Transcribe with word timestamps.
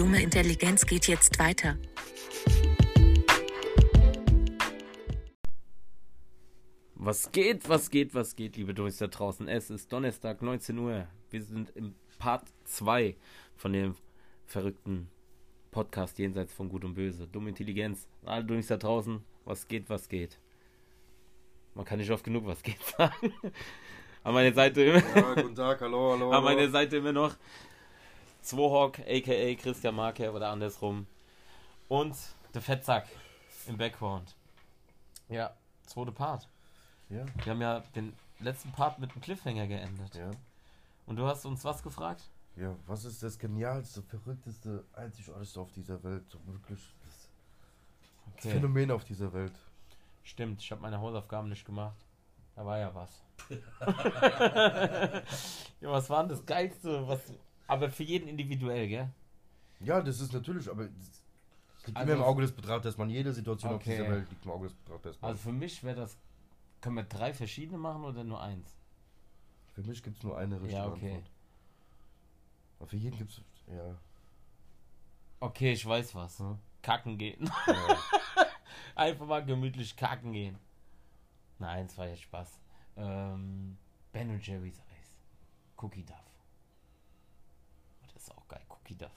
dumme 0.00 0.22
Intelligenz 0.22 0.86
geht 0.86 1.08
jetzt 1.08 1.38
weiter. 1.38 1.76
Was 6.94 7.30
geht, 7.30 7.68
was 7.68 7.90
geht, 7.90 8.14
was 8.14 8.34
geht, 8.34 8.56
liebe 8.56 8.72
Dummies 8.72 8.96
da 8.96 9.08
draußen? 9.08 9.46
Es 9.46 9.68
ist 9.68 9.92
Donnerstag, 9.92 10.40
19 10.40 10.78
Uhr. 10.78 11.06
Wir 11.28 11.42
sind 11.42 11.68
im 11.76 11.94
Part 12.18 12.44
2 12.64 13.14
von 13.56 13.74
dem 13.74 13.94
verrückten 14.46 15.10
Podcast 15.70 16.18
Jenseits 16.18 16.54
von 16.54 16.70
Gut 16.70 16.86
und 16.86 16.94
Böse. 16.94 17.28
Dumme 17.28 17.50
Intelligenz. 17.50 18.08
Alle 18.24 18.46
Dummies 18.46 18.68
da 18.68 18.78
draußen, 18.78 19.22
was 19.44 19.68
geht, 19.68 19.90
was 19.90 20.08
geht. 20.08 20.40
Man 21.74 21.84
kann 21.84 21.98
nicht 21.98 22.10
oft 22.10 22.24
genug 22.24 22.46
was 22.46 22.62
geht 22.62 22.82
sagen. 22.96 23.34
An 24.22 24.32
meiner 24.32 24.54
Seite 24.54 24.82
immer. 24.82 25.02
Ja, 25.14 25.34
guten 25.34 25.54
Tag, 25.54 25.82
hallo, 25.82 26.12
hallo. 26.12 26.30
An 26.30 26.42
meiner 26.42 26.70
Seite 26.70 26.96
immer 26.96 27.12
noch 27.12 27.36
Zwohawk, 28.42 28.98
aka 29.00 29.54
Christian 29.56 29.94
Marker 29.94 30.32
oder 30.34 30.48
andersrum. 30.50 31.06
Und 31.88 32.16
der 32.54 32.62
Fettsack 32.62 33.06
im 33.66 33.76
Background. 33.76 34.34
Ja, 35.28 35.54
zweite 35.86 36.12
Part. 36.12 36.48
Ja, 37.08 37.24
Wir 37.44 37.52
haben 37.52 37.60
ja 37.60 37.80
den 37.94 38.14
letzten 38.38 38.72
Part 38.72 38.98
mit 38.98 39.12
einem 39.12 39.20
Cliffhanger 39.20 39.66
geendet. 39.66 40.14
ja. 40.14 40.30
Und 41.06 41.16
du 41.16 41.26
hast 41.26 41.44
uns 41.44 41.64
was 41.64 41.82
gefragt? 41.82 42.22
Ja, 42.56 42.74
was 42.86 43.04
ist 43.04 43.22
das 43.22 43.38
genialste, 43.38 44.02
verrückteste, 44.02 44.84
einzigartigste 44.92 45.60
auf 45.60 45.72
dieser 45.72 46.02
Welt? 46.04 46.28
So 46.28 46.38
wirklich 46.46 46.94
das 47.04 47.28
Okay. 48.36 48.50
Phänomen 48.52 48.90
auf 48.92 49.04
dieser 49.04 49.32
Welt. 49.32 49.52
Stimmt, 50.22 50.62
ich 50.62 50.70
habe 50.70 50.82
meine 50.82 51.00
Hausaufgaben 51.00 51.48
nicht 51.48 51.64
gemacht. 51.64 51.96
Da 52.54 52.64
war 52.64 52.78
ja 52.78 52.94
was. 52.94 53.10
ja, 55.80 55.90
was 55.90 56.08
war 56.10 56.22
denn 56.22 56.28
das 56.30 56.46
Geilste? 56.46 57.06
Was, 57.08 57.20
aber 57.70 57.90
für 57.90 58.02
jeden 58.04 58.28
individuell, 58.28 58.88
gell? 58.88 59.08
Ja, 59.80 60.00
das 60.02 60.20
ist 60.20 60.32
natürlich, 60.32 60.68
aber 60.70 60.84
das 60.88 61.22
liegt 61.86 61.96
Also- 61.96 62.12
immer 62.12 62.20
im 62.22 62.26
Auge 62.28 62.42
des 62.42 62.52
Betrachters, 62.52 62.96
man. 62.98 63.08
Jede 63.08 63.32
Situation 63.32 63.72
auf 63.72 63.80
Okay. 63.80 63.96
dieser 63.96 64.10
Welt 64.10 64.28
liegt 64.30 64.44
im 64.44 64.50
Auge 64.50 64.68
des 64.68 64.74
Betrachters. 64.76 65.16
Also 65.22 65.38
für 65.38 65.52
mich 65.52 65.82
wäre 65.82 65.96
das. 65.96 66.16
Können 66.80 66.96
wir 66.96 67.04
drei 67.04 67.32
verschiedene 67.34 67.78
machen 67.78 68.04
oder 68.04 68.24
nur 68.24 68.40
eins? 68.40 68.74
Für 69.74 69.82
mich 69.82 70.02
gibt 70.02 70.16
es 70.18 70.22
nur 70.22 70.36
eine 70.36 70.56
richtige 70.56 70.74
Ja, 70.80 70.86
okay. 70.88 71.06
Antwort. 71.14 71.30
Aber 72.78 72.88
für 72.88 72.96
jeden 72.96 73.16
gibt 73.18 73.30
es, 73.30 73.40
ja. 73.66 73.96
Okay, 75.40 75.72
ich 75.72 75.84
weiß 75.86 76.14
was. 76.14 76.38
Hm? 76.38 76.58
Kacken 76.82 77.18
gehen. 77.18 77.50
ja. 77.66 77.98
Einfach 78.94 79.26
mal 79.26 79.44
gemütlich 79.44 79.96
kacken 79.96 80.32
gehen. 80.32 80.58
Nein, 81.58 81.86
es 81.86 81.96
war 81.96 82.08
jetzt 82.08 82.22
Spaß. 82.22 82.58
Ähm, 82.96 83.76
ben 84.12 84.30
und 84.30 84.46
Jerry's 84.46 84.78
Eis. 84.80 85.14
Cookie 85.76 86.02
Duff. 86.04 86.16
Duff. 88.96 89.10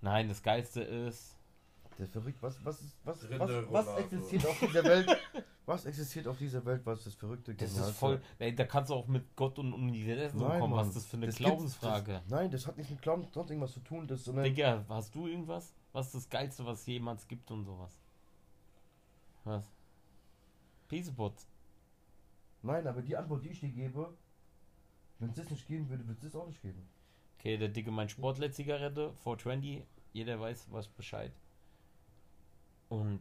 Nein, 0.00 0.28
das 0.28 0.42
Geilste 0.42 0.82
ist. 0.82 1.36
Der 1.98 2.08
verrückt, 2.08 2.42
was, 2.42 2.62
was 2.64 2.80
ist, 2.82 2.96
was, 3.04 3.22
was, 3.38 3.70
was 3.70 3.98
existiert 3.98 4.44
auf 4.46 4.58
dieser 4.58 4.82
Welt? 4.84 5.16
Was 5.64 5.84
existiert 5.86 6.26
auf 6.26 6.36
dieser 6.36 6.64
Welt, 6.66 6.84
was 6.84 7.04
das 7.04 7.14
verrückte 7.14 7.54
Das 7.54 7.70
ist 7.74 7.90
voll. 7.92 8.20
Ey, 8.38 8.54
da 8.54 8.64
kannst 8.64 8.90
du 8.90 8.94
auch 8.94 9.06
mit 9.06 9.34
Gott 9.36 9.58
und 9.60 9.72
Universum 9.72 10.40
Nein, 10.40 10.60
kommen. 10.60 10.72
Mann. 10.74 10.80
Was 10.80 10.88
ist 10.88 10.96
das 10.96 11.06
für 11.06 11.16
eine 11.16 11.26
Das 11.26 11.36
gibt- 11.36 11.48
Glaubensfrage? 11.48 12.12
Das, 12.14 12.28
nein, 12.28 12.50
das 12.50 12.66
hat 12.66 12.76
nicht 12.76 12.90
mit 12.90 13.00
Glauben 13.00 13.26
sonst 13.32 13.48
irgendwas 13.50 13.72
zu 13.72 13.80
tun. 13.80 14.06
Das 14.08 14.18
ist 14.18 14.24
so 14.26 14.32
eine, 14.32 14.42
Digga, 14.42 14.84
hast 14.88 15.14
du 15.14 15.26
irgendwas? 15.28 15.72
Was 15.92 16.06
ist 16.06 16.14
das 16.16 16.28
Geilste, 16.28 16.66
was 16.66 16.80
es 16.80 16.86
jemals 16.86 17.26
gibt 17.28 17.48
und 17.52 17.64
sowas? 17.64 17.98
Was? 19.44 19.64
Peacebot. 20.88 21.34
Nein, 22.62 22.86
aber 22.86 23.02
die 23.02 23.16
Antwort, 23.16 23.44
die 23.44 23.50
ich 23.50 23.60
dir 23.60 23.70
gebe, 23.70 24.12
wenn 25.20 25.30
es 25.30 25.36
das 25.36 25.48
nicht 25.50 25.66
geben 25.68 25.88
würde, 25.88 26.06
würde 26.06 26.18
es 26.26 26.32
das 26.32 26.40
auch 26.42 26.46
nicht 26.48 26.60
geben. 26.60 26.86
Okay, 27.44 27.58
der 27.58 27.68
dicke 27.68 27.90
mein 27.90 28.08
Sportler-Zigarette, 28.08 29.12
420. 29.22 29.84
Jeder 30.14 30.40
weiß 30.40 30.68
was 30.70 30.88
Bescheid. 30.88 31.30
Und 32.88 33.20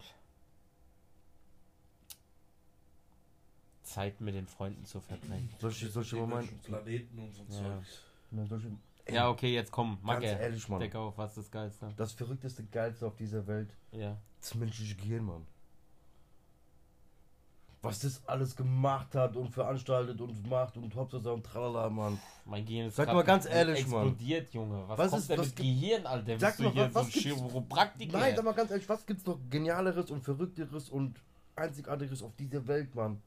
Zeit 3.81 4.21
mit 4.21 4.33
den 4.33 4.47
Freunden 4.47 4.85
zu 4.85 5.01
verbringen. 5.01 5.49
Solche, 5.59 5.89
solche 5.89 6.15
Momente. 6.15 6.53
Planeten 6.63 7.19
und 7.19 7.33
so 7.35 7.43
Ja. 7.49 7.59
Zeugs. 7.81 8.01
Nein, 8.31 8.47
solche, 8.47 8.71
ey, 9.03 9.15
Ja, 9.15 9.29
okay, 9.29 9.53
jetzt 9.53 9.73
komm, 9.73 9.95
ganz 9.95 10.03
Macke. 10.03 10.25
ehrlich, 10.27 10.69
Mann. 10.69 10.79
Deck 10.79 10.95
auf, 10.95 11.17
was 11.17 11.31
ist 11.31 11.37
das 11.39 11.51
Geilste? 11.51 11.93
Das 11.97 12.13
verrückteste, 12.13 12.63
geilste 12.63 13.05
auf 13.05 13.17
dieser 13.17 13.45
Welt, 13.45 13.75
Ja. 13.91 14.17
das 14.39 14.55
menschliche 14.55 14.95
Gehirn, 14.95 15.25
Mann. 15.25 15.45
Was 17.83 17.99
das 17.99 18.21
alles 18.27 18.55
gemacht 18.55 19.13
hat 19.13 19.35
und 19.35 19.49
veranstaltet 19.49 20.19
und 20.21 20.49
macht 20.49 20.77
und 20.77 20.95
Hauptsache 20.95 21.31
und 21.33 21.45
tralala, 21.45 21.89
Mann. 21.89 22.17
Mein 22.45 22.65
Gehirn 22.65 22.87
ist 22.87 22.95
Sag 22.95 23.11
mal 23.13 23.23
ganz 23.23 23.45
ehrlich, 23.45 23.85
Mann. 23.87 24.07
explodiert, 24.07 24.53
Junge. 24.53 24.83
Was, 24.87 24.97
Was 24.97 25.09
kommt 25.11 25.21
ist- 25.21 25.29
denn 25.29 25.39
was 25.39 25.47
mit 25.47 25.55
Gehirn, 25.57 26.05
Alter? 26.05 26.39
Sag 26.39 26.59
mal, 26.59 26.75
was- 26.75 26.93
so 26.93 26.99
was 26.99 27.05
gibt's- 27.11 27.21
Chiropraktiker? 27.21 28.17
Nein, 28.19 28.35
sag 28.37 28.45
mal 28.45 28.53
ganz 28.53 28.71
ehrlich, 28.71 28.87
was 28.87 29.05
gibt's 29.05 29.25
noch 29.25 29.37
genialeres 29.49 30.09
und 30.11 30.21
verrückteres 30.23 30.89
und 30.89 31.19
einzigartigeres 31.57 32.23
auf 32.23 32.33
dieser 32.37 32.65
Welt, 32.67 32.95
Mann? 32.95 33.21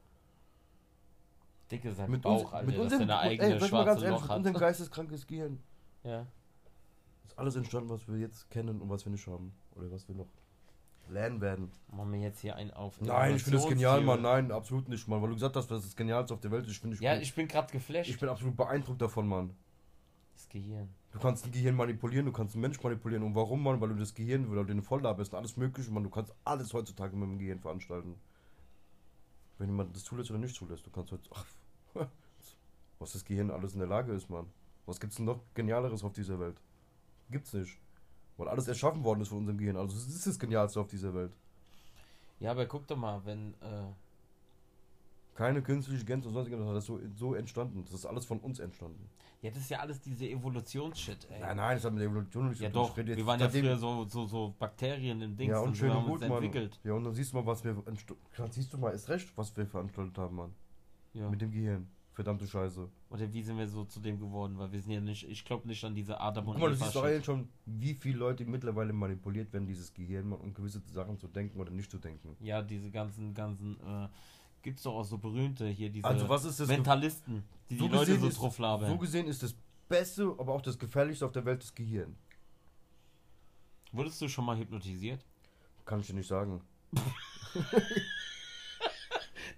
Dicke 1.71 1.91
sein 1.91 2.09
Mit, 2.09 2.21
Bauch, 2.21 2.43
uns, 2.45 2.53
Alter, 2.53 2.65
mit 2.65 2.75
dass 2.77 2.83
unserem, 2.83 3.07
der 3.07 3.19
eine 3.19 3.31
ey, 3.33 3.41
eigene 3.41 3.59
sag 3.59 3.71
mal 3.71 3.85
ganz 3.85 4.01
ehrlich, 4.01 4.19
Loch 4.21 4.27
mit 4.29 4.37
unserem 4.37 4.55
geisteskrankes 4.59 5.27
Gehirn 5.27 5.59
Ja. 6.03 6.25
ist 7.25 7.37
alles 7.37 7.55
entstanden, 7.57 7.89
was 7.89 8.07
wir 8.07 8.17
jetzt 8.17 8.49
kennen 8.49 8.81
und 8.81 8.89
was 8.89 9.05
wir 9.05 9.11
nicht 9.11 9.27
haben. 9.27 9.53
Oder 9.75 9.91
was 9.91 10.07
wir 10.07 10.15
noch 10.15 10.27
lernen 11.09 11.41
werden. 11.41 11.71
Machen 11.91 12.11
wir 12.13 12.19
jetzt 12.19 12.39
hier 12.39 12.55
einen 12.55 12.71
auf. 12.71 12.99
Nein, 13.01 13.35
ich 13.35 13.43
finde 13.43 13.59
das 13.59 13.67
genial, 13.67 14.01
Mann. 14.01 14.21
Nein, 14.21 14.51
absolut 14.51 14.89
nicht, 14.89 15.07
Mann. 15.07 15.21
Weil 15.21 15.29
du 15.29 15.35
gesagt 15.35 15.55
hast, 15.55 15.69
das 15.71 15.79
ist 15.79 15.87
das 15.89 15.95
Genialste 15.95 16.33
auf 16.33 16.39
der 16.39 16.51
Welt. 16.51 16.67
Ich, 16.67 16.79
finde, 16.79 16.95
ich, 16.95 17.01
Ja, 17.01 17.13
bin, 17.13 17.21
ich 17.21 17.33
bin 17.35 17.47
gerade 17.47 17.71
geflasht. 17.71 18.09
ich 18.09 18.19
bin 18.19 18.29
absolut 18.29 18.55
beeindruckt 18.55 19.01
davon, 19.01 19.27
Mann. 19.27 19.55
das 20.35 20.47
Gehirn. 20.49 20.89
Du 21.11 21.19
kannst 21.19 21.45
ein 21.45 21.51
Gehirn 21.51 21.75
manipulieren, 21.75 22.25
du 22.25 22.31
kannst 22.31 22.55
einen 22.55 22.61
Mensch 22.61 22.81
manipulieren. 22.81 23.23
Und 23.23 23.33
warum, 23.35 23.63
Mann? 23.63 23.79
Weil 23.81 23.89
du 23.89 23.95
das 23.95 24.13
Gehirn, 24.13 24.49
weil 24.49 24.57
du 24.57 24.63
den 24.65 24.81
voll 24.83 25.01
bist, 25.15 25.33
alles 25.33 25.57
Mögliche, 25.57 25.91
Mann. 25.91 26.03
Du 26.03 26.09
kannst 26.09 26.33
alles 26.43 26.73
heutzutage 26.73 27.15
mit 27.15 27.27
dem 27.29 27.39
Gehirn 27.39 27.59
veranstalten. 27.59 28.15
Wenn 29.57 29.69
jemand 29.69 29.95
das 29.95 30.03
zulässt 30.03 30.29
oder 30.29 30.39
nicht 30.39 30.55
zulässt, 30.55 30.85
du 30.85 30.91
kannst 30.91 31.11
heute. 31.11 31.29
Ach, 31.33 31.45
was 32.99 33.13
das 33.13 33.25
Gehirn 33.25 33.49
alles 33.49 33.73
in 33.73 33.79
der 33.79 33.87
Lage 33.87 34.11
ist, 34.13 34.29
Mann. 34.29 34.47
Was 34.85 34.99
gibt's 34.99 35.15
denn 35.17 35.25
noch 35.25 35.39
Genialeres 35.53 36.03
auf 36.03 36.13
dieser 36.13 36.39
Welt? 36.39 36.61
Gibt's 37.29 37.53
nicht. 37.53 37.77
Weil 38.37 38.47
alles 38.49 38.67
erschaffen 38.67 39.03
worden 39.03 39.21
ist 39.21 39.29
von 39.29 39.39
unserem 39.39 39.57
Gehirn. 39.57 39.75
Also 39.77 39.97
es 39.97 40.07
ist 40.07 40.27
das 40.27 40.37
Genialste 40.39 40.79
auf 40.79 40.87
dieser 40.87 41.13
Welt. 41.13 41.33
Ja, 42.39 42.51
aber 42.51 42.65
guck 42.67 42.85
doch 42.87 42.97
mal, 42.97 43.19
wenn. 43.25 43.53
Äh, 43.55 43.87
Keine 45.33 45.61
künstliche 45.61 46.05
Gänse 46.05 46.27
und 46.27 46.33
sonstiges, 46.35 46.59
das 46.65 46.77
ist 46.77 46.85
so, 46.85 46.99
so 47.15 47.33
entstanden. 47.35 47.83
Das 47.85 47.93
ist 47.93 48.05
alles 48.05 48.25
von 48.25 48.39
uns 48.39 48.59
entstanden. 48.59 49.09
ja, 49.41 49.49
das 49.49 49.59
ist 49.61 49.69
ja 49.69 49.79
alles 49.79 49.99
diese 50.01 50.27
Evolutionsshit, 50.27 51.27
ey. 51.31 51.39
Nein, 51.41 51.57
nein, 51.57 51.75
das 51.77 51.85
hat 51.85 51.93
mit 51.93 52.01
der 52.01 52.09
Evolution 52.09 52.45
nichts 52.47 52.59
ja 52.61 52.69
zu 52.69 52.73
tun. 52.73 52.87
doch, 52.87 52.97
rede 52.97 53.09
jetzt 53.09 53.17
wir 53.17 53.25
waren 53.25 53.39
ja 53.39 53.49
früher 53.49 53.77
so, 53.77 54.05
so, 54.05 54.25
so 54.25 54.53
Bakterien 54.57 55.21
im 55.21 55.35
Dings 55.35 55.51
Ja, 55.51 55.59
und 55.59 55.69
und 55.69 55.77
schön 55.77 55.89
wir 55.89 55.95
haben 55.95 56.05
uns 56.11 56.21
gut, 56.21 56.29
Mann. 56.29 56.43
entwickelt. 56.43 56.79
Ja, 56.83 56.93
und 56.93 57.03
dann 57.03 57.13
siehst 57.13 57.33
du 57.33 57.37
mal, 57.37 57.45
was 57.45 57.63
wir. 57.63 57.75
siehst 58.51 58.73
du 58.73 58.77
mal, 58.77 58.89
ist 58.91 59.09
recht, 59.09 59.31
was 59.35 59.55
wir 59.57 59.65
veranstaltet 59.67 60.17
haben, 60.17 60.35
Mann. 60.35 60.53
Ja. 61.13 61.29
Mit 61.29 61.41
dem 61.41 61.51
Gehirn. 61.51 61.87
Verdammte 62.17 62.47
Scheiße. 62.47 62.89
Oder 63.11 63.31
wie 63.31 63.43
sind 63.43 63.59
wir 63.59 63.67
so 63.67 63.85
zu 63.85 63.99
dem 63.99 64.19
geworden? 64.19 64.57
Weil 64.57 64.71
wir 64.71 64.81
sind 64.81 64.89
ja 64.91 64.99
nicht, 64.99 65.29
ich 65.29 65.45
glaube 65.45 65.67
nicht 65.67 65.83
an 65.83 65.93
diese 65.93 66.19
Adam 66.19 66.47
und 66.47 66.53
Guck 66.53 66.61
mal, 66.61 66.69
du 66.71 66.75
Eva 66.75 66.85
siehst 66.85 66.95
doch 66.95 67.23
schon, 67.23 67.47
wie 67.67 67.93
viele 67.93 68.17
Leute 68.17 68.43
mittlerweile 68.43 68.91
manipuliert 68.91 69.53
werden, 69.53 69.67
dieses 69.67 69.93
Gehirn, 69.93 70.33
um 70.33 70.51
gewisse 70.51 70.81
Sachen 70.91 71.19
zu 71.19 71.27
denken 71.27 71.59
oder 71.59 71.69
nicht 71.69 71.91
zu 71.91 71.99
denken. 71.99 72.35
Ja, 72.39 72.63
diese 72.63 72.89
ganzen, 72.89 73.35
ganzen, 73.35 73.79
äh, 73.81 74.07
gibt's 74.63 74.81
doch 74.81 74.95
auch 74.95 75.03
so 75.03 75.19
berühmte 75.19 75.67
hier, 75.67 75.91
diese 75.91 76.07
Also, 76.07 76.27
was 76.27 76.43
ist 76.45 76.59
das? 76.59 76.67
Mentalisten, 76.69 77.43
die 77.69 77.77
So 77.77 77.87
die 77.87 77.93
Leute 77.93 78.19
so 78.19 78.27
ist- 78.29 78.39
drauf 78.39 78.57
labern. 78.57 78.89
So 78.89 78.97
gesehen 78.97 79.27
ist 79.27 79.43
das 79.43 79.53
Beste, 79.87 80.23
aber 80.39 80.53
auch 80.53 80.61
das 80.63 80.79
Gefährlichste 80.79 81.23
auf 81.23 81.33
der 81.33 81.45
Welt 81.45 81.61
das 81.61 81.75
Gehirn. 81.75 82.15
Wurdest 83.91 84.19
du 84.23 84.27
schon 84.27 84.43
mal 84.43 84.57
hypnotisiert? 84.57 85.23
Kann 85.85 85.99
ich 85.99 86.07
dir 86.07 86.15
nicht 86.15 86.27
sagen. 86.27 86.61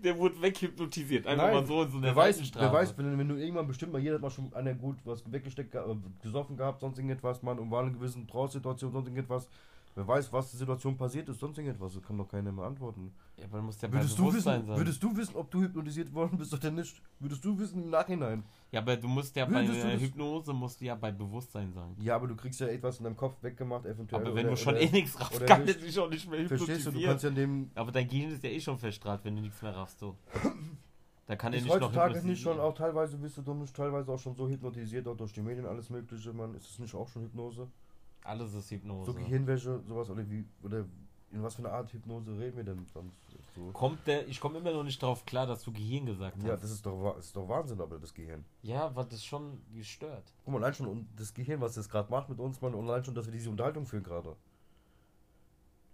Der 0.01 0.17
wurde 0.17 0.41
weghypnotisiert, 0.41 1.27
einfach 1.27 1.45
Nein, 1.45 1.53
mal 1.55 1.65
so 1.65 1.83
in 1.83 1.91
so 1.91 1.97
einer 1.97 2.07
Wer 2.07 2.15
weiß, 2.15 2.51
wer 2.55 2.71
weiß 2.71 2.97
wenn, 2.97 3.17
wenn 3.19 3.27
du 3.27 3.35
irgendwann 3.35 3.67
bestimmt 3.67 3.91
mal, 3.91 3.99
jeder 4.01 4.15
hat 4.15 4.21
mal 4.21 4.29
schon 4.29 4.53
einer 4.53 4.73
gut 4.73 4.97
was 5.03 5.29
weggesteckt, 5.29 5.71
ge- 5.71 5.81
äh, 5.81 5.95
gesoffen 6.23 6.55
gehabt, 6.55 6.79
sonst 6.79 6.97
irgendetwas, 6.97 7.43
Mann, 7.43 7.59
und 7.59 7.69
war 7.69 7.81
in 7.83 7.89
einer 7.89 7.97
gewissen 7.97 8.25
Trauersituation, 8.25 8.93
sonst 8.93 9.07
irgendetwas. 9.07 9.49
Wer 9.99 10.07
weiß, 10.07 10.31
was 10.31 10.49
die 10.51 10.55
Situation 10.55 10.95
passiert 10.95 11.27
ist, 11.27 11.41
sonst 11.41 11.57
irgendetwas. 11.57 11.93
Das 11.93 12.01
kann 12.01 12.17
doch 12.17 12.29
keiner 12.29 12.53
mehr 12.53 12.63
antworten. 12.63 13.11
Ja, 13.35 13.43
aber 13.43 13.57
du 13.57 13.63
musst 13.65 13.81
ja 13.81 13.89
bei 13.89 13.95
Würdest 13.95 14.17
du, 14.17 14.27
wissen, 14.27 14.39
sein. 14.43 14.65
würdest 14.65 15.03
du 15.03 15.17
wissen, 15.17 15.35
ob 15.35 15.51
du 15.51 15.61
hypnotisiert 15.61 16.13
worden 16.13 16.37
bist 16.37 16.53
oder 16.53 16.71
nicht? 16.71 17.01
Würdest 17.19 17.43
du 17.43 17.59
wissen 17.59 17.83
im 17.83 17.89
Nachhinein? 17.89 18.45
ja, 18.71 18.79
aber 18.79 18.95
du 18.95 19.09
musst 19.09 19.35
ja 19.35 19.43
bei 19.43 19.55
Würdest 19.67 19.83
der 19.83 19.91
das- 19.95 20.01
Hypnose 20.01 20.53
musst 20.53 20.79
du 20.79 20.85
ja 20.85 20.95
bei 20.95 21.11
Bewusstsein 21.11 21.73
sein. 21.73 21.97
Ja, 21.99 22.15
aber 22.15 22.27
du 22.27 22.37
kriegst 22.37 22.61
ja 22.61 22.67
etwas 22.67 22.99
in 22.99 23.03
deinem 23.03 23.17
Kopf 23.17 23.35
weggemacht, 23.43 23.85
eventuell. 23.85 24.21
Aber 24.21 24.33
wenn 24.33 24.45
oder- 24.45 24.55
du 24.55 24.61
schon 24.61 24.73
oder- 24.75 24.81
eh 24.83 24.89
nichts 24.89 25.19
raffst, 25.19 25.45
kann 25.45 25.65
nicht. 25.65 25.75
der 25.81 25.85
dich 25.87 25.99
auch 25.99 26.09
nicht 26.09 26.29
mehr 26.31 26.39
hypnotisieren. 26.39 26.79
Verstehst 26.79 26.87
du, 26.87 26.91
du 26.97 27.05
kannst 27.05 27.23
ja 27.25 27.29
dem. 27.31 27.69
aber 27.75 27.91
dein 27.91 28.07
Gehirn 28.07 28.31
ist 28.31 28.41
ja 28.41 28.49
eh 28.51 28.61
schon 28.61 28.77
verstrahlt, 28.79 29.19
wenn 29.25 29.35
du 29.35 29.41
nichts 29.41 29.61
mehr 29.61 29.75
raffst, 29.75 29.99
so. 29.99 30.15
Da 31.25 31.35
kann 31.35 31.51
er 31.51 31.59
nicht 31.59 31.67
noch 31.67 31.75
heutzutage 31.75 32.13
nicht 32.13 32.21
hypnotisieren. 32.23 32.55
schon, 32.57 32.63
auch 32.65 32.73
teilweise 32.73 33.17
bist 33.17 33.37
du 33.37 33.41
dumm, 33.41 33.65
teilweise 33.73 34.11
auch 34.13 34.17
schon 34.17 34.33
so 34.33 34.47
hypnotisiert, 34.47 35.07
auch 35.09 35.17
durch 35.17 35.33
die 35.33 35.41
Medien, 35.41 35.65
alles 35.65 35.89
Mögliche, 35.89 36.31
Mann. 36.31 36.55
Ist 36.55 36.69
das 36.69 36.79
nicht 36.79 36.95
auch 36.95 37.07
schon 37.09 37.23
Hypnose? 37.23 37.67
Alles 38.23 38.53
ist 38.53 38.69
Hypnose. 38.71 39.11
So 39.11 39.17
Gehirnwäsche, 39.17 39.81
sowas, 39.87 40.09
oder 40.09 40.29
wie, 40.29 40.45
oder 40.63 40.85
in 41.31 41.43
was 41.43 41.55
für 41.55 41.59
eine 41.63 41.71
Art 41.71 41.91
Hypnose 41.93 42.37
reden 42.37 42.57
wir 42.57 42.63
denn 42.63 42.85
sonst? 42.93 43.17
So? 43.55 43.71
Kommt 43.71 44.05
der, 44.07 44.27
ich 44.27 44.39
komme 44.39 44.57
immer 44.59 44.71
noch 44.71 44.83
nicht 44.83 45.01
drauf 45.01 45.25
klar, 45.25 45.45
dass 45.45 45.63
du 45.63 45.71
Gehirn 45.71 46.05
gesagt 46.05 46.37
hast. 46.37 46.45
Ja, 46.45 46.55
das 46.57 46.71
ist 46.71 46.85
doch, 46.85 47.15
das 47.15 47.27
ist 47.27 47.35
doch 47.35 47.47
Wahnsinn, 47.47 47.79
aber 47.81 47.99
das 47.99 48.13
Gehirn. 48.13 48.43
Ja, 48.61 48.95
war 48.95 49.05
das 49.05 49.23
schon 49.23 49.61
gestört. 49.73 50.33
Guck 50.43 50.53
mal, 50.53 50.63
allein 50.63 50.73
schon 50.73 51.07
das 51.15 51.33
Gehirn, 51.33 51.61
was 51.61 51.75
das 51.75 51.87
gerade 51.89 52.09
macht 52.11 52.29
mit 52.29 52.39
uns, 52.39 52.61
Mann, 52.61 52.73
und 52.73 52.89
allein 52.89 53.03
schon, 53.03 53.15
dass 53.15 53.25
wir 53.25 53.33
diese 53.33 53.49
Unterhaltung 53.49 53.85
führen 53.85 54.03
gerade. 54.03 54.35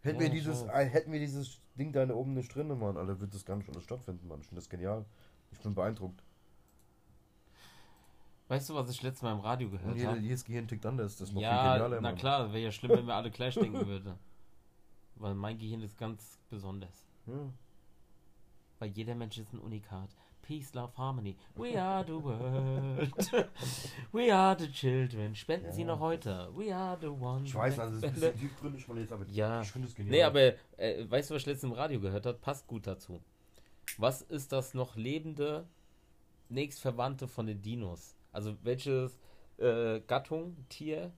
Hätten, 0.01 0.19
Ja, 0.19 0.25
wir 0.25 0.30
dieses, 0.30 0.60
so. 0.60 0.68
äh, 0.68 0.86
hätten 0.86 1.12
wir 1.12 1.19
dieses 1.19 1.60
Ding 1.75 1.92
da 1.92 2.07
oben 2.13 2.33
nicht 2.33 2.54
drin, 2.54 2.68
Mann, 2.68 2.95
Alter, 2.95 3.19
wird 3.19 3.33
das 3.33 3.44
gar 3.44 3.56
nicht 3.57 3.69
alles 3.69 3.83
stattfinden, 3.83 4.27
Mann. 4.27 4.39
Ich 4.39 4.48
finde 4.48 4.62
das 4.62 4.69
genial. 4.69 5.04
Ich 5.51 5.60
bin 5.60 5.74
beeindruckt. 5.74 6.24
Weißt 8.47 8.69
du, 8.69 8.75
was 8.75 8.89
ich 8.92 9.01
letztes 9.01 9.24
Mal 9.24 9.31
im 9.33 9.39
Radio 9.39 9.69
gehört 9.69 10.00
habe? 10.06 10.19
jedes 10.19 10.45
Gehirn 10.45 10.68
tickt 10.68 10.86
anders. 10.86 11.18
Das 11.18 11.30
ist 11.30 11.33
noch 11.33 11.42
viel 11.42 11.50
Ja, 11.50 11.74
genialer, 11.74 11.95
na 11.95 12.01
Mann. 12.09 12.15
klar, 12.15 12.53
wäre 12.53 12.65
ja 12.65 12.71
schlimm, 12.71 12.92
wenn 12.92 13.07
wir 13.07 13.15
alle 13.15 13.31
gleich 13.31 13.56
denken 13.56 13.86
würden. 13.88 14.13
Weil 15.15 15.33
mein 15.33 15.57
Gehirn 15.57 15.81
ist 15.81 15.97
ganz 15.97 16.39
besonders. 16.50 17.07
Ja. 17.25 17.33
Weil 18.80 18.89
jeder 18.89 19.15
Mensch 19.15 19.38
ist 19.38 19.51
ein 19.53 19.59
Unikat. 19.59 20.09
Peace, 20.44 20.75
Love, 20.75 20.92
Harmony. 20.95 21.36
We 21.56 21.81
are 21.81 22.06
the 22.06 22.12
world. 22.24 23.12
We 24.12 24.31
are 24.31 24.56
the 24.59 24.71
children. 24.71 25.33
Spenden 25.33 25.71
Sie 25.71 25.81
Ja. 25.81 25.88
noch 25.88 26.00
heute. 26.00 26.51
We 26.56 26.75
are 26.75 26.95
the 27.01 27.07
ones. 27.07 27.50
Ich 27.50 27.56
weiß, 27.56 27.80
also 27.80 27.95
es 27.98 28.03
ist 28.03 28.07
ein 28.07 28.13
bisschen 28.13 28.39
tiefgründig 28.39 28.86
von 28.86 28.98
jetzt, 28.98 29.12
aber 29.12 29.25
Ja. 29.30 29.62
ich 29.62 29.71
finde 29.71 29.88
es 29.88 29.95
genial. 29.95 30.12
Nee, 30.12 30.21
aber 30.24 30.53
äh, 30.77 31.09
weißt 31.09 31.31
du, 31.31 31.33
was 31.33 31.41
ich 31.41 31.48
letztens 31.48 31.71
im 31.71 31.75
Radio 31.75 32.00
gehört 32.00 32.27
habe? 32.27 32.38
Passt 32.38 32.68
gut 32.68 32.86
dazu. 32.86 33.21
Was 33.98 34.21
ist 34.21 34.51
das 34.51 34.75
noch 34.75 34.95
lebende 34.95 35.65
nächstverwandte 36.50 37.27
von 37.27 37.48
den 37.48 37.63
Dinos? 37.63 38.14
Also 38.35 38.57
welches 38.63 39.17
äh, 39.59 40.01
Gattung, 40.01 40.57
Tier 40.67 41.13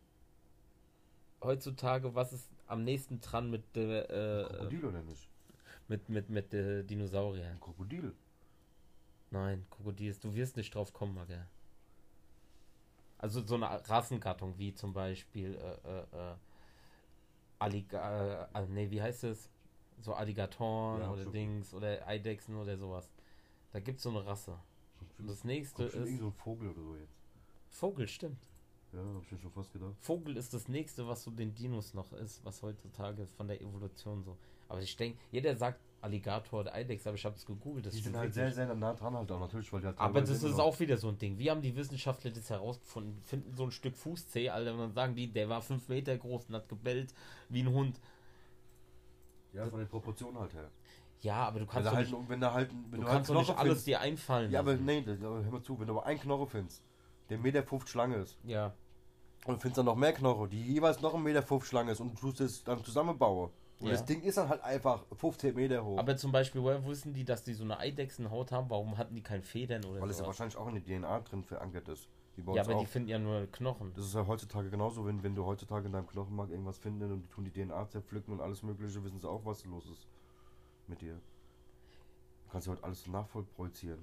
heutzutage, 1.42 2.14
was 2.14 2.32
ist 2.32 2.48
am 2.68 2.84
nächsten 2.84 3.22
dran 3.22 3.50
mit 3.50 3.76
der 3.76 4.08
äh, 4.12 4.44
Krokodil 4.44 4.86
oder 4.86 5.02
nicht? 5.02 5.28
mit 5.88 6.10
mit 6.10 6.30
mit 6.30 6.54
der 6.54 6.84
Dinosaurier? 6.84 7.48
Ein 7.48 7.60
Krokodil. 7.60 8.14
Nein, 9.32 9.66
Krokodil, 9.72 10.16
du 10.22 10.36
wirst 10.36 10.58
nicht 10.58 10.76
drauf 10.76 10.94
kommen, 10.94 11.16
Magge. 11.16 11.48
Also 13.18 13.42
so 13.42 13.56
eine 13.56 13.66
Rassengattung 13.90 14.54
wie 14.60 14.76
zum 14.76 14.94
Beispiel 14.94 15.56
äh, 15.56 15.90
äh, 15.90 16.32
äh, 16.34 16.36
Alliga 17.58 18.48
äh, 18.54 18.68
nee, 18.68 18.92
wie 18.92 19.02
heißt 19.02 19.24
es? 19.24 19.50
So 20.02 20.14
Alligatoren 20.14 21.02
Ja, 21.02 21.10
oder 21.10 21.24
schon. 21.24 21.34
Dings 21.34 21.74
oder 21.74 22.08
Eidechsen 22.08 22.56
oder 22.56 22.78
sowas. 22.78 23.10
Da 23.74 23.80
gibt 23.80 23.98
es 23.98 24.04
so 24.04 24.12
eine 24.12 24.24
Rasse. 24.24 24.60
Das 25.20 25.44
nächste 25.44 25.84
ist 25.84 25.96
irgend 25.96 26.20
so 26.20 26.28
ein 26.28 26.34
Vogel 26.34 26.70
oder 26.70 26.82
so 26.82 26.96
jetzt. 26.96 27.18
Vogel, 27.70 28.08
stimmt. 28.08 28.48
Ja, 28.94 29.00
hab 29.00 29.24
ich 29.24 29.32
mir 29.32 29.40
schon 29.40 29.52
fast 29.52 29.74
gedacht. 29.74 29.94
Vogel 30.00 30.38
ist 30.38 30.54
das 30.54 30.68
nächste, 30.68 31.08
was 31.08 31.24
so 31.24 31.32
den 31.32 31.54
Dinos 31.54 31.94
noch 31.94 32.14
ist, 32.14 32.44
was 32.46 32.62
heutzutage 32.62 33.28
von 33.28 33.48
der 33.48 33.62
Evolution 33.62 34.24
so. 34.24 34.38
Aber 34.70 34.82
ich 34.82 34.96
denke, 34.96 35.20
jeder 35.32 35.56
sagt 35.56 35.80
Alligator 36.02 36.62
oder 36.62 36.74
Eidechse, 36.74 37.10
aber 37.10 37.18
ich 37.18 37.26
habe 37.26 37.36
es 37.36 37.46
gegoogelt. 37.46 37.86
Das 37.86 37.94
Die 37.94 38.02
sind 38.02 38.16
halt 38.16 38.34
sehr, 38.34 38.52
sehr 38.52 38.74
nah 38.76 38.94
dran 38.94 39.16
halt 39.16 39.32
auch 39.32 39.40
natürlich, 39.40 39.72
weil 39.74 39.82
die 39.82 39.88
halt 39.88 40.00
Aber 40.00 40.22
das 40.22 40.44
ist 40.44 40.60
auch 40.60 40.80
wieder 40.80 40.98
so 40.98 41.10
ein 41.10 41.18
Ding. 41.18 41.38
Wie 41.38 41.50
haben 41.50 41.62
die 41.62 41.76
Wissenschaftler 41.76 42.32
das 42.32 42.50
herausgefunden? 42.50 43.22
Finden 43.24 43.54
so 43.56 43.64
ein 43.64 43.72
Stück 43.72 43.96
Fußzeh, 43.96 44.50
Alter, 44.50 44.74
und 44.74 44.80
dann 44.80 44.94
sagen 44.94 45.16
die, 45.16 45.28
der 45.28 45.50
war 45.50 45.62
fünf 45.62 45.88
Meter 45.90 46.18
groß 46.18 46.46
und 46.50 46.56
hat 46.56 46.70
gebellt 46.70 47.14
wie 47.50 47.62
ein 47.62 47.72
Hund. 47.72 48.00
Ja, 49.54 49.66
von 49.66 49.80
den 49.80 49.88
Proportionen 49.88 50.40
halt 50.40 50.54
her. 50.54 50.70
Ja, 51.22 51.48
aber 51.48 51.60
du 51.60 51.66
Wenn 51.66 51.70
kannst 51.72 51.86
du 51.88 51.90
doch 51.90 51.96
halt, 51.98 52.12
nicht, 52.12 52.30
wenn 52.30 52.42
du 52.42 52.54
halt, 52.54 52.70
wenn 52.72 52.92
du 52.92 52.98
du 53.00 53.12
kannst 53.12 53.30
halt 53.30 53.40
nicht 53.40 53.50
alles 53.50 53.62
findest. 53.62 53.88
dir 53.88 54.00
einfallen 54.02 54.52
Ja, 54.52 54.60
aber 54.60 54.76
nee, 54.76 55.02
das, 55.02 55.22
aber 55.22 55.44
hör 55.44 55.52
mal 55.52 55.64
zu, 55.64 55.80
wenn 55.80 55.88
du 55.88 55.94
aber 55.94 56.06
einen 56.06 56.20
Knochen 56.20 56.48
findest, 56.48 56.84
der 57.30 57.38
Meter 57.40 57.64
50 57.64 57.96
lang 57.96 58.14
ist, 58.14 58.38
Ja, 58.44 58.74
und 59.46 59.56
du 59.56 59.60
findest 59.62 59.78
dann 59.78 59.86
noch 59.86 59.96
mehr 59.96 60.14
Knochen, 60.14 60.50
die 60.50 60.62
jeweils 60.62 61.02
noch 61.02 61.14
ein 61.14 61.24
Meter 61.24 61.42
50 61.42 61.72
lang 61.74 61.88
ist 61.88 62.00
und 62.00 62.14
du 62.14 62.20
tust 62.20 62.42
es 62.42 62.64
dann 62.64 62.84
zusammenbauen. 62.84 63.50
Und 63.80 63.88
Ja. 63.88 63.94
das 63.94 64.06
Ding 64.06 64.22
ist 64.22 64.38
dann 64.38 64.50
halt 64.50 64.64
einfach 64.64 65.06
15 65.16 65.54
Meter 65.56 65.84
hoch. 65.84 66.00
aber 66.00 66.18
zum 66.18 66.32
Beispiel, 66.32 66.62
woher 66.62 66.84
wussten 66.84 67.14
die, 67.14 67.24
dass 67.24 67.44
die 67.44 67.54
so 67.54 67.64
eine 67.64 67.78
Eidechsenhaut 67.80 68.52
haben? 68.52 68.70
Warum 68.70 68.98
hatten 68.98 69.16
die 69.16 69.22
keine 69.22 69.44
Federn 69.44 69.86
oder 69.86 70.02
weil 70.02 70.10
es 70.10 70.20
ja 70.20 70.26
wahrscheinlich 70.26 70.58
auch 70.58 70.68
in 70.68 70.76
der 70.76 70.84
DNA 70.84 71.20
drin 71.22 71.44
verankert 71.44 71.88
ist. 71.90 72.08
Ja, 72.54 72.62
aber 72.62 72.76
auch. 72.76 72.80
die 72.80 72.86
finden 72.86 73.10
ja 73.10 73.18
nur 73.18 73.48
Knochen. 73.48 73.94
Das 73.96 74.06
ist 74.06 74.14
ja 74.14 74.26
heutzutage 74.28 74.70
genauso, 74.70 75.06
wenn, 75.06 75.24
wenn 75.24 75.34
du 75.34 75.46
heutzutage 75.46 75.88
in 75.88 75.94
deinem 75.94 76.08
Knochenmark 76.08 76.52
irgendwas 76.52 76.78
findest 76.78 77.12
und 77.12 77.24
die 77.24 77.28
tun 77.30 77.46
die 77.46 77.52
DNA 77.52 77.88
zerpflücken 77.90 78.34
und 78.34 78.42
alles 78.42 78.62
mögliche, 78.62 79.04
wissen 79.04 79.20
sie 79.20 79.28
auch, 79.28 79.44
was 79.44 79.66
los 79.66 79.88
ist 79.90 80.08
mit 80.88 81.02
dir. 81.02 81.14
Du 81.14 82.52
kannst 82.52 82.68
ja 82.68 82.74
heute 82.74 82.84
alles 82.84 83.08
nachvollziehen. 83.08 83.98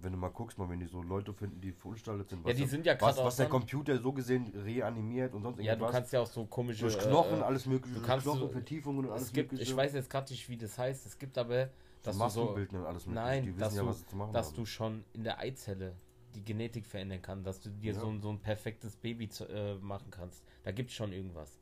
Wenn 0.00 0.12
du 0.12 0.18
mal 0.18 0.30
guckst, 0.30 0.58
mal 0.58 0.68
wenn 0.68 0.80
die 0.80 0.86
so 0.86 1.00
Leute 1.00 1.32
finden, 1.32 1.60
die 1.60 1.70
verunstaltet 1.70 2.28
sind, 2.28 2.44
Ja, 2.44 2.52
die 2.52 2.66
sind 2.66 2.84
ja 2.86 3.00
was, 3.00 3.16
was 3.18 3.36
der 3.36 3.48
Computer 3.48 3.96
so 3.98 4.12
gesehen 4.12 4.46
reanimiert 4.56 5.32
und 5.32 5.42
sonst 5.42 5.58
Ja, 5.58 5.62
du 5.64 5.70
irgendwas. 5.70 5.92
kannst 5.92 6.12
ja 6.12 6.20
auch 6.20 6.26
so 6.26 6.44
komische. 6.46 6.80
durch 6.86 6.98
Knochen, 6.98 7.38
äh, 7.38 7.42
alles 7.42 7.66
mögliche, 7.66 8.00
du 8.00 8.04
kannst 8.04 8.24
so- 8.24 8.32
Knochenvertiefungen 8.32 9.04
und 9.04 9.12
alles 9.12 9.24
es 9.24 9.32
gibt, 9.32 9.52
mögliche. 9.52 9.70
ich 9.70 9.76
weiß 9.76 9.92
jetzt 9.92 10.10
gerade 10.10 10.28
nicht, 10.32 10.48
wie 10.48 10.56
das 10.56 10.76
heißt. 10.76 11.06
Es 11.06 11.16
gibt 11.18 11.38
aber, 11.38 11.68
dass 12.02 12.18
du 12.18 12.28
so, 12.30 12.50
und 12.50 12.58
alles 12.58 13.06
mögliche. 13.06 13.12
Nein, 13.14 13.42
die 13.44 13.48
wissen 13.50 13.60
dass, 13.60 13.74
ja, 13.76 13.82
du, 13.82 13.88
was 13.88 14.00
sie 14.00 14.06
zu 14.06 14.16
machen 14.16 14.32
dass 14.32 14.52
du 14.52 14.66
schon 14.66 15.04
in 15.12 15.22
der 15.22 15.38
Eizelle 15.38 15.94
die 16.34 16.42
Genetik 16.44 16.86
verändern 16.86 17.20
kannst, 17.22 17.46
dass 17.46 17.60
du 17.60 17.68
dir 17.70 17.92
Ja. 17.92 18.00
so, 18.00 18.08
ein- 18.08 18.20
so 18.22 18.30
ein 18.30 18.40
perfektes 18.40 18.96
Baby 18.96 19.28
zu, 19.28 19.44
äh, 19.46 19.76
machen 19.76 20.10
kannst. 20.10 20.42
Da 20.64 20.72
gibt 20.72 20.90
es 20.90 20.96
schon 20.96 21.12
irgendwas. 21.12 21.60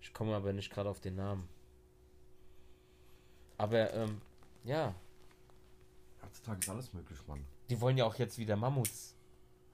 Ich 0.00 0.12
komme 0.12 0.34
aber 0.34 0.52
nicht 0.52 0.72
gerade 0.72 0.88
auf 0.88 0.98
den 1.00 1.14
Namen. 1.14 1.48
Aber, 3.58 3.92
ähm, 3.94 4.20
ja, 4.64 4.94
Heutzutage 6.24 6.58
ist 6.60 6.68
alles 6.70 6.92
möglich, 6.92 7.18
Mann. 7.28 7.44
die 7.70 7.80
wollen 7.80 7.96
ja 7.96 8.04
auch 8.06 8.14
jetzt 8.16 8.38
wieder 8.38 8.56
Mammuts. 8.56 9.14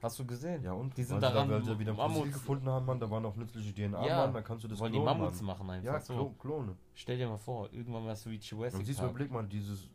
Hast 0.01 0.17
du 0.17 0.25
gesehen? 0.25 0.63
Ja, 0.63 0.73
und? 0.73 0.97
Die 0.97 1.03
sind 1.03 1.21
daran, 1.21 1.47
da, 1.47 1.55
weil 1.55 1.63
sie 1.63 1.77
wieder 1.77 1.93
Mammuts, 1.93 2.33
gefunden 2.33 2.67
haben, 2.67 2.85
Mann, 2.87 2.99
da 2.99 3.09
war 3.09 3.19
noch 3.19 3.35
nützliche 3.35 3.71
DNA, 3.73 4.05
Ja, 4.07 4.17
Mann, 4.17 4.33
dann 4.33 4.43
kannst 4.43 4.63
du 4.63 4.67
das 4.67 4.79
wollen 4.79 4.91
die 4.93 4.99
klonen, 4.99 5.19
Mammuts 5.19 5.41
Mann. 5.41 5.57
machen 5.57 5.69
einfach 5.69 5.93
Ja, 5.93 5.99
so. 6.01 6.13
Klo 6.15 6.29
Klone. 6.39 6.75
Stell 6.95 7.17
dir 7.17 7.27
mal 7.29 7.37
vor, 7.37 7.71
irgendwann 7.71 8.05
mal 8.05 8.15
so 8.15 8.31
wie 8.31 8.37
Jurassic 8.37 8.79
Und 8.79 8.85
siehst 8.85 8.99
du, 8.99 9.05
überleg 9.07 9.31
mal, 9.31 9.45
dieses, 9.47 9.87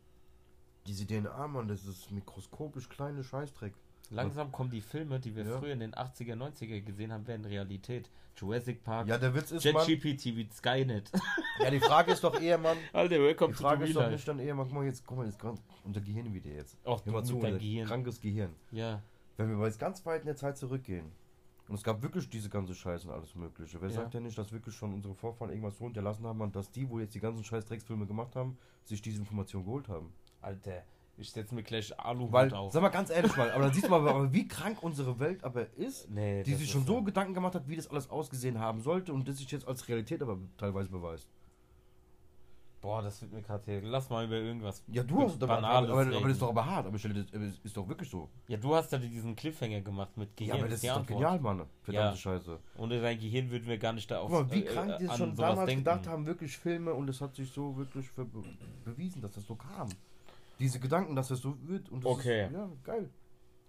diese 0.85 1.05
DNA, 1.05 1.47
Mann, 1.47 1.67
das 1.67 1.85
ist 1.85 2.09
mikroskopisch 2.11 2.87
kleine 2.87 3.21
Scheißdreck. 3.23 3.73
Langsam 4.09 4.51
kommen 4.51 4.69
die 4.69 4.81
Filme, 4.81 5.19
die 5.19 5.35
wir 5.35 5.43
Ja. 5.45 5.59
früher 5.59 5.73
in 5.73 5.79
den 5.81 5.93
80er, 5.93 6.35
90er 6.35 6.81
gesehen 6.81 7.11
haben, 7.11 7.27
werden 7.27 7.45
Realität. 7.45 8.09
Jurassic 8.37 8.83
Park, 8.83 9.07
Ja, 9.07 9.17
der 9.17 9.33
Witz 9.33 9.51
ist, 9.51 9.63
ChatGPT 9.63 10.25
wie 10.37 10.47
Skynet. 10.53 11.11
ja, 11.63 11.69
die 11.71 11.79
Frage 11.79 12.11
ist 12.11 12.23
doch 12.23 12.39
eher, 12.39 12.57
Mann, 12.57 12.77
Alter, 12.93 13.19
welcome 13.19 13.51
die 13.53 13.57
Frage 13.61 13.85
ist 13.85 13.95
doch 13.95 14.09
nicht 14.09 14.27
dann 14.27 14.39
eher, 14.39 14.53
Mann, 14.55 14.67
guck 14.67 14.75
mal 14.77 14.85
jetzt, 14.85 15.05
guck 15.05 15.17
mal 15.17 15.25
jetzt 15.25 15.39
unter 15.83 15.99
Gehirn 16.01 16.31
wieder 16.33 16.51
jetzt. 16.51 16.77
Auch 16.85 17.03
Hör 17.05 17.13
mal 17.13 17.21
du 17.21 17.27
zu, 17.27 17.35
unser 17.37 17.51
Gehirn. 17.57 17.87
krankes 17.87 18.21
Gehirn. 18.21 18.55
Ja, 18.71 19.01
Wenn 19.37 19.57
wir 19.59 19.65
jetzt 19.65 19.79
ganz 19.79 20.05
weit 20.05 20.21
in 20.21 20.27
der 20.27 20.35
Zeit 20.35 20.57
zurückgehen, 20.57 21.11
und 21.67 21.75
es 21.75 21.83
gab 21.83 22.01
wirklich 22.01 22.29
diese 22.29 22.49
ganze 22.49 22.73
Scheiße 22.75 23.07
und 23.09 23.13
alles 23.13 23.35
mögliche, 23.35 23.81
wer 23.81 23.89
Ja. 23.89 23.95
sagt 23.95 24.13
denn 24.13 24.23
nicht, 24.23 24.37
dass 24.37 24.51
wirklich 24.53 24.73
schon 24.75 24.93
unsere 24.93 25.13
Vorfahren 25.15 25.49
irgendwas 25.51 25.77
so 25.77 25.85
hinterlassen 25.85 26.25
haben, 26.25 26.39
und 26.39 26.55
dass 26.55 26.71
die, 26.71 26.87
wo 26.89 26.99
jetzt 26.99 27.13
die 27.15 27.19
ganzen 27.19 27.43
scheiß 27.43 27.65
Drecksfilme 27.65 28.05
gemacht 28.05 28.35
haben, 28.35 28.57
sich 28.85 29.01
diese 29.01 29.19
Information 29.19 29.65
geholt 29.65 29.89
haben? 29.89 30.13
Alter, 30.41 30.83
ich 31.17 31.31
setze 31.31 31.55
mir 31.55 31.63
gleich 31.63 31.97
Aluhut 31.99 32.31
Weil, 32.31 32.53
auf. 32.53 32.71
sag 32.71 32.81
mal 32.81 32.89
ganz 32.89 33.09
ehrlich 33.09 33.35
mal, 33.35 33.51
aber 33.51 33.63
dann 33.63 33.73
siehst 33.73 33.87
du 33.87 33.89
mal, 33.89 34.31
wie 34.33 34.47
krank 34.47 34.81
unsere 34.81 35.19
Welt 35.19 35.43
aber 35.43 35.65
ist, 35.75 36.09
Nee, 36.09 36.43
die 36.43 36.53
sich 36.55 36.69
schon 36.69 36.85
so 36.85 37.01
Gedanken 37.01 37.33
gemacht 37.33 37.55
hat, 37.55 37.67
wie 37.67 37.75
das 37.75 37.89
alles 37.89 38.09
ausgesehen 38.09 38.59
haben 38.59 38.81
sollte 38.81 39.13
und 39.13 39.27
das 39.27 39.37
sich 39.37 39.49
jetzt 39.51 39.67
als 39.67 39.87
Realität 39.87 40.21
aber 40.21 40.37
teilweise 40.57 40.89
beweist. 40.89 41.27
Boah, 42.79 43.01
das 43.01 43.19
wird 43.21 43.33
mir 43.33 43.41
gerade 43.41 43.63
hier. 43.65 43.81
Lass 43.81 44.07
mal 44.09 44.23
über 44.25 44.35
irgendwas. 44.35 44.83
Ja, 44.87 45.01
du 45.01 45.23
hast 45.23 45.41
aber, 45.41 45.57
aber, 45.63 45.89
aber, 45.89 46.05
das 46.05 46.31
ist 46.33 46.41
doch 46.41 46.49
aber 46.49 46.63
hart, 46.63 46.85
aber 46.85 46.95
ich 46.95 47.01
stelle 47.01 47.23
das 47.25 47.41
ist 47.63 47.75
doch 47.75 47.89
wirklich 47.89 48.07
so. 48.07 48.29
Ja, 48.47 48.57
du 48.57 48.75
hast 48.75 48.91
ja 48.91 48.99
diesen 48.99 49.35
Cliffhanger 49.35 49.81
gemacht 49.81 50.15
mit 50.15 50.29
Ja, 50.39 50.45
Gehirn. 50.45 50.59
aber 50.59 50.69
das 50.69 50.83
ist 50.83 50.89
doch 50.95 51.05
genial, 51.05 51.39
Mann. 51.39 51.65
Verdammte 51.81 51.91
Ja. 52.11 52.15
Scheiße. 52.15 52.59
Ohne 52.77 53.01
dein 53.01 53.17
Gehirn 53.19 53.49
würden 53.49 53.67
wir 53.67 53.79
gar 53.79 53.93
nicht 53.93 54.09
da 54.11 54.19
auf 54.19 54.29
Guck 54.29 54.47
mal, 54.47 54.55
wie 54.55 54.63
äh, 54.63 54.65
krank 54.71 54.97
die 54.99 55.07
schon 55.09 55.35
damals 55.35 55.65
denken. 55.65 55.83
gedacht 55.83 56.07
haben, 56.07 56.27
wirklich 56.27 56.55
Filme 56.55 56.93
und 56.93 57.09
es 57.09 57.19
hat 57.19 57.35
sich 57.35 57.49
so 57.51 57.75
wirklich 57.75 58.11
be 58.11 58.27
bewiesen, 58.85 59.23
dass 59.23 59.31
das 59.31 59.45
so 59.47 59.55
kam. 59.55 59.89
Diese 60.59 60.79
Gedanken, 60.79 61.15
dass 61.15 61.27
das 61.27 61.39
so 61.41 61.55
wird 61.67 61.89
und 61.89 62.03
das 62.03 62.11
Okay. 62.11 62.45
ist, 62.47 62.53
ja, 62.53 62.69
geil. 62.83 63.09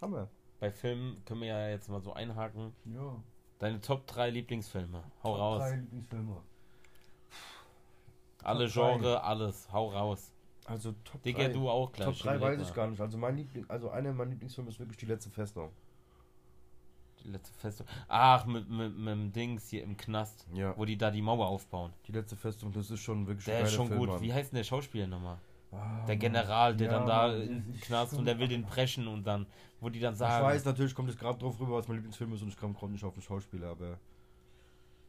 Hammer. 0.00 0.28
Bei 0.60 0.70
Filmen 0.70 1.22
können 1.24 1.40
wir 1.42 1.48
ja 1.48 1.68
jetzt 1.68 1.88
mal 1.88 2.00
so 2.00 2.12
einhaken. 2.12 2.72
Ja. 2.86 3.22
Deine 3.58 3.80
Top 3.80 4.06
3 4.06 4.30
Lieblingsfilme. 4.30 5.02
Hau 5.22 5.34
raus. 5.34 5.62
Drei 5.62 5.76
Lieblingsfilme. 5.76 6.36
Alle 8.42 8.66
Top 8.70 8.72
Genre, 8.74 9.22
alles. 9.22 9.68
Hau 9.72 9.88
raus. 9.90 10.32
Also 10.64 10.92
Top 11.04 11.22
Digga, 11.22 11.44
3. 11.44 11.52
du 11.52 11.68
auch 11.68 11.92
gleich. 11.92 12.06
Top 12.06 12.18
3 12.18 12.36
überleg 12.36 12.58
weiß 12.60 12.68
ich 12.68 12.74
gar 12.74 12.86
nicht. 12.88 13.00
Also 13.00 13.18
mein 13.18 13.36
Liebling, 13.36 13.64
also 13.68 13.90
einer 13.90 14.12
meiner 14.12 14.30
Lieblingsfilme 14.30 14.70
ist 14.70 14.78
wirklich 14.78 14.98
die 14.98 15.06
letzte 15.06 15.30
Festung. 15.30 15.70
Die 17.24 17.28
letzte 17.30 17.52
Festung. 17.58 17.86
Ach, 18.06 18.46
mit, 18.46 18.68
mit, 18.68 18.96
mit 18.96 19.08
dem 19.08 19.32
Dings 19.32 19.68
hier 19.68 19.82
im 19.82 19.96
Knast. 19.96 20.46
Ja. 20.54 20.76
Wo 20.76 20.84
die 20.84 20.96
da 20.96 21.10
die 21.10 21.22
Mauer 21.22 21.48
aufbauen. 21.48 21.92
Die 22.06 22.12
letzte 22.12 22.36
Festung, 22.36 22.72
das 22.72 22.90
ist 22.90 23.00
schon 23.00 23.26
wirklich 23.26 23.46
Der 23.46 23.62
ist 23.62 23.72
schon 23.72 23.88
Film, 23.88 23.98
gut. 23.98 24.08
Mann. 24.08 24.20
Wie 24.20 24.32
heißt 24.32 24.52
denn 24.52 24.58
der 24.58 24.64
Schauspieler 24.64 25.06
nochmal? 25.06 25.38
Ah, 25.70 26.04
Der 26.06 26.14
Mann. 26.14 26.18
General, 26.18 26.76
der 26.76 26.90
Ja, 26.90 26.98
dann 26.98 27.06
da 27.06 28.06
schon- 28.08 28.18
und 28.20 28.24
der 28.24 28.38
will 28.38 28.48
den 28.48 28.64
brechen 28.64 29.06
und 29.06 29.24
dann, 29.26 29.46
wo 29.80 29.88
die 29.90 30.00
dann 30.00 30.14
Ich 30.14 30.18
sagen. 30.18 30.44
weiß, 30.46 30.64
natürlich 30.64 30.94
kommt 30.94 31.10
es 31.10 31.16
gerade 31.18 31.38
drauf 31.38 31.60
rüber, 31.60 31.74
was 31.76 31.88
mein 31.88 31.96
Lieblingsfilm 31.98 32.32
ist 32.32 32.42
und 32.42 32.48
ich 32.48 32.56
komme 32.56 32.72
gerade 32.74 32.92
nicht 32.92 33.04
auf 33.04 33.12
den 33.14 33.22
Schauspieler, 33.22 33.68
aber 33.68 33.98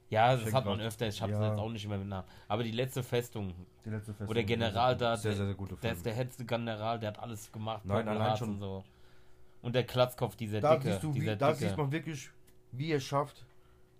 ja, 0.09 0.35
das 0.35 0.51
hat 0.53 0.65
man 0.65 0.81
öfter, 0.81 1.07
ich 1.07 1.21
hab's 1.21 1.31
Ja. 1.33 1.49
jetzt 1.49 1.59
auch 1.59 1.69
nicht 1.69 1.87
mehr 1.87 1.97
mit 1.97 2.07
Namen. 2.07 2.27
Aber 2.47 2.63
die 2.63 2.71
letzte 2.71 3.03
Festung, 3.03 3.53
die 3.85 3.89
letzte 3.91 4.11
Festung. 4.11 4.27
wo 4.27 4.33
der 4.33 4.43
General 4.43 4.97
da, 4.97 5.15
Sehr, 5.15 5.31
der, 5.31 5.37
sehr, 5.37 5.45
sehr 5.45 5.55
guter 5.55 5.75
der 5.75 5.79
Film. 5.81 5.93
ist 5.93 6.05
der 6.05 6.15
letzte 6.15 6.45
General, 6.45 6.99
der 6.99 7.09
hat 7.09 7.19
alles 7.19 7.51
gemacht. 7.51 7.85
Nein, 7.85 7.97
Purple 7.97 8.11
allein 8.11 8.23
Hearts 8.27 8.39
schon- 8.39 8.49
Und, 8.49 8.59
so. 8.59 8.83
und 9.61 9.75
der 9.75 9.83
Klatzkopf, 9.85 10.35
dieser 10.35 10.59
da 10.61 10.75
Dicke. 10.75 10.91
siehst 10.91 11.03
du, 11.03 11.13
dieser 11.13 11.33
wie, 11.33 11.37
da 11.37 11.51
Dicke. 11.53 11.69
sieht 11.69 11.77
man 11.77 11.91
wirklich, 11.91 12.29
wie 12.71 12.91
er 12.91 12.99
schafft, 12.99 13.45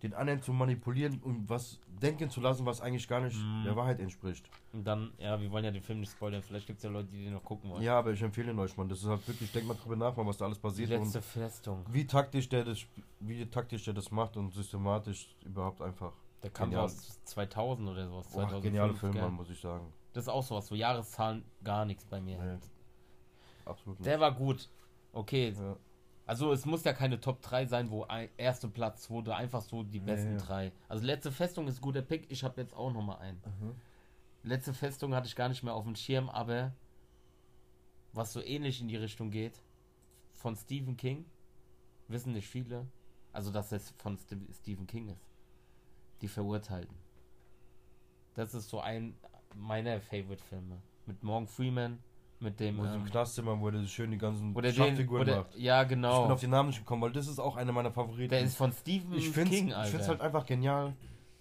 den 0.04 0.14
anderen 0.14 0.42
zu 0.42 0.54
manipulieren 0.54 1.20
und 1.22 1.50
was 1.50 1.80
denken 2.02 2.30
zu 2.30 2.40
lassen, 2.40 2.66
was 2.66 2.80
eigentlich 2.82 3.08
gar 3.08 3.20
nicht 3.20 3.36
Mhm. 3.38 3.64
der 3.66 3.76
Wahrheit 3.76 4.00
entspricht. 4.00 4.50
Und 4.72 4.86
dann, 4.86 5.12
ja, 5.18 5.40
wir 5.42 5.52
wollen 5.52 5.66
ja 5.66 5.72
den 5.72 5.82
Film 5.82 6.00
nicht 6.00 6.12
spoilern. 6.12 6.42
Vielleicht 6.42 6.68
gibt 6.68 6.78
es 6.78 6.84
ja 6.84 6.90
Leute, 6.90 7.10
die 7.10 7.24
den 7.26 7.34
noch 7.34 7.44
gucken 7.44 7.70
wollen. 7.70 7.84
Ja, 7.84 8.00
aber 8.00 8.12
ich 8.12 8.22
empfehle 8.22 8.52
ihn 8.52 8.60
euch, 8.60 8.76
Mann. 8.78 8.88
Das 8.88 9.00
ist 9.00 9.08
halt 9.08 9.28
wirklich, 9.28 9.52
denkt 9.52 9.68
mal 9.68 9.74
drüber 9.76 9.96
nach, 9.98 10.16
Mann, 10.16 10.26
was 10.28 10.38
da 10.38 10.46
alles 10.46 10.58
Die 10.58 10.62
passiert 10.62 10.90
letzte 10.90 11.18
und 11.18 11.26
Festung. 11.26 11.86
wie 11.92 12.08
taktisch 12.08 12.48
der 12.48 12.64
das, 12.64 12.80
wie 13.20 13.46
taktisch 13.46 13.84
der 13.86 13.94
das 13.94 14.10
macht 14.12 14.38
und 14.38 14.54
systematisch 14.54 15.36
überhaupt 15.44 15.82
einfach. 15.82 16.14
Der 16.44 16.50
kam 16.52 16.70
Genial. 16.70 16.86
aus 16.86 17.22
2000 17.26 17.90
oder 17.90 18.08
sowas. 18.08 18.28
Boah, 18.28 18.34
2005, 18.48 18.64
geniale 18.64 18.94
Film? 18.94 19.14
Mann, 19.16 19.34
muss 19.34 19.50
ich 19.50 19.60
sagen. 19.60 19.92
Das 20.14 20.24
ist 20.24 20.30
auch 20.30 20.44
sowas, 20.44 20.68
so 20.68 20.76
Jahreszahlen 20.76 21.44
gar 21.64 21.84
nichts 21.84 22.06
bei 22.06 22.22
mir. 22.22 22.38
Nee, 22.42 22.58
absolut 23.66 24.00
nicht. 24.00 24.06
Der 24.08 24.20
war 24.22 24.32
gut. 24.32 24.70
Okay. 25.12 25.54
Ja. 25.58 25.76
Also 26.30 26.54
es 26.54 26.64
muss 26.68 26.84
ja 26.84 26.94
keine 26.94 27.20
Top 27.20 27.42
3 27.42 27.66
sein, 27.66 27.90
wo 27.90 28.04
ein, 28.04 28.30
erste 28.38 28.68
Platz 28.68 29.10
wurde, 29.10 29.36
einfach 29.36 29.64
so 29.64 29.82
die 29.82 30.00
besten 30.00 30.34
ja. 30.34 30.38
drei. 30.38 30.72
Also 30.88 31.04
letzte 31.04 31.32
Festung 31.32 31.68
ist 31.68 31.82
guter 31.82 32.04
Pick, 32.04 32.30
ich 32.30 32.44
habe 32.44 32.62
jetzt 32.62 32.76
auch 32.76 32.94
noch 32.94 33.02
mal 33.02 33.16
einen. 33.16 33.42
Mhm. 33.60 33.76
Letzte 34.44 34.76
Festung 34.76 35.16
hatte 35.16 35.26
ich 35.26 35.36
gar 35.36 35.50
nicht 35.50 35.64
mehr 35.64 35.74
auf 35.74 35.86
dem 35.86 35.96
Schirm, 35.96 36.30
aber 36.30 36.72
was 38.14 38.32
so 38.32 38.44
ähnlich 38.44 38.80
in 38.80 38.88
die 38.88 38.96
Richtung 38.96 39.32
geht, 39.32 39.60
von 40.34 40.56
Stephen 40.56 40.98
King, 40.98 41.26
wissen 42.08 42.34
nicht 42.34 42.48
viele, 42.48 42.86
also 43.34 43.50
dass 43.50 43.72
es 43.72 43.90
von 43.98 44.16
St 44.16 44.36
Stephen 44.62 44.86
King 44.86 45.10
ist. 45.10 45.26
Die 46.22 46.28
Verurteilten. 46.28 46.96
Das 48.36 48.54
ist 48.54 48.70
so 48.70 48.80
ein 48.80 49.16
meiner 49.56 50.00
Favorite-Filme. 50.00 50.80
Mit 51.08 51.24
Morgan 51.24 51.48
Freeman, 51.48 52.04
mit 52.42 52.60
dem... 52.60 52.78
Wo 52.78 52.84
sie 52.84 52.96
im 52.96 53.48
Ähm, 53.48 53.62
wo 53.62 53.70
der 53.70 53.86
schön 53.86 54.12
die 54.12 54.18
ganzen 54.18 54.56
oder 54.56 54.70
den, 54.72 54.76
Schachfiguren 54.76 55.22
oder, 55.24 55.38
macht. 55.40 55.56
ja, 55.58 55.82
Ich 55.82 55.88
bin 55.90 56.02
genau. 56.02 56.26
auf 56.26 56.40
den 56.40 56.50
Namen 56.50 56.70
nicht 56.70 56.80
gekommen, 56.80 57.02
weil 57.02 57.12
das 57.12 57.28
ist 57.28 57.40
auch 57.40 57.56
einer 57.56 57.72
meiner 57.72 57.92
Favoriten. 57.92 58.30
Der 58.30 58.42
ist 58.42 58.56
von 58.56 58.72
Stephen 58.72 59.14
ich 59.14 59.30
finde 59.30 59.52
King, 59.52 59.68
ich 59.70 59.76
Alter. 59.76 59.90
find's 59.92 60.08
halt 60.08 60.22
einfach 60.22 60.46
genial. 60.46 60.94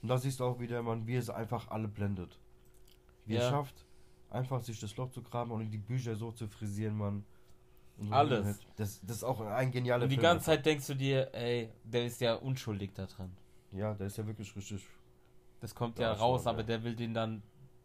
Und 0.02 0.09
da 0.09 0.19
siehst 0.19 0.40
du 0.40 0.45
auch 0.45 0.59
wieder, 0.61 0.83
man, 0.83 1.07
wie 1.07 1.17
es 1.17 1.31
einfach 1.31 1.69
alle 1.71 1.88
blendet. 1.88 2.38
Wie 3.26 3.35
Ja. 3.35 3.43
er 3.43 3.50
schafft, 3.50 3.85
einfach 4.31 4.61
sich 4.62 4.78
das 4.81 4.97
Loch 4.97 5.11
zu 5.11 5.23
graben 5.23 5.50
und 5.50 5.71
die 5.71 5.78
Bücher 5.78 6.14
so 6.17 6.33
zu 6.33 6.47
frisieren, 6.49 6.97
man. 6.97 7.25
So 8.00 8.12
Alles. 8.12 8.61
Das, 8.76 9.00
das 9.02 9.17
ist 9.17 9.25
auch 9.25 9.40
ein 9.40 9.73
genialer 9.73 10.05
Und 10.05 10.11
die 10.11 10.17
Film. 10.17 10.23
ganze 10.23 10.47
Zeit 10.47 10.64
denkst 10.64 10.87
du 10.87 10.95
dir, 10.95 11.35
ey, 11.35 11.69
der 11.83 12.07
ist 12.07 12.21
ja 12.21 12.35
unschuldig 12.35 12.93
da 12.95 13.07
dran. 13.07 13.33
Ja, 13.73 13.95
der 13.95 14.07
ist 14.07 14.17
ja 14.19 14.26
wirklich 14.26 14.55
richtig. 14.55 14.87
Das 15.61 15.75
kommt 15.75 15.99
Ja, 15.99 16.12
ja, 16.12 16.19
raus, 16.19 16.45
ja. 16.45 16.50
aber 16.52 16.62
der 16.62 16.85
will 16.85 16.95
den 16.95 17.12
dann, 17.12 17.43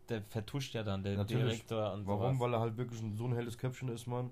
der 0.10 0.22
vertuscht 0.24 0.74
ja 0.74 0.84
dann, 0.84 1.04
der 1.04 1.18
Natürlich. 1.18 1.44
Direktor 1.66 1.94
und 1.94 2.06
Warum? 2.08 2.22
sowas. 2.36 2.40
Weil 2.40 2.54
er 2.54 2.60
halt 2.60 2.78
wirklich 2.78 3.02
so 3.18 3.26
ein 3.26 3.34
helles 3.34 3.58
Köpfchen 3.58 3.90
ist, 3.90 4.08
man. 4.08 4.30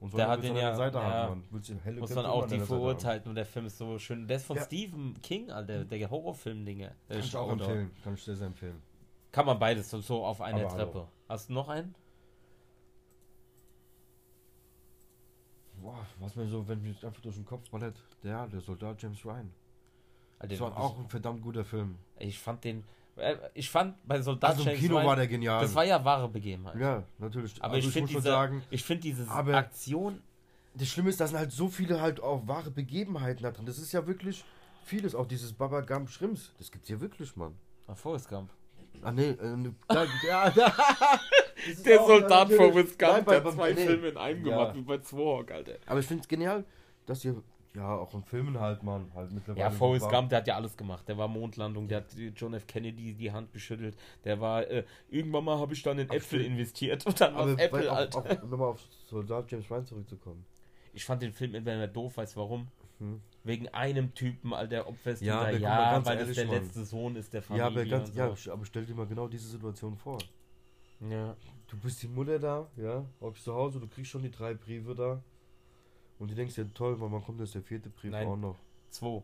Und 0.00 0.10
so 0.12 0.16
Der 0.16 0.28
hat 0.28 0.42
den 0.44 0.54
ja- 0.54 0.76
Seite 0.76 0.98
ja. 0.98 1.02
haben, 1.04 1.40
man. 1.40 1.44
Willst 1.50 1.70
du 1.70 1.74
helle 1.82 2.00
Muss 2.00 2.10
Köpfe 2.10 2.20
immer 2.20 2.32
auch 2.32 2.46
die 2.46 2.60
verurteilten 2.60 3.28
und 3.30 3.34
der 3.34 3.46
Film 3.46 3.66
ist 3.66 3.78
so 3.78 3.98
schön. 3.98 4.28
Der 4.28 4.36
ist 4.36 4.46
von 4.46 4.56
Ja. 4.56 4.62
Stephen 4.62 5.20
King, 5.22 5.50
Alter, 5.50 5.84
der 5.84 6.08
Horrorfilm-Dinge. 6.10 6.94
Kann 7.08 7.18
ich 7.18 7.36
auch 7.36 7.50
empfehlen. 7.50 7.90
Kann 8.04 8.14
ich 8.14 8.22
sehr, 8.22 8.36
sehr 8.36 8.46
empfehlen. 8.46 8.80
Kann 9.32 9.44
man 9.46 9.58
beides 9.58 9.90
so, 9.90 10.00
so 10.00 10.24
auf 10.24 10.40
einer 10.40 10.60
Aber 10.60 10.70
hallo. 10.70 10.84
Treppe. 10.84 11.08
Hast 11.28 11.48
du 11.48 11.52
noch 11.54 11.68
einen? 11.68 11.94
Boah, 15.80 16.06
was 16.18 16.34
mir 16.36 16.46
so, 16.46 16.66
wenn 16.66 16.82
mir 16.82 16.90
einfach 17.02 17.20
durch 17.20 17.36
den 17.36 17.44
Kopf 17.44 17.68
ballert, 17.70 17.96
der, 18.22 18.46
der 18.48 18.60
Soldat 18.60 19.00
James 19.02 19.24
Ryan. 19.24 19.50
Alter, 20.38 20.48
Das 20.54 20.60
war 20.60 20.76
auch 20.76 20.98
ein 20.98 21.08
verdammt 21.08 21.42
guter 21.42 21.64
Film. 21.64 21.96
Ich 22.18 22.38
fand 22.38 22.64
den, 22.64 22.80
äh, 22.80 22.82
ich 23.54 23.70
fand 23.70 23.94
bei 24.06 24.20
Soldat 24.20 24.50
Also 24.50 24.62
im 24.62 24.68
James 24.68 24.80
Kino 24.80 24.96
Ryan- 24.96 25.06
war 25.06 25.16
der 25.16 25.26
genial. 25.26 25.60
das 25.60 25.74
war 25.74 25.84
ja 25.84 26.04
wahre 26.04 26.28
Begebenheit. 26.28 26.76
ja, 26.76 27.02
natürlich. 27.18 27.54
Aber 27.62 27.74
Also 27.74 27.88
ich 27.88 27.92
finde 27.92 28.04
muss 28.06 28.12
schon 28.12 28.20
diese, 28.22 28.30
sagen, 28.32 28.62
ich 28.70 28.84
finde 28.84 29.02
diese 29.02 29.28
Aktion, 29.28 30.22
das 30.74 30.88
Schlimme 30.88 31.10
ist, 31.10 31.20
da 31.20 31.26
sind 31.26 31.38
halt 31.38 31.52
so 31.52 31.68
viele 31.68 32.00
halt 32.00 32.20
auch 32.22 32.46
wahre 32.46 32.70
Begebenheiten 32.70 33.42
da 33.42 33.50
drin. 33.50 33.66
Das 33.66 33.78
ist 33.78 33.92
ja 33.92 34.06
wirklich 34.06 34.44
vieles. 34.84 35.14
Auch 35.14 35.26
dieses 35.26 35.52
Baba 35.52 35.80
Gump 35.80 36.08
Schrimps. 36.10 36.52
Das 36.58 36.70
gibt's 36.70 36.88
hier 36.88 37.00
wirklich, 37.00 37.34
Mann. 37.36 37.54
Ah, 37.86 37.94
Forrest 37.94 38.28
Gump. 38.28 38.50
Ah, 39.02 39.12
nee, 39.12 39.30
äh, 39.30 39.56
ne, 39.56 39.74
da, 39.88 40.04
ja, 40.28 40.50
da. 40.50 40.72
Der 41.84 41.98
Soldat 41.98 42.52
Forrest 42.52 43.00
Nein, 43.00 43.14
Gump, 43.14 43.26
bei- 43.26 43.34
der 43.34 43.40
bei- 43.40 43.48
hat 43.50 43.54
zwei 43.56 43.72
nee. 43.72 43.86
Filme 43.86 44.08
in 44.08 44.16
einem 44.16 44.46
Ja. 44.46 44.56
gemacht, 44.58 44.76
wie 44.76 44.82
bei 44.82 44.98
Zwahawk, 44.98 45.50
Alter. 45.50 45.72
Aber 45.86 46.00
ich 46.00 46.06
finde 46.06 46.22
es 46.22 46.28
genial, 46.28 46.64
dass 47.06 47.24
ihr, 47.24 47.42
ja, 47.78 47.96
auch 47.96 48.12
in 48.12 48.24
Filmen 48.24 48.58
halt, 48.58 48.82
Mann, 48.82 49.10
halt 49.14 49.30
mittlerweile. 49.32 49.64
Ja, 49.64 49.70
Forrest 49.70 50.08
Gump, 50.10 50.30
der 50.30 50.38
hat 50.38 50.48
ja 50.48 50.56
alles 50.56 50.76
gemacht. 50.76 51.06
Der 51.08 51.16
war 51.16 51.28
Mondlandung, 51.28 51.86
der 51.86 51.98
hat 51.98 52.06
John 52.34 52.54
F. 52.54 52.66
Kennedy 52.66 53.14
die 53.14 53.30
Hand 53.30 53.52
geschüttelt. 53.52 53.96
Der 54.24 54.40
war, 54.40 54.66
äh, 54.66 54.84
irgendwann 55.08 55.44
mal 55.44 55.58
habe 55.58 55.74
ich 55.74 55.82
dann 55.82 55.98
in 55.98 56.10
Äpfel 56.10 56.40
investiert 56.40 57.06
und 57.06 57.20
dann 57.20 57.34
war 57.34 57.48
Apple, 57.48 57.68
bei- 57.68 57.90
auch, 57.90 58.14
auch, 58.14 58.42
nochmal 58.42 58.68
auf 58.68 58.80
Soldat 59.08 59.50
James 59.50 59.70
Ryan 59.70 59.86
zurückzukommen. 59.86 60.44
Ich 60.92 61.04
fand 61.04 61.22
den 61.22 61.32
Film 61.32 61.54
immer 61.54 61.86
doof, 61.86 62.16
weißt 62.16 62.34
du 62.34 62.40
warum? 62.40 62.68
Hm. 62.98 63.20
Wegen 63.44 63.68
einem 63.68 64.12
Typen, 64.12 64.52
Alter, 64.52 64.88
Opfers 64.88 65.20
Ja, 65.20 65.50
ja, 65.50 65.58
mal, 65.58 65.60
ja 65.60 66.04
weil 66.04 66.18
es 66.18 66.34
der 66.34 66.46
Mann. 66.46 66.56
letzte 66.56 66.84
Sohn 66.84 67.14
ist 67.14 67.32
der 67.32 67.42
Familie 67.42 67.64
Ja, 67.64 67.70
aber 67.70 67.84
ganz, 67.86 68.14
ja, 68.14 68.52
aber 68.52 68.64
stell 68.64 68.84
dir 68.84 68.94
mal 68.94 69.06
genau 69.06 69.28
diese 69.28 69.48
Situation 69.48 69.96
vor. 69.96 70.18
Ja. 71.08 71.36
Du 71.68 71.76
bist 71.78 72.02
die 72.02 72.08
Mutter 72.08 72.40
da, 72.40 72.66
ja, 72.76 73.04
hockst 73.20 73.44
zu 73.44 73.54
Hause, 73.54 73.78
du 73.78 73.86
kriegst 73.86 74.10
schon 74.10 74.22
die 74.22 74.30
drei 74.30 74.54
Briefe 74.54 74.94
da. 74.96 75.22
Und 76.18 76.30
du 76.30 76.34
denkst 76.34 76.54
dir, 76.54 76.72
toll, 76.74 77.00
weil 77.00 77.08
man 77.08 77.22
kommt 77.22 77.40
jetzt 77.40 77.54
der 77.54 77.62
vierte 77.62 77.90
Brief 77.90 78.10
Nein. 78.10 78.26
auch 78.26 78.36
noch. 78.36 78.56
Zwei. 78.90 79.22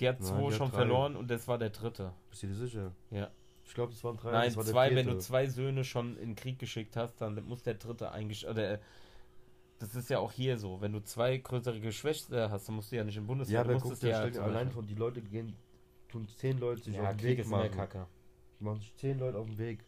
Die 0.00 0.08
hat 0.08 0.20
Nein, 0.20 0.28
zwei 0.28 0.38
die 0.38 0.46
hat 0.46 0.54
schon 0.54 0.70
drei. 0.70 0.76
verloren 0.76 1.16
und 1.16 1.30
das 1.30 1.46
war 1.46 1.58
der 1.58 1.70
dritte. 1.70 2.12
Bist 2.30 2.42
du 2.42 2.46
dir 2.48 2.54
sicher? 2.54 2.92
Ja. 3.10 3.30
Ich 3.64 3.74
glaube, 3.74 3.92
es 3.92 4.02
waren 4.02 4.16
drei. 4.16 4.32
Nein, 4.32 4.50
zwei, 4.50 4.94
wenn 4.96 5.06
du 5.06 5.18
zwei 5.18 5.46
Söhne 5.46 5.84
schon 5.84 6.16
in 6.16 6.30
den 6.30 6.34
Krieg 6.34 6.58
geschickt 6.58 6.96
hast, 6.96 7.20
dann 7.20 7.40
muss 7.46 7.62
der 7.62 7.74
dritte 7.74 8.10
eigentlich. 8.10 8.48
Oder, 8.48 8.72
äh, 8.72 8.78
das 9.78 9.94
ist 9.94 10.10
ja 10.10 10.18
auch 10.18 10.32
hier 10.32 10.58
so. 10.58 10.80
Wenn 10.80 10.92
du 10.92 11.00
zwei 11.04 11.36
größere 11.36 11.80
Geschwister 11.80 12.50
hast, 12.50 12.66
dann 12.68 12.74
musst 12.76 12.90
du 12.90 12.96
ja 12.96 13.04
nicht 13.04 13.16
im 13.16 13.26
Bundeswehr. 13.26 13.54
Ja, 13.54 13.60
aber 13.60 13.78
guck 13.78 13.98
dir, 14.00 14.08
ja 14.08 14.32
zum 14.32 14.42
allein 14.42 14.70
von, 14.70 14.86
die 14.86 14.94
Leute 14.94 15.22
gehen, 15.22 15.54
tun 16.08 16.26
zehn 16.36 16.58
Leute 16.58 16.82
sich 16.82 16.96
Ja, 16.96 17.02
auf 17.02 17.10
den 17.10 17.18
Krieg 17.18 17.38
Weg 17.38 17.46
machen. 17.48 17.70
Kacke. 17.70 18.06
Machen 18.58 18.80
sich 18.80 18.94
zehn 18.96 19.18
Leute 19.18 19.38
auf 19.38 19.46
den 19.46 19.58
Weg. 19.58 19.84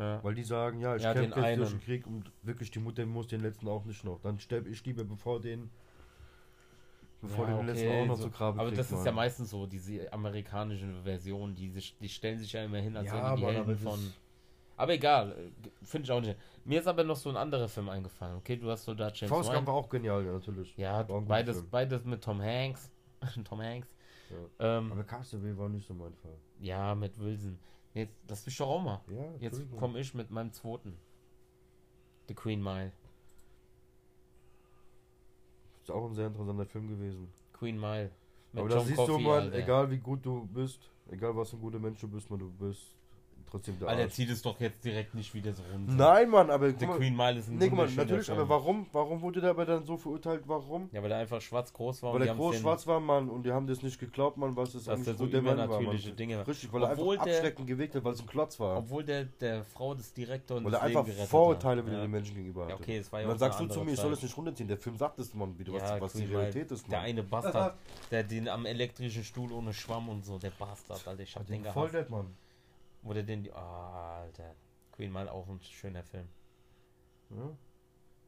Ja. 0.00 0.24
Weil 0.24 0.34
die 0.34 0.42
sagen, 0.44 0.80
ja, 0.80 0.96
ich 0.96 1.02
Ja, 1.02 1.12
kämpfe 1.12 1.34
den 1.40 1.44
jetzt 1.44 1.58
durch 1.58 1.70
den 1.70 1.80
Krieg 1.80 2.06
und 2.06 2.32
wirklich 2.42 2.70
die 2.70 2.78
Mutter 2.80 3.04
muss 3.06 3.26
den 3.26 3.40
letzten 3.42 3.68
auch 3.68 3.84
nicht 3.84 4.02
noch. 4.04 4.18
Dann 4.20 4.38
sterbe 4.40 4.68
ich 4.70 4.84
lieber, 4.84 5.04
bevor 5.04 5.40
den 5.40 5.70
bevor 7.20 7.48
Ja, 7.48 7.56
den 7.58 7.66
letzten 7.66 7.86
okay, 7.88 8.02
auch 8.02 8.06
noch 8.06 8.16
so. 8.16 8.22
zu 8.24 8.30
Grabe 8.30 8.58
Aber 8.58 8.68
kriegt, 8.68 8.80
das 8.80 8.86
ist 8.86 8.96
Mann. 8.96 9.04
ja 9.06 9.12
meistens 9.12 9.50
so, 9.50 9.66
diese 9.66 10.10
amerikanischen 10.12 11.02
Versionen, 11.02 11.54
die, 11.54 11.68
sich- 11.68 11.96
die 12.00 12.08
stellen 12.08 12.38
sich 12.38 12.52
ja 12.52 12.64
immer 12.64 12.78
hin, 12.78 12.96
als 12.96 13.08
Ja, 13.08 13.36
die, 13.36 13.42
Mann, 13.42 13.54
Helden 13.54 13.70
aber 13.70 13.76
von. 13.76 14.12
Aber 14.78 14.94
egal, 14.94 15.32
äh, 15.32 15.68
finde 15.84 16.06
ich 16.06 16.12
auch 16.12 16.20
nicht. 16.22 16.38
Mir 16.64 16.80
ist 16.80 16.86
aber 16.86 17.04
noch 17.04 17.16
so 17.16 17.28
ein 17.28 17.36
anderer 17.36 17.68
Film 17.68 17.90
eingefallen. 17.90 18.36
Okay, 18.38 18.56
du 18.56 18.70
hast 18.70 18.84
Soldat 18.84 19.14
James 19.20 19.30
Ryan. 19.48 19.66
war 19.66 19.74
auch 19.74 19.88
genial, 19.90 20.24
ja, 20.24 20.32
natürlich. 20.32 20.74
Ja, 20.78 21.02
beides, 21.02 21.58
Film. 21.58 21.68
beides 21.70 22.04
mit 22.06 22.24
Tom 22.24 22.40
Hanks. 22.40 22.90
Tom 23.44 23.60
Hanks. 23.60 23.94
Ähm, 24.58 24.90
Aber 24.92 25.04
Castaway 25.04 25.54
war 25.58 25.68
nicht 25.68 25.86
so 25.86 25.92
mein 25.92 26.14
Fall. 26.14 26.36
ja, 26.60 26.94
mit 26.94 27.18
Wilson. 27.18 27.58
Jetzt, 27.94 28.14
das 28.26 28.42
bist 28.42 28.60
doch 28.60 28.68
auch 28.68 28.82
mal. 28.82 29.00
Ja, 29.08 29.34
Jetzt 29.40 29.62
komme 29.76 29.98
ich 29.98 30.14
mit 30.14 30.30
meinem 30.30 30.52
zweiten. 30.52 30.96
The 32.28 32.34
Queen 32.34 32.62
Mile. 32.62 32.92
Ist 35.82 35.90
auch 35.90 36.06
ein 36.06 36.14
sehr 36.14 36.28
interessanter 36.28 36.66
Film 36.66 36.88
gewesen. 36.88 37.28
Queen 37.52 37.78
Mile. 37.78 38.10
Aber 38.54 38.68
da 38.68 38.76
John 38.76 38.86
siehst 38.86 38.98
du 39.00 39.06
Coffey, 39.06 39.24
mal, 39.24 39.40
Alter. 39.40 39.58
egal 39.58 39.90
wie 39.90 39.98
gut 39.98 40.24
du 40.24 40.46
bist, 40.46 40.90
egal 41.10 41.36
was 41.36 41.50
für 41.50 41.56
ein 41.56 41.60
guter 41.62 41.78
Mensch 41.78 42.00
du 42.00 42.08
bist, 42.08 42.30
man, 42.30 42.38
du 42.38 42.50
bist 42.50 42.96
trotzdem 43.48 43.78
der 43.78 43.88
Alter, 43.88 44.10
zieht 44.10 44.30
es 44.30 44.42
doch 44.42 44.58
jetzt 44.60 44.84
direkt 44.84 45.14
nicht 45.14 45.32
wieder 45.34 45.52
so 45.52 45.62
runter. 45.72 45.92
Nein, 45.92 46.28
Mann, 46.30 46.50
aber 46.50 46.66
mal, 46.68 46.96
Queen 46.96 47.14
Mile 47.16 47.38
ist 47.38 47.48
ein 47.48 47.58
nee, 47.58 47.70
wunderschöner 47.70 48.02
natürlich, 48.04 48.26
Film. 48.26 48.38
aber 48.38 48.48
warum, 48.48 48.86
warum 48.92 49.20
wurde 49.20 49.40
der 49.40 49.50
aber 49.50 49.66
dann 49.66 49.84
so 49.84 49.96
verurteilt? 49.96 50.42
Warum? 50.46 50.88
Ja, 50.92 51.02
weil 51.02 51.10
er 51.12 51.18
einfach 51.18 51.40
schwarz 51.40 51.72
groß 51.72 52.02
war 52.02 52.14
Weil 52.14 52.22
er 52.22 52.34
groß 52.34 52.56
schwarz 52.58 52.86
war, 52.86 52.98
Mann, 53.00 53.28
und 53.28 53.44
die 53.44 53.52
haben 53.52 53.66
das 53.66 53.82
nicht 53.82 53.98
geglaubt, 54.00 54.36
Mann, 54.36 54.56
was 54.56 54.72
das 54.72 54.84
dass 54.84 54.94
eigentlich 54.94 55.06
der 55.06 55.14
so 55.16 55.26
der 55.26 55.42
Mann 55.42 55.58
war, 55.68 55.80
Mann. 55.80 55.98
Dinge 56.16 56.46
Richtig, 56.46 56.72
weil 56.72 56.82
er 56.82 56.92
Obwohl 56.92 57.14
einfach 57.14 57.26
der- 57.26 57.34
abschreckend 57.36 57.66
gewirkt 57.66 57.94
hat, 57.94 58.04
weil 58.04 58.12
es 58.14 58.20
ein 58.20 58.26
Klotz 58.26 58.58
war. 58.58 58.78
Obwohl 58.78 59.04
der, 59.04 59.24
der 59.24 59.64
Frau 59.64 59.94
des 59.94 60.12
Direktors 60.12 60.64
Weil 60.64 60.72
er 60.74 60.80
das 60.80 60.82
einfach 60.96 61.06
Vorurteile 61.28 61.84
wieder 61.84 61.96
ja. 61.96 62.02
den 62.02 62.10
Menschen 62.10 62.34
gegenüber 62.34 62.62
hatte. 62.62 62.72
Ja, 62.72 62.78
okay, 62.80 62.96
es 62.98 63.12
war 63.12 63.20
ja 63.20 63.26
und 63.26 63.32
dann 63.32 63.38
sagst 63.38 63.60
du 63.60 63.66
zu 63.66 63.84
mir, 63.84 63.92
ich 63.92 64.00
soll 64.00 64.12
es 64.12 64.22
nicht 64.22 64.36
runterziehen. 64.36 64.68
Der 64.68 64.78
Film 64.78 64.96
sagt 64.96 65.18
es, 65.18 65.34
Mann, 65.34 65.58
wieder, 65.58 65.72
was, 65.74 66.00
was 66.00 66.12
die. 66.14 66.24
Realität 66.24 66.70
ist, 66.70 66.90
Der 66.90 66.98
Mann. 66.98 67.08
eine 67.08 67.22
Bastard, 67.22 67.76
der 68.10 68.22
den 68.24 68.48
am 68.48 68.66
elektrischen 68.66 69.24
Stuhl 69.24 69.52
ohne 69.52 69.72
Schwamm 69.72 70.08
und 70.08 70.24
so, 70.24 70.38
der 70.38 70.50
Bastard, 70.50 71.06
Alter, 71.06 71.22
ich 71.22 71.34
hab 71.34 71.46
den 71.46 71.64
Voll 71.64 71.88
gehasst. 71.88 71.94
nett, 71.94 72.10
Mann. 72.10 72.26
Wo 73.02 73.12
der 73.12 73.22
den, 73.22 73.50
ah, 73.52 74.20
Alter, 74.20 74.54
Queen 74.92 75.12
Mile 75.12 75.32
auch 75.32 75.48
ein 75.48 75.60
schöner 75.62 76.02
Film. 76.02 76.28
Ja? 77.30 77.56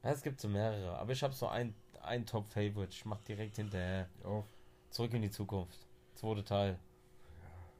Ja, 0.02 0.10
es 0.10 0.22
gibt 0.22 0.40
so 0.40 0.48
mehrere, 0.48 0.98
aber 0.98 1.12
ich 1.12 1.22
habe 1.22 1.34
so 1.34 1.46
ein, 1.46 1.74
ein 2.02 2.26
Top-Favorite, 2.26 2.92
ich 2.92 3.04
mach 3.04 3.20
direkt 3.22 3.56
hinterher. 3.56 4.08
Auf. 4.24 4.46
Zurück 4.90 5.14
in 5.14 5.22
die 5.22 5.30
Zukunft. 5.30 5.86
Zweite 6.14 6.44
Teil. 6.44 6.78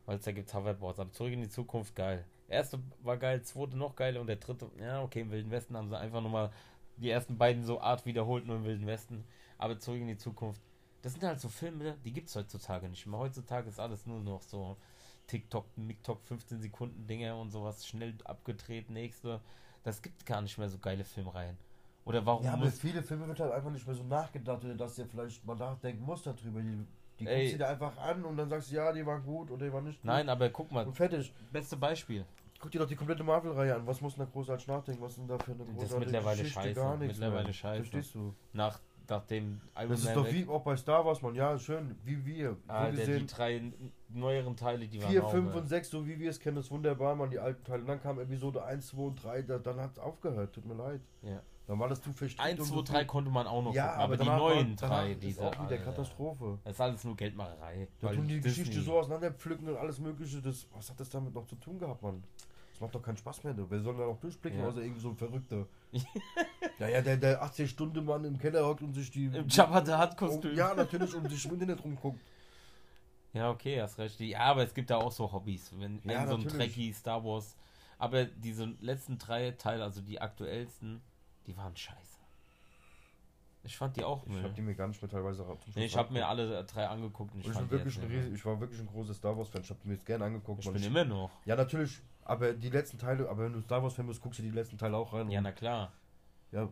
Weil 0.07 0.19
es 0.19 0.25
da 0.25 0.33
gibt 0.33 0.53
Hoverboards. 0.53 1.01
Aber 1.01 1.13
zurück 1.13 1.33
in 1.33 1.43
die 1.43 1.49
Zukunft 1.49 1.95
geil. 1.95 2.25
Erste 2.49 2.81
war 3.03 3.17
geil, 3.17 3.43
zweite 3.43 3.77
noch 3.77 3.97
geiler 3.97 4.21
und 4.21 4.27
der 4.27 4.37
dritte, 4.37 4.71
ja, 4.79 5.03
okay, 5.03 5.21
im 5.21 5.31
Wilden 5.31 5.51
Westen 5.51 5.77
haben 5.77 5.89
sie 5.89 5.99
einfach 5.99 6.21
nochmal 6.21 6.51
die 6.97 7.11
ersten 7.11 7.39
beiden 7.39 7.65
so 7.65 7.81
Art 7.81 8.05
wiederholt, 8.05 8.47
nur 8.47 8.57
im 8.57 8.65
Wilden 8.65 8.87
Westen. 8.87 9.25
Aber 9.59 9.79
zurück 9.79 10.01
in 10.01 10.09
die 10.09 10.17
Zukunft. 10.17 10.61
Das 11.03 11.13
sind 11.13 11.25
halt 11.25 11.41
so 11.41 11.49
Filme, 11.49 11.97
die 12.05 12.13
gibt 12.13 12.29
es 12.29 12.37
heutzutage 12.37 12.89
nicht 12.89 13.07
mehr. 13.07 13.19
Heutzutage 13.19 13.69
ist 13.69 13.81
alles 13.81 14.07
nur 14.07 14.21
noch 14.21 14.43
so 14.43 14.77
TikTok, 15.26 15.67
MikTok, 15.76 16.23
15 16.25 16.61
Sekunden 16.61 17.07
Dinge 17.07 17.35
und 17.37 17.50
sowas, 17.50 17.87
schnell 17.87 18.14
abgedreht, 18.25 18.91
nächste. 18.91 19.41
Das 19.85 20.02
gibt 20.02 20.25
gar 20.26 20.41
nicht 20.43 20.59
mehr 20.59 20.69
so 20.69 20.79
geile 20.79 21.05
Filmreihen. 21.05 21.57
Oder 22.05 22.25
warum 22.26 22.45
Ja, 22.45 22.55
aber 22.55 22.67
viele 22.71 23.02
Filme 23.02 23.29
wird 23.29 23.41
halt 23.41 23.52
einfach 23.52 23.71
nicht 23.71 23.87
mehr 23.87 23.95
so 23.97 24.02
nachgedacht, 24.02 24.62
dass 24.76 24.97
der 24.97 25.07
vielleicht 25.07 25.45
mal 25.45 25.57
nachdenken 25.57 26.05
muss 26.05 26.23
darüber. 26.23 26.61
Die 26.61 26.85
Die 27.21 27.26
Ey. 27.26 27.41
guckst 27.43 27.55
du 27.55 27.59
dir 27.59 27.69
einfach 27.69 27.97
an 27.99 28.25
und 28.25 28.37
dann 28.37 28.49
sagst 28.49 28.71
du, 28.71 28.75
ja, 28.76 28.93
die 28.93 29.05
waren 29.07 29.23
gut 29.25 29.50
oder 29.50 29.67
die 29.67 29.73
waren 29.73 29.85
nicht 29.85 30.00
gut. 30.00 30.07
Nein, 30.07 30.29
aber 30.29 30.49
guck 30.50 30.73
mal, 30.73 30.87
Und 30.87 30.95
fertig. 30.95 31.33
beste 31.52 31.76
Beispiel. 31.76 32.25
Guck 32.59 32.71
dir 32.71 32.79
doch 32.81 32.88
die 32.88 32.97
komplette 32.97 33.23
Marvel-Reihe 33.25 33.75
an. 33.75 33.87
Was 33.87 34.00
muss 34.00 34.14
denn 34.14 34.25
da 34.25 34.31
großartig 34.31 34.67
nachdenken? 34.69 35.02
Was 35.02 35.12
ist 35.12 35.19
denn 35.19 35.29
da 35.29 35.38
für 35.38 35.52
eine 35.52 35.62
ist 35.62 35.69
großartige 35.75 35.99
mittlerweile 36.00 36.37
Geschichte? 36.38 36.61
scheiße. 36.62 36.75
Gar 36.81 36.97
nichts 36.97 37.19
Mittlerweile 37.19 37.45
mehr. 37.45 37.52
scheiße. 37.52 37.76
Verstehst 37.85 38.14
du? 38.14 38.35
Nach, 38.52 38.81
nachdem 39.09 39.61
Iron 39.77 39.89
Das 39.91 39.99
ist 40.01 40.05
Man 40.07 40.15
doch 40.15 40.27
weg- 40.27 40.35
wie 40.35 40.49
auch 40.49 40.63
bei 40.63 40.77
Star 40.77 41.05
Wars, 41.05 41.23
man. 41.23 41.35
Ja, 41.35 41.59
schön. 41.59 41.97
Wie 42.05 42.25
wir. 42.25 42.51
So 42.67 42.73
Alter, 42.73 42.91
die 42.93 42.97
gesehen, 42.99 43.27
drei 43.27 43.73
neueren 44.09 44.57
Teile, 44.57 44.87
die 44.89 45.03
waren 45.03 45.11
4, 45.11 45.25
auch, 45.25 45.31
5 45.31 45.55
äh, 45.55 45.59
und 45.59 45.67
6, 45.69 45.91
so 45.91 46.07
wie 46.07 46.19
wir 46.19 46.31
es 46.31 46.39
kennen, 46.41 46.57
ist 46.59 46.71
wunderbar, 46.71 47.15
man. 47.15 47.31
Die 47.31 47.39
alten 47.39 47.65
Teile. 47.65 47.81
Und 47.83 47.89
dann 47.89 48.01
kam 48.03 48.19
Episode 48.21 48.65
1, 48.65 48.89
2 48.89 49.03
und 49.03 49.23
3. 49.25 49.43
Da, 49.43 49.59
dann 49.59 49.81
hat 49.81 49.93
es 49.93 49.99
aufgehört. 49.99 50.55
Tut 50.55 50.65
mir 50.67 50.75
leid. 50.75 51.01
Ja. 51.23 51.41
Dann 51.69 51.79
war 51.79 51.89
das 51.89 52.03
zu 52.03 52.13
verstrickt. 52.13 52.41
1, 52.45 52.59
und 52.61 52.67
2, 52.67 52.75
so 52.75 52.83
3 52.83 52.99
viel- 52.99 53.07
konnte 53.07 53.31
man 53.31 53.47
auch 53.47 53.63
noch 53.63 53.73
Ja, 53.75 53.87
gucken, 53.89 54.01
aber, 54.03 54.17
die 54.17 54.25
danach 54.25 54.39
neuen 54.39 54.77
drei, 54.77 55.15
diese. 55.15 55.47
auch 55.47 55.53
wieder 55.53 55.63
Alter, 55.63 55.79
Katastrophe. 55.79 56.59
Das 56.65 56.73
ist 56.75 56.81
alles 56.81 57.05
nur 57.05 57.17
Geldmacherei. 57.17 57.89
Da 58.01 58.09
tun 58.13 58.27
die 58.27 58.41
Disney- 58.41 58.65
Geschichte 58.65 58.83
so 58.83 58.99
auseinanderpflücken 58.99 59.69
und 59.69 59.77
alles 59.77 59.99
mögliche. 60.01 60.43
Das, 60.43 60.67
was 60.75 60.91
hat 60.91 60.99
das 60.99 61.09
damit 61.09 61.33
noch 61.35 61.47
zu 61.47 61.55
tun 61.57 61.79
gehabt, 61.79 62.03
Mann? 62.03 62.23
Macht 62.83 62.95
doch 62.97 63.03
keinen 63.03 63.17
Spaß 63.17 63.45
mehr. 63.45 63.55
Du. 63.55 63.67
Wer 63.71 63.81
soll 63.81 63.97
da 63.97 64.07
noch 64.07 64.19
durchblicken, 64.21 64.59
Ja. 64.61 64.67
außer 64.69 64.83
irgendwie 64.83 65.01
so 65.01 65.11
ein 65.11 65.17
Verrückter? 65.17 65.67
naja, 66.79 67.01
der, 67.03 67.17
der 67.17 67.43
80-Stunden-Mann 67.45 68.25
im 68.25 68.39
Keller 68.39 68.67
hockt 68.67 68.83
und 68.83 68.93
sich 68.93 69.11
die... 69.11 69.27
Im 69.27 69.47
Jabba 69.49 69.85
the 69.85 69.93
Hutt 69.93 70.11
Oh, 70.15 70.17
Kostüm. 70.17 70.55
ja, 70.57 70.75
natürlich, 70.75 71.15
und 71.15 71.31
sich 71.31 71.45
im 71.47 71.53
Internet 71.55 71.85
rumguckt. 71.85 72.21
Ja, 73.35 73.51
okay, 73.51 73.81
hast 73.81 73.99
recht. 73.99 74.19
Ja, 74.21 74.41
aber 74.41 74.65
es 74.65 74.75
gibt 74.75 74.91
da 74.91 74.97
auch 74.97 75.12
so 75.12 75.33
Hobbys. 75.33 75.73
Wenn 75.79 76.01
Ja, 76.05 76.27
so 76.27 76.35
ein. 76.35 76.47
Trekkie 76.47 76.93
Star 76.93 77.25
Wars. 77.25 77.57
Aber 77.99 78.25
diese 78.25 78.65
letzten 78.81 79.17
drei 79.17 79.53
Teile, 79.53 79.85
also 79.85 80.03
die 80.03 80.21
aktuellsten, 80.21 81.01
die 81.47 81.57
waren 81.57 81.75
scheiße. 81.77 82.19
Ich 83.65 83.77
fand 83.77 83.97
die 83.97 84.03
auch 84.03 84.25
Ich 84.27 84.33
Müll. 84.33 84.43
habe 84.43 84.55
die 84.55 84.61
mir 84.61 84.75
gar 84.75 84.89
nicht 84.89 85.01
mehr 85.01 85.09
teilweise 85.11 85.47
Nee, 85.77 85.85
ich 85.85 85.97
habe 85.97 86.12
mir 86.12 86.27
alle 86.27 86.65
drei 86.65 86.89
angeguckt 86.89 87.33
und 87.33 87.41
ich, 87.43 87.47
Und 87.47 87.62
ich, 87.65 87.71
wirklich 87.71 87.97
riesen, 88.03 88.35
ich 88.35 88.45
war 88.45 88.59
wirklich 88.59 88.81
ein 88.81 88.89
großer 88.89 89.15
Star 89.15 89.39
Wars-Fan. 89.39 89.62
Ich 89.62 89.71
habe 89.71 89.79
mir 89.85 89.95
jetzt 89.95 90.05
gerne 90.05 90.25
angeguckt. 90.25 90.65
Ich 90.65 90.73
bin 90.73 90.83
immer 90.83 91.05
noch. 91.05 91.31
ja, 91.45 91.55
natürlich. 91.55 92.03
Aber 92.25 92.52
die 92.52 92.71
letzten 92.71 92.99
Teile, 92.99 93.29
aber 93.29 93.45
wenn 93.45 93.52
du 93.52 93.61
Star 93.61 93.83
Wars-Fan 93.83 94.07
bist, 94.07 94.21
guckst 94.21 94.38
du 94.38 94.43
die 94.43 94.50
letzten 94.50 94.79
Teile 94.79 94.97
auch 94.97 95.12
rein. 95.12 95.31
Ja, 95.31 95.41
na 95.41 95.52
klar. 95.52 95.93
ja. 96.52 96.69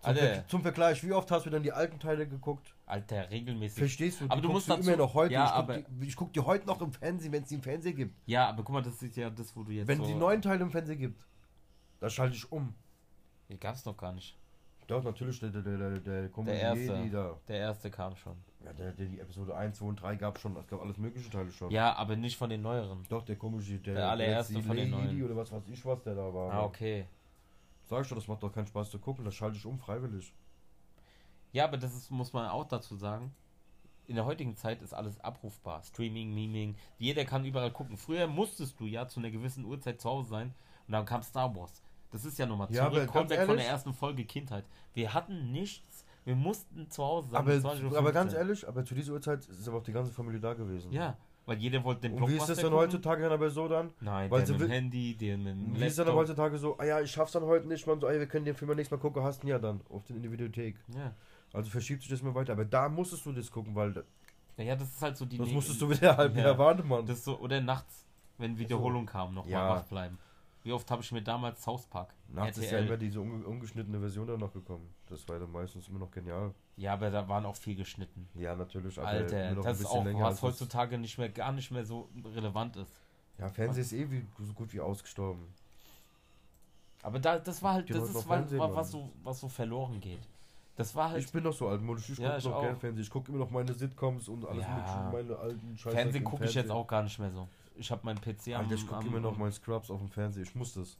Zum, 0.00 0.08
Alter. 0.10 0.20
Ver 0.20 0.46
zum 0.48 0.62
Vergleich, 0.62 1.02
wie 1.02 1.12
oft 1.12 1.28
hast 1.32 1.46
du 1.46 1.50
dann 1.50 1.62
die 1.64 1.72
alten 1.72 1.98
Teile 1.98 2.28
geguckt? 2.28 2.72
Alter, 2.86 3.28
regelmäßig. 3.30 3.78
Verstehst 3.78 4.20
du? 4.20 4.26
Aber 4.28 4.40
du 4.40 4.48
musst 4.48 4.70
dazu- 4.70 4.80
immer 4.82 4.96
noch 4.96 5.12
heute. 5.14 5.34
Ja, 5.34 5.44
ich, 5.46 5.50
guck 5.50 5.58
aber- 5.58 5.78
die, 5.78 6.06
ich 6.06 6.14
guck 6.16 6.32
die 6.32 6.40
heute 6.40 6.66
noch 6.68 6.80
im 6.80 6.92
Fernsehen, 6.92 7.32
wenn 7.32 7.42
es 7.42 7.48
die 7.48 7.56
im 7.56 7.62
Fernsehen 7.62 7.96
gibt. 7.96 8.14
Ja, 8.26 8.48
aber 8.48 8.62
guck 8.62 8.74
mal, 8.74 8.82
das 8.82 9.02
ist 9.02 9.16
ja 9.16 9.28
das, 9.28 9.56
wo 9.56 9.64
du 9.64 9.72
jetzt 9.72 9.88
Wenn 9.88 9.98
so... 9.98 10.04
es 10.04 10.08
die 10.10 10.14
neuen 10.14 10.40
Teile 10.40 10.62
im 10.62 10.70
Fernsehen 10.70 11.00
gibt, 11.00 11.26
da 11.98 12.08
schalte 12.08 12.36
ich 12.36 12.50
um. 12.52 12.74
Die 13.48 13.58
gab's 13.58 13.84
noch 13.84 13.96
gar 13.96 14.12
nicht. 14.12 14.38
Doch, 14.86 15.02
natürlich, 15.02 15.40
der, 15.40 15.50
der, 15.50 15.62
der, 15.62 15.98
der, 16.00 16.28
der 16.28 16.54
erste. 16.60 17.10
Da. 17.10 17.36
Der 17.48 17.56
erste 17.58 17.90
kam 17.90 18.14
schon. 18.16 18.36
Ja, 18.64 18.72
der, 18.72 18.92
der, 18.92 19.06
die 19.06 19.20
Episode 19.20 19.54
1, 19.56 19.78
2 19.78 19.84
und 19.86 19.96
3 20.02 20.16
gab 20.16 20.38
schon. 20.38 20.56
Es 20.56 20.66
gab 20.66 20.80
alles 20.82 20.96
mögliche 20.98 21.30
Teile 21.30 21.50
schon. 21.52 21.70
Ja, 21.70 21.94
aber 21.94 22.16
nicht 22.16 22.36
von 22.36 22.50
den 22.50 22.60
neueren. 22.62 23.04
Doch, 23.08 23.24
der 23.24 23.36
komische, 23.36 23.78
der, 23.78 23.94
Der 23.94 24.10
allererste 24.10 24.60
von 24.62 24.76
den 24.76 24.90
Jedi 24.92 25.06
neuen. 25.14 25.22
oder 25.24 25.36
was 25.36 25.52
weiß 25.52 25.62
ich 25.68 25.84
was, 25.84 26.02
der 26.02 26.14
da 26.16 26.34
war. 26.34 26.52
Ah, 26.52 26.64
okay. 26.64 27.06
Sag 27.84 28.02
ich 28.02 28.08
doch, 28.08 28.16
das 28.16 28.26
macht 28.28 28.42
doch 28.42 28.52
keinen 28.52 28.66
Spaß 28.66 28.90
zu 28.90 28.98
gucken, 28.98 29.24
das 29.24 29.34
schalte 29.34 29.56
ich 29.56 29.64
um 29.64 29.78
freiwillig. 29.78 30.34
Ja, 31.52 31.64
aber 31.64 31.78
das 31.78 31.94
ist, 31.94 32.10
muss 32.10 32.32
man 32.32 32.48
auch 32.48 32.66
dazu 32.66 32.96
sagen. 32.96 33.32
In 34.06 34.16
der 34.16 34.24
heutigen 34.24 34.56
Zeit 34.56 34.82
ist 34.82 34.92
alles 34.94 35.20
abrufbar. 35.20 35.82
Streaming, 35.82 36.34
Memeing. 36.34 36.76
Jeder 36.98 37.24
kann 37.24 37.44
überall 37.44 37.70
gucken. 37.70 37.96
Früher 37.96 38.26
musstest 38.26 38.80
du 38.80 38.86
ja 38.86 39.06
zu 39.06 39.20
einer 39.20 39.30
gewissen 39.30 39.64
Uhrzeit 39.64 40.00
zu 40.00 40.08
Hause 40.08 40.28
sein 40.30 40.54
und 40.86 40.92
dann 40.92 41.04
kam 41.04 41.22
Star 41.22 41.54
Wars. 41.54 41.82
Das 42.10 42.24
ist 42.24 42.38
ja 42.38 42.46
nochmal 42.46 42.68
Ja, 42.70 42.84
zurück. 42.90 43.02
aber 43.02 43.06
Kommt 43.06 43.14
ganz 43.28 43.30
weg 43.30 43.38
von 43.40 43.48
der 43.48 43.56
ehrlich- 43.58 43.66
ersten 43.68 43.92
Folge 43.94 44.24
Kindheit. 44.24 44.64
Wir 44.94 45.12
hatten 45.14 45.52
nichts. 45.52 46.04
Wir 46.28 46.36
mussten 46.36 46.90
zu 46.90 47.02
Hause 47.02 47.30
sein. 47.30 47.38
Aber, 47.40 47.52
bis 47.54 47.64
20:15 47.64 47.96
aber 47.96 48.12
ganz 48.12 48.34
ehrlich, 48.34 48.68
aber 48.68 48.84
zu 48.84 48.94
dieser 48.94 49.14
Uhrzeit 49.14 49.46
ist 49.46 49.66
aber 49.66 49.78
auch 49.78 49.82
die 49.82 49.92
ganze 49.92 50.12
Familie 50.12 50.38
da 50.40 50.52
gewesen. 50.52 50.92
Ja, 50.92 51.16
weil 51.46 51.56
jeder 51.56 51.82
wollte 51.82 52.02
den 52.02 52.12
Und 52.12 52.28
wie 52.28 52.34
ist 52.36 52.40
das 52.40 52.58
Blockbuster 52.58 52.62
dann 52.64 52.70
gucken. 52.72 52.84
heutzutage 52.86 53.22
dann 53.22 53.32
aber 53.32 53.48
so 53.48 53.66
dann? 53.66 53.90
Nein, 54.02 54.30
Weil 54.30 54.42
der 54.44 54.52
mit 54.52 54.60
dem 54.60 54.70
Handy, 54.70 55.16
der 55.16 55.38
mit 55.38 55.46
dem 55.46 55.74
Wie 55.74 55.86
ist 55.86 55.98
dann 55.98 56.04
Laptop. 56.04 56.20
heutzutage 56.20 56.58
so, 56.58 56.76
ah 56.76 56.84
ja, 56.84 57.00
ich 57.00 57.10
schaff's 57.10 57.32
dann 57.32 57.44
heute 57.44 57.66
nicht, 57.66 57.86
man 57.86 57.98
so, 57.98 58.08
ey, 58.08 58.18
wir 58.18 58.26
können 58.26 58.44
den 58.44 58.54
Film 58.54 58.68
ja 58.70 58.74
nächstes 58.74 58.98
Mal 58.98 59.00
gucken, 59.00 59.22
hast 59.22 59.42
ihn 59.42 59.48
ja 59.48 59.58
dann 59.58 59.80
auf 59.88 60.04
den 60.04 60.16
in 60.16 60.22
die 60.22 60.30
Videothek. 60.30 60.76
Ja. 60.94 61.14
Also 61.54 61.70
verschiebt 61.70 62.02
sich 62.02 62.10
das 62.10 62.22
mal 62.22 62.34
weiter. 62.34 62.52
Aber 62.52 62.66
da 62.66 62.90
musstest 62.90 63.24
du 63.24 63.32
das 63.32 63.50
gucken, 63.50 63.74
weil 63.74 64.04
Naja, 64.58 64.76
das 64.76 64.88
ist 64.88 65.00
halt 65.00 65.16
so 65.16 65.24
die... 65.24 65.38
das 65.38 65.48
musstest 65.50 65.80
du 65.80 65.88
wieder 65.88 66.14
halb 66.18 66.32
Ja. 66.34 66.38
wieder 66.40 66.58
warten, 66.58 66.86
Mann. 66.86 67.06
Das 67.06 67.24
so, 67.24 67.38
oder 67.38 67.62
nachts, 67.62 68.04
wenn 68.36 68.58
Wiederholung 68.58 69.06
kam, 69.06 69.32
noch 69.32 69.46
Ja. 69.46 69.60
mal 69.60 69.70
wach 69.78 69.84
bleiben. 69.84 70.18
Wie 70.64 70.72
oft 70.72 70.90
habe 70.90 71.02
ich 71.02 71.12
mir 71.12 71.22
damals 71.22 71.62
South 71.62 71.86
Park, 71.86 72.12
Nachts 72.28 72.58
ist 72.58 72.70
ja 72.70 72.80
immer 72.80 72.96
diese 72.96 73.20
unge 73.20 73.46
ungeschnittene 73.46 73.98
Version 74.00 74.26
dann 74.26 74.40
noch 74.40 74.52
gekommen. 74.52 74.92
Das 75.08 75.26
war 75.28 75.38
dann 75.38 75.50
meistens 75.52 75.88
immer 75.88 76.00
noch 76.00 76.10
genial. 76.10 76.52
Ja, 76.76 76.92
aber 76.94 77.10
da 77.10 77.26
waren 77.28 77.46
auch 77.46 77.56
viel 77.56 77.74
geschnitten. 77.74 78.28
Ja, 78.34 78.54
natürlich. 78.54 78.98
Alter, 78.98 79.54
das 79.62 79.80
ist 79.80 79.86
auch, 79.86 80.04
länger, 80.04 80.24
was 80.24 80.42
heutzutage 80.42 80.98
nicht 80.98 81.16
mehr, 81.18 81.28
gar 81.28 81.52
nicht 81.52 81.70
mehr 81.70 81.84
so 81.84 82.08
relevant 82.34 82.76
ist. 82.76 82.92
Ja, 83.38 83.48
Fernsehen 83.48 83.82
ist 83.82 83.92
eh 83.92 84.10
wie, 84.10 84.26
so 84.44 84.52
gut 84.52 84.72
wie 84.72 84.80
ausgestorben. 84.80 85.46
Aber 87.02 87.20
da, 87.20 87.38
das 87.38 87.62
war 87.62 87.74
halt, 87.74 87.90
das 87.90 88.08
ist, 88.08 88.14
was, 88.16 88.24
Fernsehen 88.24 88.58
was, 88.60 88.90
so, 88.90 89.10
was 89.22 89.40
so 89.40 89.48
verloren 89.48 90.00
geht. 90.00 90.20
Das 90.76 90.94
war 90.94 91.10
halt, 91.10 91.24
Ich 91.24 91.32
bin 91.32 91.42
noch 91.42 91.52
so 91.52 91.68
altmodisch, 91.68 92.08
ich 92.10 92.18
Ja, 92.18 92.26
gucke 92.28 92.38
ich 92.38 92.44
noch 92.44 92.54
auch. 92.54 92.60
gerne 92.60 92.76
Fernsehen. 92.76 93.02
Ich 93.02 93.10
gucke 93.10 93.30
immer 93.30 93.38
noch 93.38 93.50
meine 93.50 93.72
Sitcoms 93.72 94.28
und 94.28 94.44
alles 94.44 94.64
Ja. 94.64 94.74
mögliche, 94.74 94.98
meine 95.12 95.36
alten 95.36 95.78
Scheiße. 95.78 95.96
Fernsehen 95.96 96.24
gucke 96.24 96.44
ich 96.44 96.54
jetzt 96.54 96.70
auch 96.70 96.86
gar 96.86 97.02
nicht 97.02 97.18
mehr 97.18 97.30
so. 97.30 97.48
Ich 97.78 97.90
habe 97.90 98.04
meinen 98.04 98.20
PC 98.20 98.48
am, 98.48 98.62
Alter, 98.62 98.74
ich 98.74 98.86
gucke 98.86 99.06
immer 99.06 99.20
noch 99.20 99.36
meinen 99.36 99.52
Scrubs 99.52 99.90
auf 99.90 100.00
dem 100.00 100.08
Fernseher. 100.08 100.42
Ich 100.42 100.54
muss 100.54 100.74
das. 100.74 100.96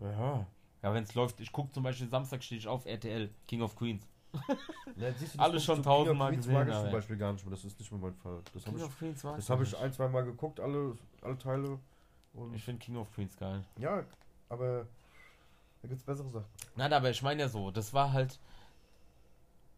Ja, 0.00 0.46
ja 0.82 0.94
wenn 0.94 1.04
es 1.04 1.14
läuft, 1.14 1.40
ich 1.40 1.52
gucke 1.52 1.72
zum 1.72 1.82
Beispiel 1.82 2.08
Samstag 2.08 2.42
stehe 2.42 2.58
ich 2.58 2.66
auf 2.66 2.84
RTL, 2.86 3.30
King 3.46 3.62
of 3.62 3.76
Queens. 3.76 4.06
Ja, 4.96 5.10
du, 5.12 5.38
Alles 5.38 5.64
schon 5.64 5.80
tausendmal 5.80 6.30
King 6.32 6.40
of 6.40 6.46
Queens 6.46 6.46
gesehen, 6.46 6.54
mag 6.54 6.68
ich 6.68 6.82
zum 6.82 6.92
Beispiel 6.92 7.16
gar 7.16 7.32
nicht 7.32 7.44
mehr. 7.44 7.54
Das 7.54 7.64
ist 7.64 7.78
nicht 7.78 7.92
mehr 7.92 8.00
mein 8.00 8.14
Fall. 8.14 8.42
Das 8.52 8.66
habe 8.66 8.76
King 8.76 8.84
ich, 8.84 8.90
of 8.90 8.98
Queens 8.98 9.24
war 9.24 9.36
das 9.36 9.48
hab 9.48 9.62
ich 9.62 9.78
ein, 9.78 9.92
zwei 9.92 10.08
Mal 10.08 10.24
geguckt, 10.24 10.58
alle, 10.58 10.98
alle 11.22 11.38
Teile. 11.38 11.78
Und 12.34 12.52
Ich 12.54 12.64
finde 12.64 12.80
King 12.84 12.96
of 12.96 13.12
Queens 13.14 13.36
geil. 13.36 13.64
ja, 13.78 14.04
aber 14.48 14.86
da 15.82 15.88
gibt's 15.88 16.02
bessere 16.02 16.28
Sachen. 16.30 16.46
Nein, 16.74 16.92
aber 16.92 17.10
ich 17.10 17.22
meine 17.22 17.42
ja 17.42 17.48
so, 17.48 17.70
das 17.70 17.94
war 17.94 18.12
halt, 18.12 18.40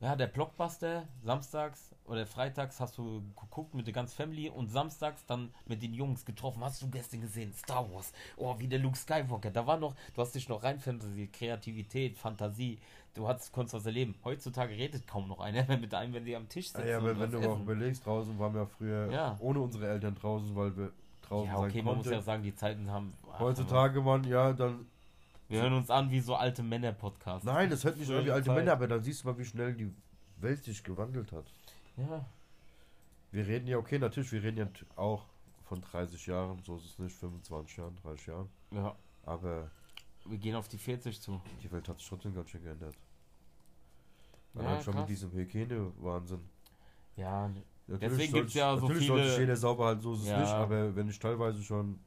ja, 0.01 0.17
der 0.17 0.27
Blockbuster, 0.29 1.05
samstags 1.23 1.95
oder 2.07 2.27
freitags 2.27 2.81
hast 2.81 2.97
du 2.99 3.23
geguckt 3.41 3.75
mit 3.75 3.87
der 3.87 3.95
ganzen 3.95 4.17
Family 4.17 4.49
und 4.49 4.69
samstags 4.71 5.25
dann 5.27 5.53
mit 5.67 5.83
den 5.83 5.93
Jungs 5.95 6.25
getroffen. 6.25 6.65
Hast 6.65 6.83
du 6.83 6.89
gestern 6.91 7.21
gesehen? 7.21 7.53
Star 7.53 7.91
Wars. 7.93 8.13
Oh, 8.37 8.55
wie 8.59 8.67
der 8.67 8.79
Luke 8.79 8.97
Skywalker. 8.97 9.51
Da 9.51 9.67
war 9.67 9.77
noch, 9.77 9.95
du 10.15 10.23
hast 10.23 10.35
dich 10.35 10.49
noch 10.49 10.63
rein 10.63 10.81
Fantasie, 10.81 11.29
Kreativität, 11.29 12.17
Fantasie. 12.19 12.79
Du 13.15 13.27
hast, 13.29 13.53
konntest 13.53 13.75
was 13.75 13.87
erleben. 13.87 14.15
Heutzutage 14.25 14.75
redet 14.75 15.07
kaum 15.07 15.29
noch 15.29 15.41
einer 15.41 15.65
mehr 15.69 15.79
mit 15.79 15.93
einem, 15.95 16.15
wenn 16.15 16.25
die 16.25 16.35
am 16.35 16.49
Tisch 16.49 16.69
sitzen. 16.73 16.89
Ja, 16.89 16.99
aber 16.99 17.19
wenn 17.19 17.31
du 17.31 17.39
auch 17.39 17.43
essen. 17.53 17.63
überlegst, 17.63 18.07
draußen 18.07 18.39
waren 18.39 18.55
wir 18.55 18.67
früher 18.67 19.11
Ja. 19.13 19.37
ohne 19.41 19.61
unsere 19.61 19.89
Eltern 19.89 20.15
draußen, 20.15 20.55
weil 20.57 20.77
wir 20.77 20.93
draußen 21.23 21.49
Ja, 21.53 21.59
okay, 21.59 21.83
man 21.83 21.97
muss 21.97 22.05
konnten. 22.07 22.19
ja 22.19 22.23
sagen, 22.23 22.43
die 22.43 22.55
Zeiten 22.55 22.91
haben. 22.91 23.13
Heutzutage, 23.39 24.01
Mann, 24.01 24.25
ja, 24.25 24.53
dann. 24.53 24.87
Wir 25.51 25.63
hören 25.63 25.73
uns 25.73 25.91
an 25.91 26.11
wie 26.13 26.21
so 26.21 26.37
alte 26.37 26.63
Männer-Podcasts. 26.63 27.45
Nein, 27.45 27.69
das 27.71 27.83
hört 27.85 27.97
nicht 27.97 28.11
an 28.11 28.25
wie 28.25 28.31
alte 28.31 28.47
Zeit. 28.47 28.57
Männer, 28.57 28.73
aber 28.73 28.87
dann 28.87 29.03
siehst 29.03 29.25
du 29.25 29.29
mal, 29.29 29.37
wie 29.37 29.45
schnell 29.45 29.75
die 29.75 29.93
Welt 30.37 30.63
sich 30.63 30.83
gewandelt 30.85 31.33
hat. 31.33 31.45
Ja. 31.97 32.25
Wir 33.33 33.47
reden 33.47 33.67
ja, 33.67 33.77
okay, 33.79 33.99
natürlich, 33.99 34.31
wir 34.31 34.43
reden 34.45 34.59
ja 34.59 34.69
auch 34.97 35.25
von 35.65 35.81
30 35.81 36.25
Jahren, 36.27 36.63
so 36.63 36.77
ist 36.77 36.85
es 36.85 36.99
nicht, 37.01 37.17
25 37.17 37.77
Jahren, 37.77 37.97
30 37.97 38.27
Jahren. 38.29 38.49
ja, 38.71 38.95
Aber 39.25 39.71
wir 40.25 40.39
gehen 40.39 40.55
auf 40.55 40.69
die 40.69 40.79
40 40.79 41.21
zu. 41.21 41.41
die 41.63 41.71
Welt 41.73 41.89
hat 41.89 41.99
sich 41.99 42.09
trotzdem 42.09 42.33
ganz 42.35 42.49
schön 42.51 42.63
geändert. 42.63 42.95
Ja, 44.55 44.61
Allein 44.61 44.83
schon 44.83 44.95
krass. 44.95 45.03
mit 45.03 45.11
diesem 45.11 45.33
Hygiene-Wahnsinn. 45.33 46.41
Ja, 47.17 47.51
Natürlich 47.89 48.19
Deswegen 48.19 48.33
gibt's 48.35 48.53
sich- 48.53 48.61
ja 48.61 48.77
so 48.77 48.87
Natürlich 48.87 49.07
sollte 49.09 49.23
viele- 49.25 49.31
sich 49.35 49.41
jeder 49.41 49.57
sauber 49.57 49.87
halten, 49.87 50.01
so 50.01 50.15
ist 50.15 50.21
es 50.21 50.29
Ja. 50.29 50.41
nicht, 50.41 50.53
aber 50.53 50.95
wenn 50.95 51.09
ich 51.09 51.19
teilweise 51.19 51.61
schon 51.61 51.99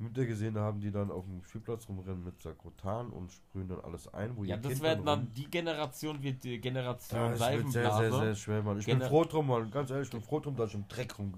Mütter 0.00 0.24
gesehen 0.26 0.56
habe, 0.58 0.78
die 0.80 0.90
dann 0.90 1.10
auf 1.10 1.24
dem 1.24 1.42
Spielplatz 1.44 1.88
rumrennen 1.88 2.24
mit 2.24 2.40
Sakrotan 2.42 3.10
und 3.10 3.30
sprühen 3.32 3.68
dann 3.68 3.80
alles 3.80 4.12
ein, 4.12 4.36
wo 4.36 4.44
Ja, 4.44 4.56
ihr 4.56 4.62
das 4.62 4.72
Kind 4.80 4.98
rum- 4.98 5.04
dann, 5.06 5.32
die 5.34 5.50
Generation 5.50 6.22
wird 6.22 6.42
die 6.42 6.58
Generation 6.60 7.20
Ja, 7.20 7.32
es 7.32 7.40
wird 7.40 7.40
sehr, 7.40 7.60
sehr, 7.72 7.90
Seifenblase. 7.90 8.24
sehr 8.24 8.34
schwer, 8.34 8.62
Mann. 8.62 8.78
Ich 8.78 8.86
Gener- 8.86 8.98
bin 9.00 9.08
froh 9.08 9.24
drum, 9.24 9.46
Mann. 9.48 9.70
Ganz 9.70 9.90
ehrlich, 9.90 10.06
ich 10.08 10.12
bin 10.12 10.22
froh 10.22 10.40
drum, 10.40 10.56
dass 10.56 10.70
ich 10.70 10.74
im 10.76 10.88
Dreck 10.88 11.18
rum, 11.18 11.32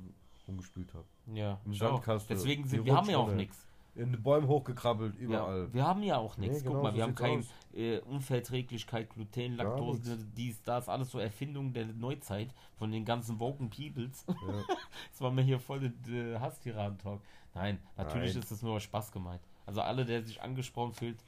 rumgespielt 0.49 0.93
habe. 0.95 1.05
Ja, 1.35 1.59
Im. 1.65 1.75
Sandkasten. 1.75 2.37
Deswegen 2.37 2.63
Die 2.65 2.69
sind 2.69 2.85
wir 2.85 2.97
haben 2.97 3.09
ja 3.11 3.17
auch 3.17 3.23
Rutschrolle. 3.23 3.37
nichts. 3.43 3.67
In 3.95 4.11
den 4.11 4.23
Bäumen 4.23 4.49
hochgekrabbelt, 4.49 5.17
überall. 5.19 5.65
Ja, 5.67 5.75
wir 5.75 5.87
haben 5.87 6.03
ja 6.03 6.17
auch 6.17 6.39
nichts. 6.39 6.57
Nee, 6.57 6.63
Guck 6.63 6.71
genau, 6.71 6.83
mal, 6.83 6.91
so 6.93 6.97
wir 6.97 7.03
haben 7.03 7.11
sieht's 7.11 7.21
keine 7.21 7.39
aus. 7.41 7.47
äh, 7.75 7.99
Unverträglichkeit, 8.01 9.11
Gluten, 9.11 9.57
Gar 9.59 9.67
Laktose, 9.67 10.19
dies, 10.35 10.63
das, 10.63 10.89
alles 10.89 11.11
so 11.11 11.19
Erfindungen 11.19 11.75
der 11.75 11.87
Neuzeit 11.87 12.55
von 12.79 12.91
den 12.91 13.05
ganzen 13.05 13.39
Woken 13.39 13.69
Peoples. 13.69 14.25
Ja. 14.27 14.35
das 15.11 15.21
war 15.21 15.31
mir 15.31 15.43
hier 15.43 15.61
voll 15.61 15.93
der 16.09 16.41
Hasstiraden-Talk. 16.41 17.21
Nein, 17.55 17.79
natürlich 17.97 18.35
Nein. 18.35 18.43
ist 18.43 18.51
es 18.51 18.63
nur 18.63 18.81
Spaß 18.81 19.13
gemeint. 19.13 19.43
Also 19.67 19.81
alle, 19.83 20.05
der 20.05 20.23
sich 20.23 20.41
angesprochen 20.43 20.95
fühlt, 20.95 21.19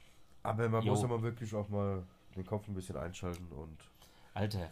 Aber 0.43 0.67
man 0.69 0.83
Jo. 0.83 0.91
muss 0.93 1.03
aber 1.03 1.21
wirklich 1.21 1.53
auch 1.55 1.69
mal 1.69 2.03
den 2.35 2.45
Kopf 2.45 2.67
ein 2.67 2.73
bisschen 2.73 2.97
einschalten 2.97 3.47
und 3.51 3.77
Alter, 4.33 4.71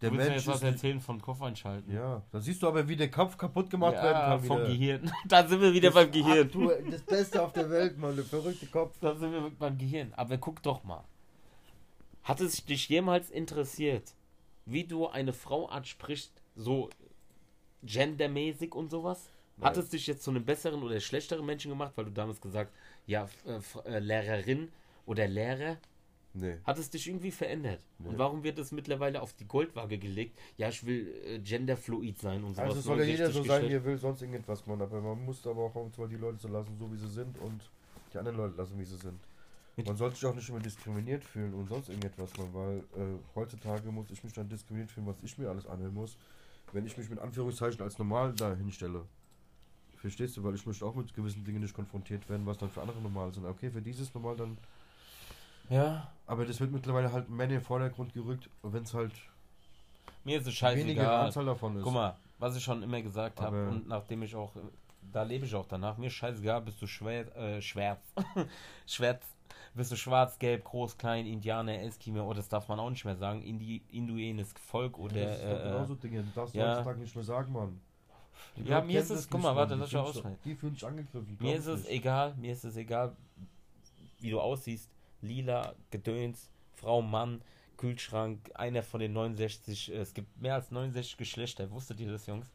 der 0.00 0.10
du 0.10 0.16
willst 0.16 0.26
mir 0.28 0.30
Mensch 0.30 0.46
jetzt 0.46 0.46
was 0.46 0.62
erzählen 0.62 1.00
von 1.00 1.20
Kopf 1.20 1.42
einschalten. 1.42 1.92
Ja, 1.92 2.22
da 2.30 2.40
siehst 2.40 2.62
du 2.62 2.68
aber, 2.68 2.88
wie 2.88 2.96
der 2.96 3.10
Kopf 3.10 3.36
kaputt 3.36 3.68
gemacht 3.68 3.94
werden 3.94 4.06
Ja, 4.06 4.28
kann. 4.38 4.42
vom 4.44 4.58
wieder. 4.58 4.68
Gehirn. 4.68 5.12
da 5.28 5.46
sind 5.46 5.60
wir 5.60 5.72
wieder 5.74 5.90
beim 5.90 6.10
Gehirn. 6.10 6.46
Ach, 6.48 6.52
du, 6.52 6.90
das 6.90 7.02
Beste 7.02 7.42
auf 7.42 7.52
der 7.52 7.68
Welt, 7.68 7.98
Mann, 7.98 8.16
der 8.16 8.24
verrückte 8.24 8.66
Kopf. 8.66 8.96
Da 9.00 9.14
sind 9.14 9.32
wir 9.32 9.50
beim 9.50 9.76
Gehirn. 9.76 10.12
Aber 10.14 10.38
guck 10.38 10.62
doch 10.62 10.82
mal. 10.84 11.04
Hat 12.22 12.40
es 12.40 12.64
dich 12.64 12.88
jemals 12.88 13.30
interessiert, 13.30 14.14
wie 14.64 14.84
du 14.84 15.08
eine 15.08 15.32
Frau 15.32 15.66
ansprichst, 15.66 16.42
so 16.56 16.88
gendermäßig 17.82 18.74
und 18.74 18.90
sowas? 18.90 19.28
Hat 19.60 19.76
es 19.76 19.88
dich 19.88 20.06
jetzt 20.06 20.22
zu 20.22 20.30
einem 20.30 20.44
besseren 20.44 20.82
oder 20.82 21.00
schlechteren 21.00 21.44
Menschen 21.44 21.70
gemacht, 21.70 21.92
weil 21.96 22.04
du 22.04 22.10
damals 22.12 22.40
gesagt, 22.40 22.72
ja, 23.06 23.28
äh, 23.46 23.88
äh, 23.88 23.98
Lehrerin 23.98 24.68
oder 25.06 25.26
Lehrer, 25.26 25.78
Nee. 26.34 26.58
hat 26.64 26.78
es 26.78 26.90
dich 26.90 27.08
irgendwie 27.08 27.30
verändert? 27.30 27.80
Nee. 27.98 28.10
Und 28.10 28.18
warum 28.18 28.44
wird 28.44 28.58
es 28.58 28.70
mittlerweile 28.70 29.20
auf 29.20 29.32
die 29.32 29.46
Goldwaage 29.46 29.98
gelegt? 29.98 30.38
Ja, 30.56 30.68
ich 30.68 30.84
will 30.86 31.12
äh, 31.24 31.38
genderfluid 31.40 32.18
sein 32.18 32.44
und 32.44 32.54
sowas. 32.54 32.68
Also 32.70 32.80
soll 32.82 32.98
ja 33.00 33.04
jeder 33.04 33.30
so 33.30 33.40
69 33.40 33.48
sein, 33.48 33.68
wie 33.68 33.74
er 33.74 33.84
will, 33.84 33.98
sonst 33.98 34.20
irgendetwas, 34.22 34.66
man. 34.66 34.80
Aber 34.80 35.00
man 35.00 35.24
muss 35.24 35.44
aber 35.46 35.62
auch 35.62 35.74
manchmal 35.74 36.08
die 36.08 36.16
Leute 36.16 36.38
so 36.38 36.48
lassen, 36.48 36.76
so 36.78 36.92
wie 36.92 36.96
sie 36.96 37.08
sind 37.08 37.36
und 37.38 37.60
die 38.12 38.18
anderen 38.18 38.36
Leute 38.36 38.56
lassen, 38.56 38.78
wie 38.78 38.84
sie 38.84 38.96
sind. 38.96 39.18
Man 39.86 39.96
sollte 39.96 40.16
sich 40.16 40.26
auch 40.26 40.34
nicht 40.34 40.48
immer 40.48 40.58
diskriminiert 40.58 41.24
fühlen 41.24 41.54
und 41.54 41.68
sonst 41.68 41.88
irgendetwas, 41.88 42.36
man, 42.36 42.52
weil 42.52 42.78
äh, 42.78 43.18
heutzutage 43.36 43.90
muss 43.92 44.10
ich 44.10 44.24
mich 44.24 44.32
dann 44.32 44.48
diskriminiert 44.48 44.90
fühlen, 44.90 45.06
was 45.06 45.22
ich 45.22 45.38
mir 45.38 45.48
alles 45.48 45.66
anhören 45.66 45.94
muss, 45.94 46.16
wenn 46.72 46.84
ich 46.84 46.96
mich 46.98 47.08
mit 47.08 47.20
Anführungszeichen 47.20 47.80
als 47.82 47.96
normal 47.96 48.32
da 48.34 48.54
hinstelle. 48.56 49.04
Verstehst 50.00 50.36
du? 50.36 50.44
Weil 50.44 50.54
ich 50.54 50.66
möchte 50.66 50.84
auch 50.84 50.94
mit 50.94 51.12
gewissen 51.14 51.44
Dingen 51.44 51.60
nicht 51.60 51.74
konfrontiert 51.74 52.28
werden, 52.28 52.46
was 52.46 52.58
dann 52.58 52.70
für 52.70 52.80
andere 52.80 53.00
normal 53.00 53.32
sind. 53.32 53.44
Okay, 53.46 53.70
für 53.70 53.82
dieses 53.82 54.14
normal 54.14 54.36
dann. 54.36 54.58
Ja, 55.70 56.10
Aber 56.26 56.46
das 56.46 56.60
wird 56.60 56.72
mittlerweile 56.72 57.12
halt 57.12 57.28
mehr 57.28 57.44
in 57.44 57.52
den 57.52 57.60
Vordergrund 57.60 58.14
gerückt, 58.14 58.48
wenn 58.62 58.84
es 58.84 58.94
halt 58.94 59.12
mir 60.24 60.38
ist 60.38 60.46
es 60.46 60.62
weniger 60.62 61.02
scheißegal. 61.02 61.24
Anzahl 61.26 61.44
davon 61.46 61.76
ist. 61.76 61.82
Guck 61.82 61.94
mal, 61.94 62.16
was 62.38 62.56
ich 62.56 62.62
schon 62.62 62.82
immer 62.82 63.00
gesagt 63.00 63.40
habe 63.40 63.68
und 63.68 63.88
nachdem 63.88 64.22
ich 64.22 64.34
auch, 64.34 64.52
da 65.12 65.22
lebe 65.22 65.46
ich 65.46 65.54
auch 65.54 65.66
danach, 65.66 65.96
mir 65.96 66.08
ist 66.08 66.14
scheißegal, 66.14 66.60
bist 66.62 66.80
du 66.82 66.86
schwer, 66.86 67.34
äh, 67.36 67.62
schwärz, 67.62 68.00
schwärz, 68.86 69.24
bist 69.74 69.92
du 69.92 69.96
schwarz, 69.96 70.38
gelb, 70.38 70.64
groß, 70.64 70.98
klein, 70.98 71.26
Indianer, 71.26 71.80
Eskimo, 71.80 72.24
oder 72.24 72.36
das 72.36 72.48
darf 72.48 72.68
man 72.68 72.78
auch 72.78 72.90
nicht 72.90 73.04
mehr 73.04 73.16
sagen, 73.16 73.42
Indi, 73.42 73.82
Induenes 73.90 74.52
Volk 74.52 74.98
oder, 74.98 75.14
das 75.14 75.36
ist 75.38 75.44
doch 75.44 75.60
äh, 75.60 75.62
genauso 75.62 75.94
Dinge, 75.94 76.22
du 76.22 76.30
darfst 76.34 76.54
ja. 76.54 76.72
heutzutage 76.72 77.00
nicht 77.00 77.14
mehr 77.14 77.24
sagen, 77.24 77.52
Mann. 77.52 77.80
Die 78.56 78.62
Ja, 78.64 78.76
Leute 78.76 78.86
mir 78.88 79.00
ist 79.00 79.10
es- 79.10 79.28
guck 79.30 79.40
mal, 79.42 79.54
warte, 79.56 79.74
lass 79.74 79.86
ich 79.88 79.92
fühlen 79.92 80.04
ausreden. 80.04 80.30
sich- 80.30 80.42
Die 80.44 80.54
fühlen 80.54 80.74
sich 80.74 80.84
angegriffen. 80.86 81.36
mir 81.40 81.56
ist 81.56 81.66
es 81.66 81.80
nicht. 81.82 81.90
egal, 81.90 82.34
mir 82.36 82.52
ist 82.52 82.64
es 82.64 82.76
egal, 82.76 83.16
wie 84.20 84.30
du 84.30 84.40
aussiehst, 84.40 84.88
lila, 85.22 85.74
Gedöns, 85.90 86.50
Frau, 86.74 87.02
Mann, 87.02 87.42
Kühlschrank, 87.76 88.50
einer 88.54 88.82
von 88.82 89.00
den 89.00 89.12
69, 89.12 89.92
äh, 89.92 89.98
es 89.98 90.12
gibt 90.14 90.40
mehr 90.40 90.54
als 90.54 90.70
69 90.70 91.16
Geschlechter, 91.16 91.70
wusstet 91.70 92.00
ihr 92.00 92.10
das, 92.10 92.26
Jungs? 92.26 92.46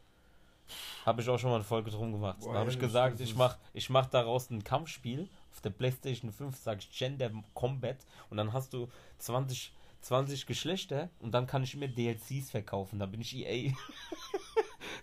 Habe 1.04 1.20
ich 1.22 1.28
auch 1.28 1.38
schon 1.38 1.50
mal 1.50 1.56
eine 1.56 1.64
Folge 1.64 1.90
drum 1.90 2.12
gemacht. 2.12 2.40
Boah, 2.40 2.54
da 2.54 2.58
habe 2.60 2.70
ich 2.70 2.78
gesagt, 2.78 3.20
ich 3.20 3.30
ist- 3.30 3.36
mach, 3.36 3.58
ich 3.74 3.90
mach 3.90 4.06
daraus 4.06 4.48
ein 4.50 4.64
Kampfspiel. 4.64 5.28
Auf 5.52 5.60
der 5.60 5.70
Playstation 5.70 6.32
5 6.32 6.56
sage 6.56 6.80
ich 6.80 6.90
Gender 6.98 7.30
Combat 7.54 7.98
und 8.30 8.38
dann 8.38 8.52
hast 8.52 8.72
du 8.72 8.88
20, 9.18 9.72
20 10.00 10.46
Geschlechter 10.46 11.10
und 11.20 11.32
dann 11.32 11.46
kann 11.46 11.62
ich 11.62 11.74
immer 11.74 11.86
DLCs 11.88 12.50
verkaufen. 12.50 12.98
Da 12.98 13.06
bin 13.06 13.20
ich 13.20 13.36
EA. 13.36 13.72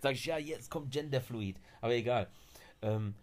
Sag 0.01 0.13
ich, 0.13 0.25
ja, 0.25 0.37
jetzt 0.37 0.69
kommt 0.69 0.91
Genderfluid. 0.91 1.57
Aber 1.79 1.93
egal. 1.93 2.27
Ähm, 2.81 3.13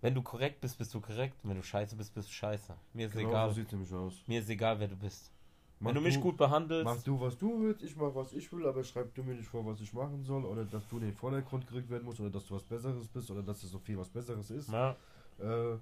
wenn 0.00 0.14
du 0.14 0.22
korrekt 0.22 0.60
bist, 0.60 0.78
bist 0.78 0.94
du 0.94 1.00
korrekt. 1.00 1.34
Wenn 1.42 1.56
du 1.56 1.62
scheiße 1.62 1.96
bist, 1.96 2.14
bist 2.14 2.28
du 2.28 2.32
scheiße. 2.32 2.72
Mir 2.94 3.08
ist 3.08 3.16
Genau 3.16 3.28
egal. 3.30 3.48
so 3.48 3.54
sieht 3.56 3.72
nämlich 3.72 3.92
aus. 3.92 4.14
Mir 4.26 4.40
ist 4.40 4.48
egal, 4.48 4.78
wer 4.78 4.86
du 4.88 4.96
bist. 4.96 5.32
Mach 5.80 5.88
wenn 5.88 5.96
du 5.96 6.00
mich 6.00 6.20
gut 6.20 6.36
behandelst. 6.36 6.84
Mach 6.84 7.02
du, 7.02 7.20
was 7.20 7.36
du 7.38 7.60
willst, 7.60 7.82
ich 7.82 7.94
mach, 7.96 8.12
was 8.14 8.32
ich 8.32 8.50
will, 8.52 8.66
aber 8.66 8.82
schreib 8.82 9.14
du 9.14 9.22
mir 9.22 9.34
nicht 9.34 9.48
vor, 9.48 9.64
was 9.64 9.80
ich 9.80 9.92
machen 9.92 10.24
soll, 10.24 10.44
oder 10.44 10.64
dass 10.64 10.86
du 10.88 10.96
in 10.98 11.04
den 11.04 11.14
Vordergrund 11.14 11.68
gerückt 11.68 11.88
werden 11.88 12.04
musst, 12.04 12.18
oder 12.20 12.30
dass 12.30 12.46
du 12.46 12.54
was 12.54 12.64
Besseres 12.64 13.06
bist, 13.08 13.30
oder 13.30 13.42
dass 13.42 13.62
es 13.62 13.70
so 13.70 13.78
viel 13.78 13.96
was 13.96 14.08
Besseres 14.08 14.50
ist. 14.50 14.70
Ja, 14.70 14.96
Äh, 15.40 15.76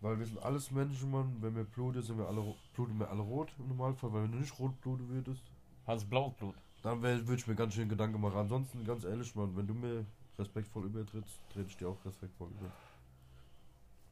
weil 0.00 0.18
wir 0.18 0.26
sind 0.26 0.42
alles 0.42 0.70
Menschen, 0.70 1.10
Mann. 1.10 1.36
Wenn 1.40 1.54
wir 1.54 1.62
bluten, 1.64 2.02
sind 2.02 2.18
wir 2.18 2.26
alle, 2.26 2.42
bluten 2.74 2.98
wir 2.98 3.08
alle 3.10 3.20
rot 3.22 3.48
im 3.58 3.68
Normalfall, 3.68 4.12
weil 4.12 4.24
wenn 4.24 4.32
du 4.32 4.38
nicht 4.38 4.58
rot 4.58 4.80
bluten 4.80 5.08
würdest, 5.08 5.42
hast 5.86 6.08
blaues 6.10 6.34
Blut. 6.34 6.54
Dann 6.82 7.02
würde 7.02 7.34
ich 7.34 7.46
mir 7.46 7.54
ganz 7.54 7.74
schön 7.74 7.88
Gedanken 7.88 8.20
machen. 8.20 8.38
Ansonsten, 8.38 8.84
ganz 8.84 9.04
ehrlich, 9.04 9.34
Mann, 9.34 9.56
wenn 9.56 9.66
du 9.66 9.74
mir 9.74 10.04
respektvoll 10.38 10.86
übertrittst, 10.86 11.38
trete 11.52 11.68
ich 11.68 11.76
dir 11.76 11.88
auch 11.88 12.04
respektvoll 12.04 12.48
über. 12.48 12.70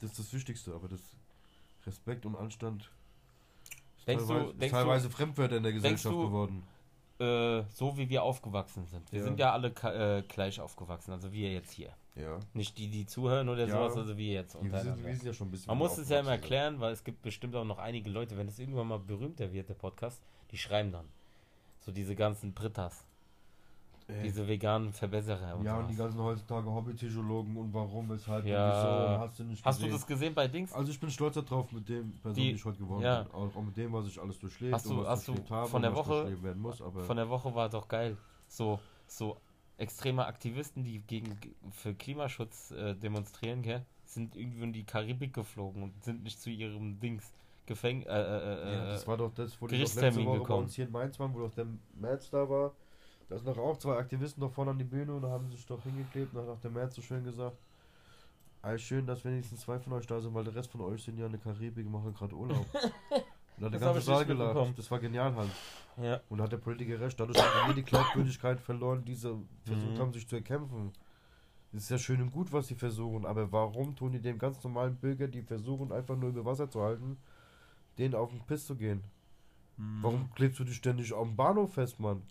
Das 0.01 0.11
ist 0.11 0.19
das 0.19 0.33
Wichtigste, 0.33 0.75
aber 0.75 0.89
das 0.89 1.01
Respekt 1.87 2.27
und 2.27 2.37
Anstand 2.37 2.91
ist 3.99 4.07
Denkst 4.07 4.25
du- 4.25 4.29
teilweise, 4.29 4.51
ist 4.53 4.61
denkst 4.61 4.73
teilweise 4.73 5.11
Fremdwörter 5.11 5.57
in 5.57 5.63
der 5.63 5.73
Gesellschaft 5.73 6.15
du- 6.15 6.27
geworden. 6.27 6.63
Äh, 7.21 7.65
so 7.71 7.97
wie 7.99 8.09
wir 8.09 8.23
aufgewachsen 8.23 8.87
sind. 8.87 9.11
Wir 9.11 9.19
Ja. 9.21 9.25
sind 9.25 9.41
ja 9.41 9.53
alle 9.53 9.69
äh, 9.83 10.23
gleich 10.23 10.61
aufgewachsen, 10.61 11.11
also 11.11 11.33
wir 11.33 11.51
jetzt 11.53 11.73
hier. 11.73 11.93
Ja. 12.15 12.39
Nicht 12.53 12.79
die, 12.79 12.89
die 12.89 13.07
zuhören 13.07 13.49
oder 13.49 13.67
Ja. 13.67 13.75
sowas, 13.75 13.97
also 13.97 14.17
wir 14.17 14.33
jetzt. 14.35 14.55
Wir 14.63 14.79
sind, 14.81 15.05
wir 15.05 15.15
sind 15.17 15.25
ja 15.27 15.33
schon 15.33 15.49
ein 15.49 15.51
bisschen. 15.51 15.67
Man 15.69 15.79
muss 15.79 15.99
es 15.99 16.09
ja 16.09 16.21
immer 16.21 16.31
erklären, 16.33 16.79
weil 16.79 16.93
es 16.93 17.03
gibt 17.03 17.23
bestimmt 17.23 17.57
auch 17.57 17.65
noch 17.65 17.79
einige 17.79 18.09
Leute, 18.09 18.37
wenn 18.37 18.47
es 18.47 18.59
irgendwann 18.61 18.87
mal 18.87 19.01
berühmter 19.01 19.53
wird, 19.53 19.69
der 19.69 19.75
Podcast, 19.75 20.23
die 20.53 20.59
schreiben 20.59 20.93
dann. 20.93 21.07
So 21.89 21.93
diese 21.93 22.15
ganzen 22.15 22.53
Britas, 22.53 23.03
Äh, 24.09 24.23
diese 24.25 24.47
veganen 24.47 24.93
Verbesserer 24.93 25.57
und 25.57 25.65
ja, 25.65 25.73
und 25.73 25.85
sowas. 25.85 25.91
die 25.91 25.97
ganzen 25.97 26.21
heutzutage 26.21 26.71
Hobbypsychologen 26.71 27.57
und 27.57 27.73
warum, 27.73 28.11
weshalb 28.11 28.45
Ja. 28.45 28.67
und 28.67 28.73
wieso, 28.77 29.19
hast 29.21 29.39
du 29.39 29.45
nicht 29.45 29.65
Hast 29.65 29.79
du 29.81 29.85
gesehen. 29.85 29.99
das 29.99 30.07
gesehen 30.07 30.35
bei 30.35 30.49
Dings? 30.49 30.71
Also 30.75 30.91
ich 30.93 31.01
bin 31.01 31.11
stolz 31.11 31.37
darauf 31.37 31.73
mit 31.73 31.89
dem 31.89 32.13
Person, 32.13 32.35
Die- 32.35 32.43
die, 32.51 32.51
ich 32.57 32.65
heute 32.67 32.77
geworden 32.77 33.03
ja. 33.03 33.23
bin. 33.23 33.33
Auch, 33.33 33.57
auch 33.57 33.63
mit 33.63 33.75
dem, 33.79 33.91
was 33.95 34.07
ich 34.07 34.21
alles 34.21 34.39
durchlebt 34.39 34.75
Hast 34.75 34.85
du- 34.85 34.91
und 34.91 34.99
was 34.99 35.09
hast 35.09 35.29
du 35.29 35.35
habe 35.49 35.67
von 35.67 35.81
der 35.81 35.93
und 35.93 35.97
Woche- 35.97 36.43
werden 36.43 36.61
muss. 36.61 36.83
Aber 36.83 37.05
Von 37.05 37.17
der 37.17 37.31
Woche 37.31 37.55
war 37.55 37.71
doch 37.71 37.89
geil. 37.89 38.19
So, 38.49 38.79
so 39.07 39.39
extreme 39.79 40.27
Aktivisten, 40.27 40.85
die 40.85 40.99
gegen 41.01 41.39
für 41.71 41.95
Klimaschutz 41.95 42.71
äh, 42.73 42.95
demonstrieren, 42.97 43.63
gell, 43.63 43.83
sind 44.05 44.37
irgendwie 44.37 44.63
in 44.65 44.73
die 44.75 44.85
Karibik 44.85 45.33
geflogen 45.33 45.83
und 45.85 46.05
sind 46.05 46.23
nicht 46.23 46.39
zu 46.39 46.51
ihrem 46.51 47.01
Dings 47.01 47.33
Gefäng 47.69 48.03
äh, 48.03 48.07
äh, 48.09 48.73
ja, 48.73 48.85
äh, 48.85 48.89
das 48.93 49.07
war 49.07 49.17
doch 49.17 49.33
das, 49.35 49.61
wo 49.61 49.67
die 49.69 49.77
letzte 49.77 50.01
Woche 50.17 50.25
bei 50.25 50.39
gekommen. 50.39 50.65
uns 50.65 50.75
hier 50.75 50.87
in 50.87 50.91
Mainz 50.93 51.19
waren, 51.21 51.33
wo 51.35 51.41
doch 51.41 51.55
der 51.55 51.67
März 51.95 52.31
da 52.31 52.49
war. 52.49 52.73
Da 53.29 53.37
sind 53.37 53.47
doch 53.47 53.59
auch 53.59 53.77
zwei 53.77 53.97
Aktivisten 53.97 54.43
noch 54.43 54.51
vorne 54.53 54.71
an 54.73 54.79
die 54.79 54.85
Bühne 54.85 55.13
und 55.15 55.23
da 55.23 55.29
haben 55.29 55.51
sich 55.51 55.65
doch 55.67 55.83
hingeklebt 55.83 56.35
und 56.35 56.41
hat 56.43 56.49
auch 56.49 56.61
der 56.61 56.71
März 56.71 56.95
so 56.97 57.03
schön 57.03 57.23
gesagt, 57.25 57.57
Ey, 58.63 58.77
schön, 58.79 59.07
dass 59.07 59.25
wenigstens 59.25 59.61
zwei 59.61 59.79
von 59.79 59.93
euch 59.93 60.07
da 60.07 60.21
sind, 60.21 60.35
weil 60.35 60.43
der 60.43 60.55
Rest 60.55 60.73
von 60.73 60.81
euch 60.81 61.03
sind 61.05 61.17
ja 61.17 61.27
in 61.27 61.33
der 61.33 61.41
Karibik 61.41 61.87
und 61.87 61.93
machen 61.93 62.13
gerade 62.13 62.35
Urlaub. 62.35 62.67
Und 63.59 63.65
hat 63.65 63.73
der 63.73 63.81
ganze 63.81 64.01
Saal 64.03 64.25
gelacht. 64.25 64.79
Das 64.79 64.89
war 64.89 65.01
genial 65.01 65.35
halt. 65.35 65.51
ja. 66.01 66.21
Und 66.29 66.41
hat 66.41 66.53
der 66.53 66.59
Politiker 66.59 67.01
recht. 67.01 67.19
Dadurch 67.19 67.37
haben 67.39 67.69
wir 67.71 67.75
die 67.75 67.83
Glaubwürdigkeit 67.83 68.61
verloren, 68.61 69.05
die 69.05 69.17
sie 69.17 69.35
versucht 69.65 69.95
Mhm. 69.95 69.99
haben, 69.99 70.13
sich 70.13 70.29
zu 70.29 70.37
erkämpfen. 70.37 70.93
Das 71.73 71.83
ist 71.83 71.91
ja 71.91 71.99
schön 71.99 72.23
und 72.23 72.31
gut, 72.31 72.53
was 72.53 72.69
sie 72.69 72.77
versuchen, 72.77 73.27
aber 73.27 73.51
warum 73.51 73.97
tun 73.97 74.13
die 74.13 74.21
dem 74.21 74.39
ganz 74.39 74.63
normalen 74.63 74.95
Bürger, 74.97 75.27
die 75.27 75.43
versuchen, 75.43 75.91
einfach 75.91 76.15
nur 76.17 76.31
über 76.31 76.45
Wasser 76.45 76.71
zu 76.71 76.81
halten, 76.83 77.17
denen 77.99 78.15
auf 78.15 78.31
den 78.31 78.41
Piss 78.41 78.67
zu 78.67 78.77
gehen? 78.77 79.03
Mhm. 79.77 79.99
Warum 80.03 80.31
klebst 80.35 80.59
du 80.61 80.65
dich 80.65 80.77
ständig 80.77 81.15
am 81.15 81.37
Bahnhof 81.37 81.75
fest, 81.75 82.01
Mann? 82.01 82.23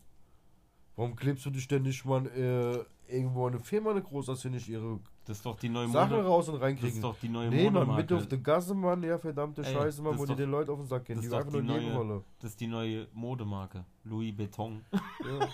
Warum 0.96 1.16
klebst 1.16 1.46
du 1.46 1.50
dich 1.52 1.64
ständig, 1.64 2.04
Mann, 2.06 2.26
äh, 2.28 2.80
irgendwo 3.08 3.48
eine 3.48 3.60
Firma 3.60 3.92
eine 3.92 4.02
groß, 4.02 4.26
dass 4.26 4.42
sie 4.42 4.50
nicht 4.50 4.68
ihre 4.68 5.00
Das 5.26 5.38
ist 5.38 5.46
doch 5.46 5.56
die 5.58 5.70
neue 5.70 5.88
Sachen 5.90 6.16
Mode. 6.18 6.28
raus 6.28 6.48
und 6.50 6.56
Das 6.56 6.60
ist 6.62 6.64
reinkriegen? 6.66 7.02
doch 7.02 7.16
die 7.20 7.30
neue 7.30 7.50
Nee, 7.50 7.66
Mann, 7.66 7.74
Modemarke. 7.88 8.02
mit 8.02 8.14
auf 8.24 8.28
der 8.28 8.38
Gasse, 8.40 8.74
Mann, 8.74 9.04
ja, 9.04 9.18
verdammte 9.18 9.64
Ey, 9.64 9.74
Scheiße, 9.74 10.02
Mann, 10.02 10.18
wo 10.18 10.24
ist 10.24 10.30
die 10.30 10.34
doch- 10.34 10.38
den 10.38 10.52
Leuten 10.52 10.72
auf 10.72 10.80
den 10.80 10.88
Sack 10.88 11.06
gehen, 11.06 11.22
die 11.22 11.30
doch 11.30 11.38
einfach 11.38 11.52
nur 11.52 11.62
die 11.62 11.68
neue-. 11.68 12.24
Das 12.40 12.52
ist 12.52 12.60
die 12.60 12.68
neue 12.68 13.08
Modemarke. 13.14 13.86
Louis 14.04 14.36
Beton. 14.36 14.84
Ja. 14.92 15.48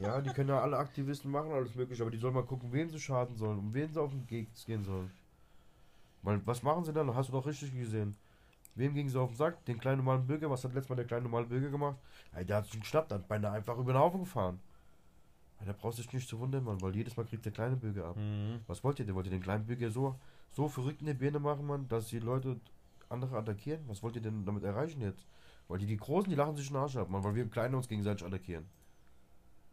ja, 0.00 0.20
die 0.22 0.30
können 0.30 0.48
ja 0.50 0.60
alle 0.60 0.78
Aktivisten 0.78 1.30
machen, 1.30 1.50
alles 1.52 1.74
mögliche, 1.74 2.02
aber 2.02 2.10
die 2.10 2.18
sollen 2.18 2.34
mal 2.34 2.44
gucken, 2.44 2.72
wem 2.72 2.88
sie 2.88 3.00
schaden 3.00 3.36
sollen, 3.36 3.58
um 3.58 3.74
wen 3.74 3.92
sie 3.92 4.00
auf 4.00 4.12
den 4.12 4.26
Keks 4.26 4.64
gehen 4.64 4.84
sollen. 4.84 5.10
Weil, 6.22 6.40
was 6.46 6.62
machen 6.62 6.84
sie 6.84 6.92
dann? 6.92 7.12
Hast 7.14 7.28
du 7.28 7.32
doch 7.32 7.44
richtig 7.46 7.74
gesehen. 7.74 8.16
Wem 8.74 8.94
gingen 8.94 9.10
sie 9.10 9.20
auf 9.20 9.30
den 9.30 9.36
Sack? 9.36 9.64
Den 9.66 9.78
kleinen 9.78 9.98
normalen 9.98 10.26
Bürger. 10.26 10.50
Was 10.50 10.64
hat 10.64 10.72
letztes 10.72 10.88
Mal 10.88 10.96
der 10.96 11.04
kleine 11.04 11.24
normale 11.24 11.46
Bürger 11.46 11.70
gemacht? 11.70 11.98
Ey, 12.34 12.44
der 12.44 12.56
hat 12.58 12.66
sich 12.66 12.80
geschnappt, 12.80 13.12
hat 13.12 13.28
beinahe 13.28 13.52
einfach 13.52 13.76
über 13.76 13.92
den 13.92 13.98
Haufen 13.98 14.20
gefahren. 14.20 14.60
Ey, 15.60 15.66
da 15.66 15.72
brauchst 15.72 15.98
du 15.98 16.02
dich 16.02 16.12
nicht 16.12 16.28
zu 16.28 16.38
wundern, 16.38 16.64
Mann, 16.64 16.80
weil 16.80 16.96
jedes 16.96 17.16
Mal 17.16 17.24
kriegt 17.24 17.44
der 17.44 17.52
kleine 17.52 17.76
Bürger 17.76 18.06
ab. 18.06 18.16
Mhm. 18.16 18.60
Was 18.66 18.82
wollt 18.82 18.98
ihr 18.98 19.04
denn? 19.04 19.14
Wollt 19.14 19.26
ihr 19.26 19.32
den 19.32 19.42
kleinen 19.42 19.66
Bürger 19.66 19.90
so, 19.90 20.18
so 20.50 20.68
verrückt 20.68 21.00
in 21.00 21.06
die 21.06 21.14
Birne 21.14 21.38
machen, 21.38 21.66
Mann, 21.66 21.86
dass 21.88 22.08
die 22.08 22.18
Leute 22.18 22.58
andere 23.10 23.36
attackieren? 23.36 23.82
Was 23.88 24.02
wollt 24.02 24.16
ihr 24.16 24.22
denn 24.22 24.44
damit 24.46 24.64
erreichen 24.64 25.02
jetzt? 25.02 25.26
Weil 25.68 25.78
die, 25.78 25.86
die 25.86 25.96
Großen, 25.96 26.30
die 26.30 26.36
lachen 26.36 26.56
sich 26.56 26.68
den 26.68 26.76
Arsch 26.76 26.96
ab, 26.96 27.10
Mann, 27.10 27.22
weil 27.22 27.34
wir 27.34 27.48
Kleine 27.48 27.76
uns 27.76 27.88
gegenseitig 27.88 28.26
attackieren. 28.26 28.66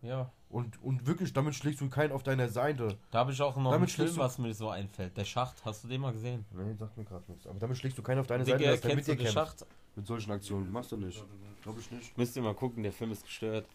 Ja. 0.02 0.32
Und, 0.50 0.82
und 0.82 1.06
wirklich, 1.06 1.34
damit 1.34 1.54
schlägst 1.56 1.82
du 1.82 1.90
keinen 1.90 2.12
auf 2.12 2.24
deiner 2.24 2.48
Seite. 2.50 2.98
Da 3.12 3.20
habe 3.20 3.32
ich 3.32 3.42
auch 3.42 3.56
noch 3.58 3.72
Damit 3.72 3.76
einen 3.76 3.88
Film, 3.88 4.08
schlägst 4.08 4.18
du- 4.18 4.22
was 4.22 4.38
mir 4.40 4.54
so 4.54 4.70
einfällt. 4.70 5.16
Der 5.18 5.26
Schacht, 5.26 5.64
hast 5.66 5.84
du 5.84 5.88
den 5.88 6.02
mal 6.02 6.12
gesehen? 6.14 6.46
Nee, 6.52 6.74
sagt 6.74 6.98
mir 6.98 7.04
gerade 7.06 7.30
nichts. 7.32 7.46
Aber 7.46 7.60
damit 7.60 7.78
schlägst 7.78 7.98
du 7.98 8.02
keinen 8.02 8.20
auf 8.20 8.28
deine 8.28 8.46
Seite, 8.46 8.58
Digga, 8.58 8.72
dass 8.72 8.82
der 8.82 8.96
mit 8.96 9.06
kennst 9.06 9.10
du 9.10 9.16
dir 9.24 9.24
den. 9.30 9.34
Schacht? 9.34 9.66
Mit 9.96 10.08
solchen 10.08 10.32
Aktionen. 10.32 10.72
Machst 10.72 10.92
du 10.92 10.98
nicht. 10.98 11.24
Glaube 11.62 11.80
ich 11.82 11.92
nicht. 11.92 12.18
Müsst 12.18 12.36
ihr 12.36 12.42
mal 12.42 12.56
gucken, 12.56 12.82
der 12.84 12.94
Film 12.94 13.12
ist 13.12 13.24
gestört. 13.24 13.68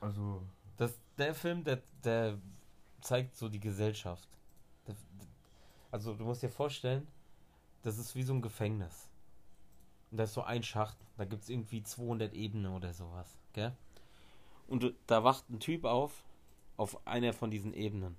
Also, 0.00 0.42
Das, 0.76 0.98
der 1.18 1.34
Film, 1.34 1.62
der, 1.62 1.80
der 2.02 2.38
zeigt 3.00 3.36
so 3.36 3.48
die 3.48 3.60
Gesellschaft. 3.60 4.28
Der, 4.88 4.96
also 5.92 6.14
du 6.14 6.24
musst 6.24 6.42
dir 6.42 6.48
vorstellen, 6.50 7.06
das 7.82 7.98
ist 7.98 8.16
wie 8.16 8.22
so 8.22 8.32
ein 8.34 8.42
Gefängnis. 8.42 9.08
Und 10.10 10.16
da 10.18 10.24
ist 10.24 10.34
so 10.34 10.42
ein 10.42 10.62
Schacht, 10.62 10.96
da 11.16 11.24
gibt 11.24 11.42
es 11.42 11.48
irgendwie 11.50 11.82
200 11.82 12.32
Ebenen 12.34 12.72
oder 12.72 12.92
sowas, 12.92 13.28
gell? 13.52 13.72
Und 14.66 14.94
da 15.06 15.24
wacht 15.24 15.48
ein 15.50 15.60
Typ 15.60 15.84
auf, 15.84 16.24
auf 16.76 17.06
einer 17.06 17.32
von 17.32 17.50
diesen 17.50 17.74
Ebenen. 17.74 18.16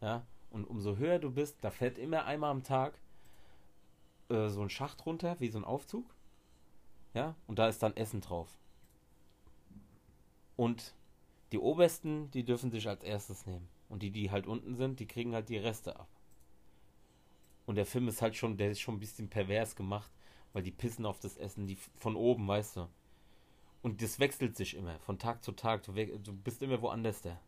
Ja? 0.00 0.26
Und 0.50 0.64
umso 0.64 0.96
höher 0.96 1.18
du 1.18 1.30
bist, 1.30 1.58
da 1.62 1.70
fährt 1.70 1.98
immer 1.98 2.24
einmal 2.24 2.50
am 2.50 2.62
Tag 2.62 2.98
äh, 4.28 4.48
so 4.48 4.62
ein 4.62 4.70
Schacht 4.70 5.06
runter, 5.06 5.36
wie 5.40 5.48
so 5.48 5.58
ein 5.58 5.64
Aufzug. 5.64 6.04
Ja? 7.14 7.36
Und 7.46 7.58
da 7.58 7.68
ist 7.68 7.82
dann 7.82 7.96
Essen 7.96 8.20
drauf. 8.20 8.58
Und 10.56 10.94
Die 11.52 11.58
obersten, 11.58 12.30
die 12.30 12.44
dürfen 12.44 12.70
sich 12.70 12.88
als 12.88 13.02
erstes 13.02 13.44
nehmen. 13.46 13.68
Und 13.88 14.02
die, 14.02 14.10
die 14.10 14.30
halt 14.30 14.46
unten 14.46 14.76
sind, 14.76 15.00
die 15.00 15.06
kriegen 15.06 15.34
halt 15.34 15.48
die 15.48 15.56
Reste 15.58 15.98
ab. 15.98 16.08
Und 17.66 17.74
der 17.76 17.86
Film 17.86 18.08
ist 18.08 18.22
halt 18.22 18.36
schon, 18.36 18.56
der 18.56 18.70
ist 18.70 18.80
schon 18.80 18.96
ein 18.96 19.00
bisschen 19.00 19.28
pervers 19.28 19.74
gemacht, 19.74 20.10
weil 20.52 20.62
die 20.62 20.70
pissen 20.70 21.06
auf 21.06 21.20
das 21.20 21.36
Essen, 21.36 21.66
die 21.66 21.76
von 21.76 22.16
oben, 22.16 22.46
weißt 22.46 22.76
du. 22.76 22.88
Und 23.82 24.02
das 24.02 24.18
wechselt 24.18 24.56
sich 24.56 24.76
immer, 24.76 24.98
von 25.00 25.18
Tag 25.18 25.42
zu 25.42 25.52
Tag. 25.52 25.82
Du, 25.84 25.92
du 25.92 26.32
bist 26.32 26.62
immer 26.62 26.80
woanders 26.82 27.22
da. 27.22 27.40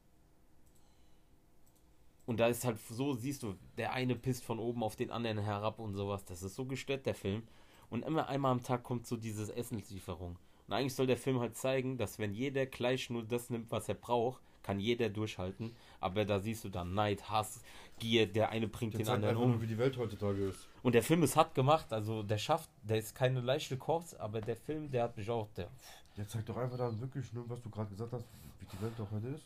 Und 2.24 2.38
da 2.40 2.46
ist 2.46 2.64
halt 2.64 2.78
so, 2.88 3.14
siehst 3.14 3.42
du, 3.42 3.56
der 3.76 3.92
eine 3.92 4.14
pisst 4.14 4.44
von 4.44 4.58
oben 4.58 4.82
auf 4.82 4.96
den 4.96 5.10
anderen 5.10 5.38
herab 5.38 5.78
und 5.78 5.94
sowas. 5.94 6.24
Das 6.24 6.42
ist 6.42 6.54
so 6.54 6.64
gestört, 6.64 7.04
der 7.04 7.14
Film. 7.14 7.42
Und 7.90 8.04
immer 8.04 8.28
einmal 8.28 8.52
am 8.52 8.62
Tag 8.62 8.84
kommt 8.84 9.06
so 9.06 9.16
dieses 9.16 9.50
Essenslieferung. 9.50 10.38
Und 10.66 10.74
eigentlich 10.74 10.94
soll 10.94 11.06
der 11.06 11.16
Film 11.16 11.40
halt 11.40 11.56
zeigen, 11.56 11.98
dass 11.98 12.18
wenn 12.18 12.32
jeder 12.32 12.64
gleich 12.64 13.10
nur 13.10 13.24
das 13.24 13.50
nimmt, 13.50 13.70
was 13.70 13.88
er 13.88 13.96
braucht, 13.96 14.40
kann 14.62 14.78
jeder 14.78 15.10
durchhalten. 15.10 15.74
Aber 16.00 16.24
da 16.24 16.38
siehst 16.38 16.64
du 16.64 16.68
dann 16.68 16.94
Neid, 16.94 17.28
Hass, 17.28 17.60
Gier, 17.98 18.26
der 18.26 18.50
eine 18.50 18.68
bringt 18.68 18.94
den 18.94 19.04
zeigt 19.04 19.16
anderen 19.16 19.36
einfach 19.36 19.46
nur, 19.46 19.56
um. 19.56 19.62
wie 19.62 19.66
die 19.66 19.78
Welt 19.78 19.96
heutzutage 19.96 20.44
ist. 20.44 20.68
Und 20.82 20.94
der 20.94 21.02
Film 21.02 21.22
ist 21.22 21.36
hart 21.36 21.54
gemacht, 21.54 21.92
also 21.92 22.22
der 22.22 22.38
schafft, 22.38 22.70
der 22.82 22.98
ist 22.98 23.14
keine 23.14 23.40
leichte 23.40 23.76
Kost, 23.76 24.18
aber 24.18 24.40
der 24.40 24.56
Film, 24.56 24.90
der 24.90 25.04
hat 25.04 25.16
mich 25.16 25.28
auch, 25.28 25.48
der, 25.50 25.68
Der 26.16 26.28
zeigt 26.28 26.48
doch 26.48 26.56
einfach 26.56 26.76
dann 26.78 27.00
wirklich 27.00 27.32
nur, 27.32 27.48
was 27.48 27.60
du 27.62 27.70
gerade 27.70 27.90
gesagt 27.90 28.12
hast, 28.12 28.24
wie 28.60 28.66
die 28.66 28.82
Welt 28.82 28.92
doch 28.98 29.10
heute 29.10 29.28
ist. 29.28 29.44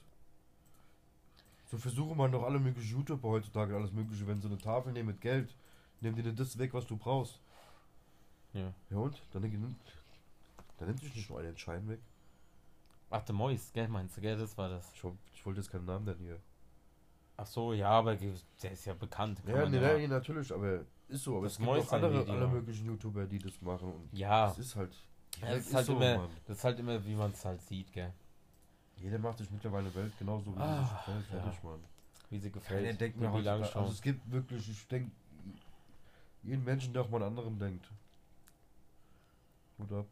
So 1.71 1.79
versuchen 1.79 2.17
man 2.17 2.31
doch 2.33 2.45
alle 2.45 2.59
möglichen 2.59 2.97
YouTuber 2.99 3.29
heutzutage 3.29 3.75
alles 3.75 3.93
mögliche, 3.93 4.27
wenn 4.27 4.41
sie 4.41 4.47
eine 4.49 4.59
Tafel 4.59 4.93
nehmen 4.93 5.09
mit 5.09 5.21
Geld, 5.21 5.55
nehmen 6.01 6.17
dir 6.17 6.33
das 6.33 6.59
weg, 6.59 6.73
was 6.75 6.87
du 6.87 6.97
brauchst. 6.97 7.41
ja. 8.53 8.73
Ja 8.91 8.97
und? 8.99 9.21
Dann, 9.33 9.43
nimmt- 9.43 9.77
dann 10.79 10.89
nimmt 10.89 11.01
sich 11.01 11.15
nicht 11.15 11.29
nur 11.31 11.41
einen 11.41 11.57
Schein 11.57 11.89
weg. 11.89 12.01
Ach, 13.11 13.23
der 13.23 13.35
Mois, 13.35 13.71
gell, 13.73 13.89
meinst 13.89 14.17
du, 14.17 14.21
gell, 14.21 14.37
das 14.37 14.57
war 14.59 14.69
das. 14.69 14.93
Ich, 14.93 15.05
ich 15.35 15.47
wollte 15.47 15.61
jetzt 15.61 15.71
keinen 15.71 15.85
Namen 15.85 16.05
nennen 16.05 16.21
hier. 16.21 16.39
Ach 17.37 17.47
so, 17.47 17.73
ja, 17.73 17.91
aber 17.91 18.17
der 18.17 18.73
ist 18.73 18.85
ja 18.85 18.95
bekannt. 18.95 19.41
kann 19.45 19.55
Ja, 19.55 19.69
nee, 19.69 19.81
ja- 19.81 19.97
nee, 19.99 20.09
natürlich, 20.09 20.53
aber 20.53 20.81
ist 21.09 21.23
so. 21.25 21.37
Aber 21.37 21.45
Das 21.45 21.53
es 21.53 21.59
gibt 21.59 21.67
Mäuschen 21.69 21.89
auch 21.89 21.93
andere, 21.93 22.31
alle 22.33 22.49
möglichen 22.49 22.87
YouTuber, 22.87 23.27
die 23.27 23.39
das 23.39 23.61
machen. 23.61 23.93
Und 23.93 24.09
Ja, 24.13 24.51
es 24.51 24.59
ist 24.59 24.75
halt. 24.77 24.97
Ja 25.43 25.49
das, 25.55 25.67
ist 25.67 25.75
halt 25.75 25.87
so, 25.87 25.93
immer, 25.97 26.19
Mann. 26.19 26.31
das 26.47 26.59
ist 26.59 26.65
halt 26.65 26.79
immer, 26.79 27.05
wie 27.05 27.15
man 27.15 27.31
es 27.33 27.45
halt 27.45 27.61
sieht, 27.63 27.93
gell. 27.93 28.13
Jeder 28.97 29.19
macht 29.19 29.39
sich 29.39 29.51
mittlerweile 29.51 29.95
Welt 29.95 30.13
genauso 30.19 30.55
wie 30.57 30.61
Ah, 30.61 30.77
sie 30.77 30.83
sich 30.83 30.97
gefällt. 30.99 31.25
ja. 31.33 31.41
Fertig, 31.43 31.63
Mann. 31.65 31.81
Wie 32.31 32.39
sie 32.39 32.51
Keiner 32.51 32.63
gefällt. 32.65 33.01
denkt 33.01 33.17
mir 33.21 33.31
schon. 33.67 33.83
also 33.83 33.93
es 33.93 34.03
gibt 34.03 34.31
wirklich, 34.31 34.69
ich 34.71 34.89
denke, 34.89 35.11
jeden 36.43 36.65
Menschen, 36.65 36.93
der 36.93 37.03
auch 37.03 37.11
mal 37.11 37.19
an 37.23 37.29
anderen 37.29 37.59
denkt. 37.59 37.87
Hut 39.79 39.93
ab. 39.93 40.07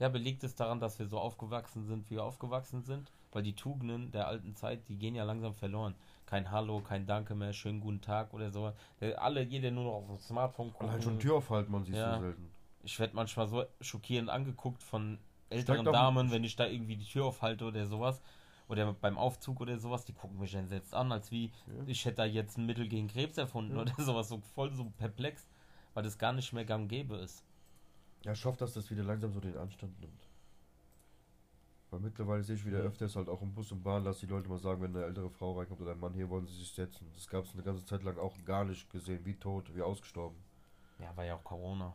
Ja, 0.00 0.08
belegt 0.08 0.44
es 0.44 0.54
daran, 0.54 0.80
dass 0.80 0.98
wir 0.98 1.06
so 1.06 1.18
aufgewachsen 1.18 1.84
sind, 1.86 2.08
wie 2.10 2.16
wir 2.16 2.24
aufgewachsen 2.24 2.82
sind? 2.82 3.10
Weil 3.32 3.42
die 3.42 3.54
Tugenden 3.54 4.10
der 4.12 4.26
alten 4.28 4.54
Zeit, 4.56 4.88
die 4.88 4.96
gehen 4.96 5.14
ja 5.14 5.24
langsam 5.24 5.54
verloren. 5.54 5.94
Kein 6.26 6.50
Hallo, 6.50 6.80
kein 6.80 7.06
Danke 7.06 7.34
mehr, 7.34 7.52
schönen 7.52 7.80
guten 7.80 8.00
Tag 8.00 8.32
oder 8.32 8.50
so. 8.50 8.72
Alle, 9.16 9.42
jeder 9.42 9.70
nur 9.70 9.84
noch 9.84 9.92
auf 9.94 10.06
dem 10.06 10.18
Smartphone 10.18 10.72
Allein 10.78 10.88
gucken. 10.90 11.02
schon 11.02 11.18
Tür 11.20 11.36
aufhalten, 11.36 11.72
man 11.72 11.84
sieht 11.84 11.94
Ja. 11.94 12.14
so 12.14 12.20
selten. 12.20 12.50
Ich 12.82 12.98
werde 12.98 13.14
manchmal 13.16 13.46
so 13.48 13.64
schockierend 13.80 14.30
angeguckt 14.30 14.82
von 14.82 15.18
älteren 15.50 15.84
Damen, 15.84 16.30
wenn 16.30 16.44
ich 16.44 16.56
da 16.56 16.66
irgendwie 16.66 16.96
die 16.96 17.04
Tür 17.06 17.26
aufhalte 17.26 17.64
oder 17.64 17.86
sowas. 17.86 18.20
Oder 18.68 18.92
beim 18.92 19.16
Aufzug 19.16 19.60
oder 19.62 19.78
sowas, 19.78 20.04
die 20.04 20.12
gucken 20.12 20.38
mich 20.38 20.54
entsetzt 20.54 20.94
an, 20.94 21.10
als 21.10 21.30
wie 21.30 21.46
Ja. 21.66 21.84
ich 21.86 22.04
hätte 22.04 22.16
da 22.16 22.24
jetzt 22.26 22.58
ein 22.58 22.66
Mittel 22.66 22.86
gegen 22.86 23.08
Krebs 23.08 23.38
erfunden 23.38 23.74
Ja. 23.76 23.82
oder 23.82 23.94
sowas. 23.98 24.28
So 24.28 24.40
voll 24.54 24.72
so 24.72 24.84
perplex, 24.98 25.46
weil 25.94 26.02
das 26.02 26.18
gar 26.18 26.32
nicht 26.32 26.52
mehr 26.52 26.64
gang 26.66 26.88
gäbe 26.88 27.16
ist. 27.16 27.42
Ja, 28.24 28.32
ich 28.32 28.44
hoffe, 28.44 28.58
dass 28.58 28.74
das 28.74 28.90
wieder 28.90 29.04
langsam 29.04 29.32
so 29.32 29.40
den 29.40 29.56
Anstand 29.56 29.98
nimmt. 30.00 30.28
Weil 31.90 32.00
mittlerweile 32.00 32.42
sehe 32.42 32.56
ich 32.56 32.66
wieder 32.66 32.78
öfters 32.80 33.16
halt 33.16 33.30
auch 33.30 33.40
im 33.40 33.54
Bus 33.54 33.72
und 33.72 33.82
Bahn, 33.82 34.04
dass 34.04 34.18
die 34.20 34.26
Leute 34.26 34.48
mal 34.50 34.58
sagen, 34.58 34.82
wenn 34.82 34.94
eine 34.94 35.06
ältere 35.06 35.30
Frau 35.30 35.58
reinkommt 35.58 35.80
oder 35.80 35.92
ein 35.92 36.00
Mann, 36.00 36.12
hier 36.12 36.28
wollen 36.28 36.46
sie 36.46 36.54
sich 36.58 36.70
setzen. 36.70 37.10
Das 37.14 37.26
gab 37.26 37.44
es 37.46 37.54
eine 37.54 37.62
ganze 37.62 37.86
Zeit 37.86 38.02
lang 38.02 38.18
auch 38.18 38.34
gar 38.44 38.64
nicht 38.66 38.90
gesehen, 38.90 39.24
wie 39.24 39.34
tot, 39.34 39.74
wie 39.74 39.80
ausgestorben. 39.80 40.36
Ja, 40.98 41.16
war 41.16 41.24
ja 41.24 41.36
auch 41.36 41.44
Corona. 41.44 41.94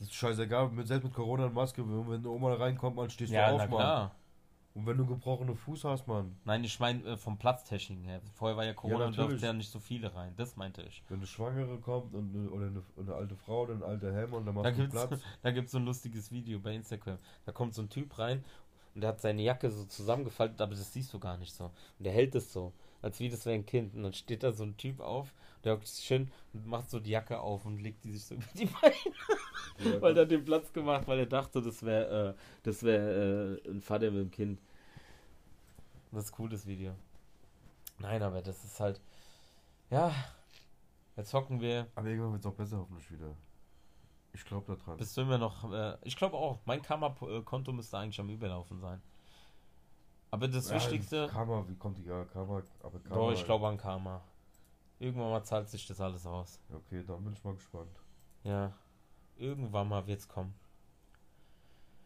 Das 0.00 0.08
ist 0.08 0.14
scheißegal, 0.14 0.70
mit, 0.70 0.88
selbst 0.88 1.04
mit 1.04 1.14
Corona 1.14 1.46
und 1.46 1.54
Maske, 1.54 1.84
wenn 1.86 2.14
eine 2.16 2.28
Oma 2.28 2.54
reinkommt, 2.54 2.96
man 2.96 3.08
stehst 3.10 3.32
Ja, 3.32 3.50
du 3.52 3.56
na 3.58 3.64
auf, 3.64 3.70
Mann. 3.70 3.78
klar. 3.78 4.14
Und 4.72 4.86
wenn 4.86 4.96
du 4.96 5.02
einen 5.02 5.12
gebrochenen 5.12 5.56
Fuß 5.56 5.84
hast, 5.84 6.06
Mann, 6.08 6.36
Nein, 6.44 6.64
ich 6.64 6.78
meine 6.80 7.02
äh, 7.04 7.16
vom 7.16 7.36
Platztechnik 7.38 8.04
her. 8.06 8.20
Vorher 8.34 8.56
war 8.56 8.64
ja 8.64 8.72
Corona 8.72 9.04
und 9.06 9.10
natürlich. 9.10 9.30
durfte 9.30 9.46
ja 9.46 9.52
nicht 9.52 9.70
so 9.70 9.78
viele 9.80 10.14
rein. 10.14 10.32
Das 10.36 10.56
meinte 10.56 10.82
ich. 10.82 11.02
wenn 11.08 11.18
eine 11.18 11.26
Schwangere 11.26 11.78
kommt 11.78 12.14
und 12.14 12.34
eine, 12.34 12.50
oder 12.50 12.66
eine, 12.66 12.82
eine 12.98 13.14
alte 13.14 13.36
Frau 13.36 13.62
oder 13.62 13.74
ein 13.74 13.82
alter 13.82 14.12
Helm 14.12 14.32
und 14.32 14.46
dann 14.46 14.54
machst 14.54 14.78
Da 14.78 14.82
du 14.84 14.88
Platz. 14.88 15.20
da 15.42 15.50
gibt's 15.50 15.72
so 15.72 15.78
ein 15.78 15.84
lustiges 15.84 16.30
Video 16.32 16.58
bei 16.60 16.74
Instagram. 16.74 17.18
Da 17.44 17.52
kommt 17.52 17.74
so 17.74 17.82
ein 17.82 17.88
Typ 17.90 18.18
rein 18.18 18.44
und 18.94 19.00
der 19.02 19.10
hat 19.10 19.20
seine 19.20 19.42
Jacke 19.42 19.70
so 19.70 19.84
zusammengefaltet, 19.84 20.60
aber 20.60 20.70
das 20.74 20.92
siehst 20.92 21.12
du 21.12 21.18
gar 21.18 21.36
nicht 21.36 21.52
so. 21.52 21.64
Und 21.64 22.04
der 22.04 22.12
hält 22.12 22.34
es 22.36 22.52
so, 22.52 22.72
als 23.02 23.20
wie 23.20 23.28
das 23.28 23.46
wäre 23.46 23.54
ein 23.54 23.66
Kind. 23.66 23.94
Und 23.94 24.02
dann 24.02 24.12
steht 24.12 24.42
da 24.42 24.52
so 24.52 24.64
ein 24.64 24.76
Typ 24.76 25.00
auf, 25.00 25.32
der 25.64 25.74
hockt 25.74 25.86
sich 25.86 26.04
schön 26.04 26.30
und 26.52 26.66
macht 26.66 26.90
so 26.90 27.00
die 27.00 27.10
Jacke 27.10 27.40
auf 27.40 27.64
und 27.64 27.78
legt 27.78 28.04
die 28.04 28.12
sich 28.12 28.24
so 28.24 28.34
über 28.36 28.46
die 28.54 28.66
Beine. 28.66 30.00
weil 30.00 30.16
er 30.16 30.26
den 30.26 30.44
Platz 30.44 30.72
gemacht, 30.72 31.06
weil 31.06 31.20
er 31.20 31.26
dachte, 31.26 31.62
das 31.62 31.82
wäre 31.82 32.30
äh, 32.30 32.40
das 32.62 32.82
wäre 32.82 33.60
äh, 33.64 33.70
ein 33.70 33.80
Vater 33.80 34.10
mit 34.10 34.20
dem 34.20 34.30
Kind. 34.30 34.60
Das 36.12 36.24
ist 36.24 36.38
cool, 36.38 36.48
das 36.48 36.66
Video. 36.66 36.94
Nein, 37.98 38.22
aber 38.22 38.42
das 38.42 38.64
ist 38.64 38.80
halt. 38.80 39.00
Ja. 39.90 40.12
Jetzt 41.16 41.34
hocken 41.34 41.60
wir. 41.60 41.86
Aber 41.94 42.08
irgendwann 42.08 42.32
wird 42.32 42.44
es 42.44 42.50
auch 42.50 42.54
besser, 42.54 42.78
hoffentlich 42.78 43.10
wieder. 43.10 43.36
Ich 44.32 44.44
glaube 44.44 44.74
da 44.74 44.82
dran. 44.82 44.96
Bist 44.96 45.16
du 45.16 45.22
immer 45.22 45.38
noch. 45.38 45.72
Äh, 45.72 45.96
ich 46.02 46.16
glaube 46.16 46.36
auch, 46.36 46.60
mein 46.64 46.82
Karma-Konto 46.82 47.72
müsste 47.72 47.98
eigentlich 47.98 48.20
am 48.20 48.30
Überlaufen 48.30 48.80
sein. 48.80 49.02
Aber 50.30 50.48
das 50.48 50.70
Ja, 50.70 50.76
Wichtigste. 50.76 51.28
Karma, 51.28 51.64
wie 51.68 51.74
kommt 51.74 51.98
die 51.98 52.04
ja, 52.04 52.24
Karma, 52.24 52.62
aber 52.82 52.98
Karma. 53.00 53.14
Doch, 53.14 53.32
ich 53.32 53.44
glaube 53.44 53.66
an 53.66 53.76
Karma. 53.76 54.22
Irgendwann 54.98 55.30
mal 55.30 55.42
zahlt 55.42 55.68
sich 55.68 55.86
das 55.86 56.00
alles 56.00 56.26
aus. 56.26 56.60
Okay, 56.72 57.02
dann 57.06 57.24
bin 57.24 57.32
ich 57.32 57.42
mal 57.42 57.54
gespannt. 57.54 57.90
Ja. 58.44 58.72
Irgendwann 59.36 59.88
mal 59.88 60.06
wird's 60.06 60.28
kommen. 60.28 60.54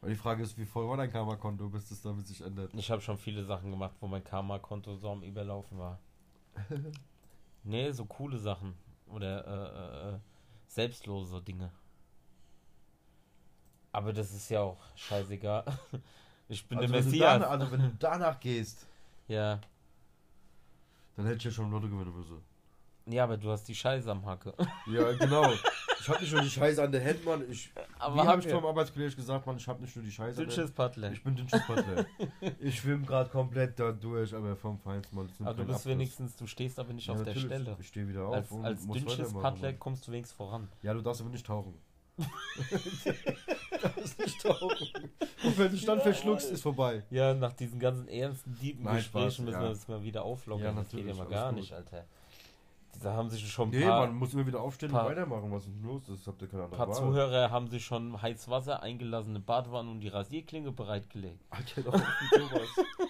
Weil 0.00 0.10
die 0.10 0.16
Frage 0.16 0.42
ist, 0.42 0.56
wie 0.58 0.64
voll 0.64 0.88
war 0.88 0.96
dein 0.96 1.10
Karma-Konto, 1.10 1.68
bis 1.70 1.90
es 1.90 2.02
damit 2.02 2.26
sich 2.26 2.40
ändert? 2.42 2.72
Ich 2.74 2.90
habe 2.90 3.00
schon 3.00 3.16
viele 3.16 3.42
Sachen 3.42 3.70
gemacht, 3.70 3.96
wo 4.00 4.06
mein 4.06 4.22
Karma-Konto 4.22 4.96
so 4.96 5.10
am 5.10 5.22
Überlaufen 5.22 5.78
war. 5.78 5.98
nee, 7.64 7.90
so 7.90 8.04
coole 8.04 8.38
Sachen. 8.38 8.74
Oder 9.06 9.46
äh, 9.46 10.10
äh, 10.10 10.14
äh, 10.14 10.18
selbstlose 10.66 11.42
Dinge. 11.42 11.72
Aber 13.92 14.12
das 14.12 14.32
ist 14.32 14.48
ja 14.50 14.60
auch 14.60 14.78
scheißegal. 14.96 15.64
Ich 16.48 16.66
bin 16.68 16.78
also, 16.78 16.92
der 16.92 17.02
Messias. 17.02 17.40
danach, 17.40 17.50
also 17.50 17.72
wenn 17.72 17.80
du 17.80 17.92
danach 17.98 18.38
gehst, 18.40 18.86
Ja. 19.28 19.60
dann 21.16 21.26
hätte 21.26 21.38
ich 21.38 21.44
ja 21.44 21.50
schon 21.50 21.70
Lotto 21.70 21.88
gewinnen 21.88 22.14
müssen. 22.16 22.38
Ja, 23.06 23.24
aber 23.24 23.36
du 23.36 23.50
hast 23.50 23.64
die 23.64 23.74
Scheiße 23.74 24.10
am 24.10 24.24
Hacke. 24.24 24.54
Ja, 24.86 25.12
genau. 25.12 25.50
ich 26.00 26.08
hab 26.08 26.20
nicht 26.20 26.32
nur 26.32 26.40
die 26.42 26.50
Scheiße 26.50 26.82
an 26.82 26.90
der 26.92 27.04
Hand, 27.04 27.24
Mann. 27.24 27.42
Ich, 27.50 27.70
Aber 27.98 28.16
wie 28.16 28.26
habe 28.26 28.40
ich 28.42 28.48
vom 28.48 28.64
Arbeitskollege 28.64 29.14
gesagt, 29.14 29.46
Mann, 29.46 29.56
ich 29.58 29.66
habe 29.68 29.80
nicht 29.82 29.94
nur 29.96 30.04
die 30.04 30.10
Scheiße 30.10 30.36
Dünnsches 30.40 30.70
Paddler. 30.72 31.12
Ich 31.12 31.22
bin 31.22 31.36
Dünnschiffpaddler. 31.36 32.06
ich 32.60 32.78
schwimme 32.78 33.04
gerade 33.04 33.28
komplett 33.30 33.78
da 33.78 33.92
durch, 33.92 34.34
aber 34.34 34.56
vom 34.56 34.78
Feinsten, 34.78 35.16
Mann. 35.16 35.28
Aber 35.40 35.52
du 35.54 35.64
bist 35.64 35.80
Abriss. 35.80 35.86
wenigstens, 35.86 36.36
du 36.36 36.46
stehst 36.46 36.78
aber 36.78 36.92
nicht 36.94 37.06
Ja, 37.06 37.14
auf 37.14 37.22
der. 37.24 37.34
Stelle. 37.34 37.76
Ich 37.78 37.88
stehe 37.88 38.08
wieder 38.08 38.26
auf 38.26 38.34
Als, 38.34 38.52
als 38.52 38.86
Dünnsches 38.86 39.32
Mann. 39.32 39.78
kommst 39.78 40.06
du 40.08 40.12
wenigstens 40.12 40.36
voran. 40.36 40.68
Ja, 40.82 40.94
du 40.94 41.00
darfst 41.02 41.20
aber 41.20 41.30
nicht 41.30 41.46
tauchen. 41.46 41.74
du 42.16 43.78
darfst 43.82 44.18
nicht 44.18 44.40
tauchen. 44.42 44.88
Und 45.44 45.58
wenn 45.58 45.70
du 45.72 45.76
dann 45.86 45.98
Ja, 45.98 46.04
verschluckst, 46.04 46.50
ist 46.50 46.62
vorbei. 46.62 47.02
Ja, 47.10 47.34
nach 47.34 47.52
diesen 47.52 47.78
ganzen 47.78 48.08
ernsten, 48.08 48.56
tiefen 48.58 48.84
Nein, 48.84 48.96
Gesprächen 48.96 49.30
Spaß, 49.30 49.38
müssen 49.40 49.52
ja. 49.54 49.62
wir 49.62 49.68
das 49.70 49.88
mal 49.88 50.02
wieder 50.02 50.22
auflockern. 50.24 50.76
Ja, 50.76 50.82
das 50.82 50.90
geht 50.90 51.06
ja 51.06 51.14
mal 51.14 51.26
gar 51.26 51.50
gut. 51.50 51.60
nicht, 51.60 51.72
Alter. 51.72 52.04
Da 53.02 53.12
haben 53.14 53.28
sich 53.28 53.44
schon 53.50 53.68
ein 53.70 53.78
Nee, 53.78 53.84
paar, 53.84 54.06
man 54.06 54.14
muss 54.16 54.32
immer 54.34 54.46
wieder 54.46 54.60
aufstehen 54.60 54.92
paar- 54.92 55.06
und 55.06 55.10
weitermachen. 55.10 55.50
Was 55.50 55.64
ist 55.66 55.72
denn 55.74 55.82
los? 55.82 56.02
Das 56.06 56.24
habt 56.28 56.40
ihr 56.42 56.48
keine 56.48 56.62
andere 56.62 56.76
paar 56.78 56.88
Wahl. 56.88 56.94
Zuhörer 56.94 57.50
haben 57.50 57.66
sich 57.68 57.84
schon 57.84 58.22
heiß 58.22 58.48
Wasser, 58.48 58.82
eingelassene 58.84 59.40
Badwanne 59.40 59.90
und 59.90 59.98
die 60.00 60.08
Rasierklinge 60.08 60.70
bereitgelegt. 60.70 61.44
Alter, 61.50 61.82
doch 61.82 61.94
nicht 61.94 62.06
sowas. 62.32 62.68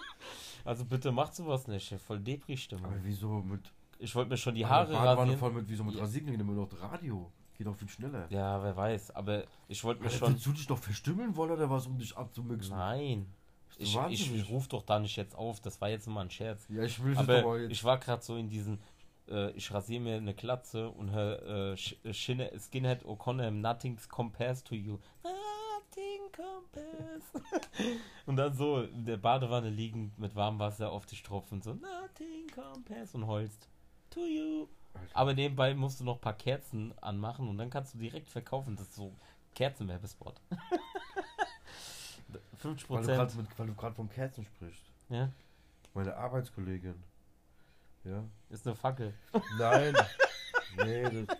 Also 0.67 0.83
bitte 0.83 1.11
macht 1.11 1.35
sowas 1.35 1.67
nicht, 1.67 1.93
voll 2.01 2.19
Depri-Stimmung. 2.19 2.85
Aber 2.85 2.95
wieso 3.03 3.27
mit 3.43 3.71
Ich 3.99 4.15
wollte 4.15 4.31
mir 4.31 4.37
schon 4.37 4.55
die 4.55 4.65
Eine 4.65 4.73
Haare 4.73 4.93
Badewanne 4.93 5.17
rasieren. 5.19 5.37
voll 5.37 5.51
mit, 5.51 5.69
wieso 5.69 5.83
mit 5.83 5.93
Ja. 5.93 6.01
Rasierklingen? 6.01 6.41
Immer 6.41 6.53
noch 6.53 6.69
Radio. 6.81 7.31
Geht 7.57 7.67
auch 7.67 7.75
viel 7.75 7.89
schneller. 7.89 8.27
Ja, 8.29 8.61
wer 8.61 8.75
weiß, 8.75 9.11
aber 9.15 9.45
ich 9.67 9.83
wollte 9.83 10.03
mir 10.03 10.09
schon... 10.09 10.33
Willst 10.33 10.45
du 10.45 10.51
dich 10.51 10.67
doch 10.67 10.77
verstümmeln 10.77 11.35
wollen 11.35 11.51
oder 11.51 11.69
was, 11.69 11.87
um 11.87 11.97
dich 11.97 12.15
abzumixen? 12.15 12.75
Nein, 12.75 13.27
ich, 13.77 13.97
ich, 14.09 14.33
ich 14.33 14.49
rufe 14.49 14.69
doch 14.69 14.83
da 14.83 14.99
nicht 14.99 15.15
jetzt 15.15 15.35
auf, 15.35 15.59
das 15.59 15.79
war 15.81 15.89
jetzt 15.89 16.07
mal 16.07 16.21
ein 16.21 16.29
Scherz. 16.29 16.65
Ja, 16.69 16.83
ich 16.83 17.03
will 17.03 17.17
Aber 17.17 17.39
aber 17.39 17.59
jetzt. 17.61 17.71
ich 17.71 17.83
war 17.83 17.97
gerade 17.97 18.23
so 18.23 18.35
in 18.35 18.49
diesen, 18.49 18.79
äh, 19.27 19.51
ich 19.51 19.73
rasiere 19.73 20.01
mir 20.01 20.15
eine 20.17 20.33
Glatze 20.33 20.89
und 20.89 21.11
hör 21.11 21.73
äh, 21.73 21.73
äh, 21.73 22.13
Skinhead 22.13 23.05
O'Connor, 23.05 23.51
nothing 23.51 23.97
compares 24.09 24.63
to 24.63 24.75
you. 24.75 24.97
Nothing 25.23 26.31
compares. 26.31 27.23
und 28.25 28.37
dann 28.37 28.53
so 28.53 28.81
in 28.81 29.05
der 29.05 29.17
Badewanne 29.17 29.69
liegend 29.69 30.17
mit 30.19 30.35
warmem 30.35 30.59
Wasser 30.59 30.91
auf 30.91 31.05
dich 31.05 31.23
tropfen, 31.23 31.61
so 31.61 31.73
nothing 31.73 32.47
compares 32.53 33.13
und 33.13 33.27
heulst. 33.27 33.67
To 34.11 34.21
you. 34.25 34.67
Aber 35.13 35.33
nebenbei 35.33 35.73
musst 35.73 35.99
du 35.99 36.03
noch 36.03 36.15
ein 36.15 36.21
paar 36.21 36.33
Kerzen 36.33 36.93
anmachen 37.01 37.47
und 37.47 37.57
dann 37.57 37.69
kannst 37.69 37.93
du 37.93 37.97
direkt 37.97 38.29
verkaufen. 38.29 38.75
Das 38.75 38.87
ist 38.87 38.95
so 38.95 39.13
Kerzenwerbespot. 39.53 40.39
50 42.57 42.89
Weil 42.89 43.01
du 43.03 43.15
Prozent. 43.15 43.47
weil 43.59 43.67
du 43.67 43.75
gerade 43.75 43.95
vom 43.95 44.09
Kerzen 44.09 44.43
sprichst. 44.43 44.83
Ja, 45.09 45.29
Meine 45.93 46.15
Arbeitskollegin. 46.15 46.95
Ja. 48.03 48.23
ist 48.49 48.65
eine 48.67 48.75
Fackel. 48.75 49.13
Nein. 49.57 49.95
nee, 50.77 51.03
das, 51.25 51.37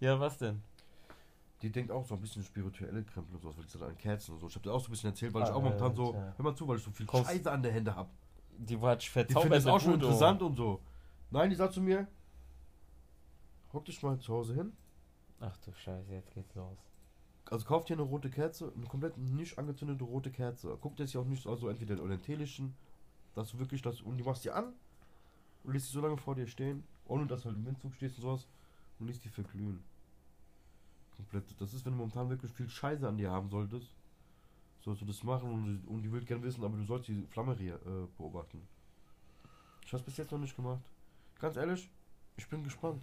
Ja, 0.00 0.18
was 0.18 0.38
denn? 0.38 0.62
die 1.62 1.70
denkt 1.70 1.90
auch 1.90 2.06
so 2.06 2.14
ein 2.14 2.20
bisschen 2.20 2.44
spirituelle 2.44 3.02
Krempel 3.02 3.34
und 3.34 3.42
sowas, 3.42 3.56
weil 3.58 3.64
die 3.64 3.70
so 3.78 3.84
an 3.84 3.96
Kerzen 3.98 4.32
und 4.34 4.38
so. 4.40 4.46
Ich 4.46 4.54
hab 4.54 4.62
dir 4.62 4.72
auch 4.72 4.80
so 4.80 4.88
ein 4.88 4.90
bisschen 4.92 5.10
erzählt, 5.10 5.34
weil 5.34 5.42
ich 5.42 5.48
Ah, 5.48 5.54
auch 5.54 5.62
momentan 5.62 5.92
so, 5.94 6.14
Alter. 6.14 6.34
hör 6.36 6.44
mal 6.44 6.54
zu, 6.54 6.68
weil 6.68 6.76
ich 6.76 6.84
so 6.84 6.90
viel 6.92 7.06
Kommst- 7.06 7.28
Scheiße 7.30 7.50
an 7.50 7.62
der 7.62 7.72
Hände 7.72 7.94
hab. 7.96 8.08
Die 8.58 8.80
war 8.80 8.94
Die 8.96 9.06
verzaubert. 9.06 9.42
findet 9.42 9.58
das 9.58 9.66
auch 9.66 9.80
schon 9.80 9.94
Udo. 9.94 10.06
interessant 10.06 10.42
und 10.42 10.54
so. 10.56 10.80
Nein, 11.30 11.50
die 11.50 11.56
sagt 11.56 11.74
zu 11.74 11.80
mir, 11.80 12.06
hock 13.72 13.84
dich 13.84 14.02
mal 14.02 14.18
zu 14.18 14.32
Hause 14.32 14.54
hin. 14.54 14.72
Ach 15.40 15.56
du 15.58 15.72
Scheiße, 15.72 16.12
jetzt 16.12 16.32
geht's 16.32 16.54
los. 16.54 16.78
Also 17.50 17.66
kauft 17.66 17.88
hier 17.88 17.96
eine 17.96 18.04
rote 18.04 18.30
Kerze, 18.30 18.72
eine 18.74 18.86
komplett 18.86 19.16
nicht 19.16 19.58
angezündete 19.58 20.04
rote 20.04 20.30
Kerze. 20.30 20.76
Guckt 20.80 20.98
jetzt 21.00 21.12
ja 21.12 21.20
auch 21.20 21.26
nicht 21.26 21.42
so, 21.42 21.50
also 21.50 21.68
entweder 21.68 21.96
den 21.96 22.02
orientalischen, 22.02 22.74
dass 23.34 23.50
du 23.50 23.58
wirklich 23.58 23.82
das, 23.82 24.00
und 24.00 24.16
die 24.16 24.22
machst 24.24 24.44
die 24.44 24.50
an 24.50 24.72
und 25.64 25.72
lässt 25.72 25.88
die 25.88 25.92
so 25.92 26.00
lange 26.00 26.16
vor 26.16 26.34
dir 26.34 26.46
stehen, 26.46 26.84
ohne 27.06 27.26
dass 27.26 27.42
du 27.42 27.48
halt 27.48 27.58
im 27.58 27.66
Windzug 27.66 27.94
stehst 27.94 28.16
und 28.16 28.22
sowas, 28.22 28.46
und 28.98 29.06
lässt 29.06 29.24
die 29.24 29.28
verglühen. 29.28 29.82
Komplett. 31.16 31.60
Das 31.60 31.72
ist, 31.74 31.84
wenn 31.84 31.92
du 31.92 31.98
momentan 31.98 32.28
wirklich 32.28 32.52
viel 32.52 32.68
Scheiße 32.68 33.06
an 33.06 33.16
dir 33.16 33.30
haben 33.30 33.48
solltest, 33.48 33.92
sollst 34.80 35.02
du 35.02 35.06
das 35.06 35.22
machen 35.24 35.50
und, 35.50 35.64
die- 35.82 35.86
und 35.88 36.02
die 36.02 36.12
will 36.12 36.24
gern 36.24 36.42
wissen, 36.42 36.64
aber 36.64 36.76
du 36.76 36.84
sollst 36.84 37.08
die 37.08 37.26
Flamme 37.26 37.54
hier, 37.56 37.74
äh, 37.74 38.06
beobachten. 38.16 38.66
Ich 39.84 39.92
hab's 39.92 40.02
bis 40.02 40.16
jetzt 40.16 40.32
noch 40.32 40.38
nicht 40.38 40.54
gemacht. 40.54 40.82
Ganz 41.40 41.56
ehrlich, 41.56 41.90
ich 42.36 42.48
bin 42.48 42.64
gespannt. 42.64 43.02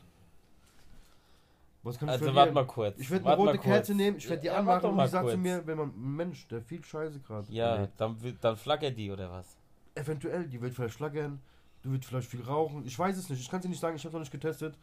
Was 1.83 1.99
kann 1.99 2.09
ich 2.09 2.15
Also 2.15 2.33
warte 2.33 2.53
mal 2.53 2.65
kurz. 2.65 2.99
Ich 2.99 3.11
werde 3.11 3.27
eine 3.27 3.35
rote 3.35 3.59
Kerze 3.59 3.93
nehmen, 3.93 4.17
ich 4.17 4.27
werde 4.27 4.41
die 4.41 4.47
Ja, 4.47 4.57
anmachen 4.57 4.89
und 4.91 4.97
die 4.99 5.07
sagt 5.07 5.29
zu 5.29 5.37
mir, 5.37 5.65
wenn 5.67 5.77
man 5.77 6.15
Mensch, 6.15 6.47
der 6.47 6.61
viel 6.61 6.83
Scheiße 6.83 7.19
gerade 7.19 7.51
Ja, 7.51 7.75
erlebt, 7.75 7.93
dann, 8.01 8.21
wird- 8.21 8.43
dann 8.43 8.57
flackert 8.57 8.97
die 8.97 9.11
oder 9.11 9.29
was? 9.31 9.55
eventuell, 9.95 10.47
die 10.47 10.59
wird 10.61 10.73
vielleicht 10.73 10.95
schlagern, 10.95 11.39
du 11.83 11.91
wird 11.91 12.03
vielleicht 12.03 12.29
viel 12.29 12.41
rauchen, 12.41 12.85
ich 12.85 12.97
weiß 12.97 13.17
es 13.17 13.29
nicht, 13.29 13.39
ich 13.39 13.49
kann 13.49 13.59
es 13.59 13.63
dir 13.63 13.69
nicht 13.69 13.79
sagen, 13.79 13.95
ich 13.95 14.03
habe 14.03 14.13
noch 14.13 14.19
nicht 14.19 14.31
getestet. 14.31 14.77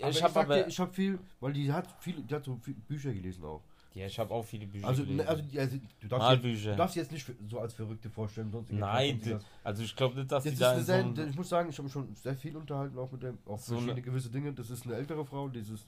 Aber 0.00 0.10
ich 0.10 0.22
habe 0.22 0.54
dir, 0.54 0.66
ich 0.66 0.78
habe 0.80 0.92
viel, 0.92 1.18
weil 1.40 1.52
die 1.52 1.70
hat 1.72 1.86
viel, 2.00 2.22
die 2.22 2.34
hat 2.34 2.44
so 2.44 2.56
viel 2.56 2.74
Bücher 2.74 3.12
gelesen 3.12 3.44
auch. 3.44 3.62
Ja, 3.94 4.06
ich 4.06 4.18
habe 4.18 4.32
auch 4.32 4.44
viele 4.44 4.66
Bücher 4.66 4.86
Also, 4.86 5.02
gelesen. 5.02 5.16
ne, 5.24 5.28
also, 5.28 5.42
also 5.58 5.76
du, 6.00 6.08
darfst 6.08 6.44
jetzt, 6.44 6.64
du 6.66 6.76
darfst 6.76 6.96
jetzt 6.96 7.12
nicht 7.12 7.24
für- 7.24 7.34
so 7.48 7.58
als 7.58 7.74
Verrückte 7.74 8.08
vorstellen, 8.10 8.50
sonst 8.50 8.70
Nein, 8.72 9.16
irgendwas. 9.20 9.44
also 9.64 9.82
ich 9.82 9.96
glaube 9.96 10.16
nicht, 10.16 10.30
dass 10.30 10.44
Das 10.44 10.52
die 10.52 10.58
da 10.58 10.76
so 10.78 10.82
sehr, 10.84 10.98
ein, 11.04 11.28
ich 11.28 11.36
muss 11.36 11.48
sagen, 11.48 11.68
ich 11.70 11.78
habe 11.78 11.88
schon 11.88 12.14
sehr 12.14 12.34
viel 12.36 12.56
unterhalten, 12.56 12.98
auch 12.98 13.10
mit 13.10 13.22
dem, 13.22 13.38
auch 13.46 13.58
So 13.58 13.74
verschiedene 13.74 14.02
gewisse 14.02 14.30
Dinge. 14.30 14.52
Das 14.52 14.70
ist 14.70 14.86
eine 14.86 14.94
ältere 14.94 15.24
Frau, 15.24 15.48
dieses 15.48 15.86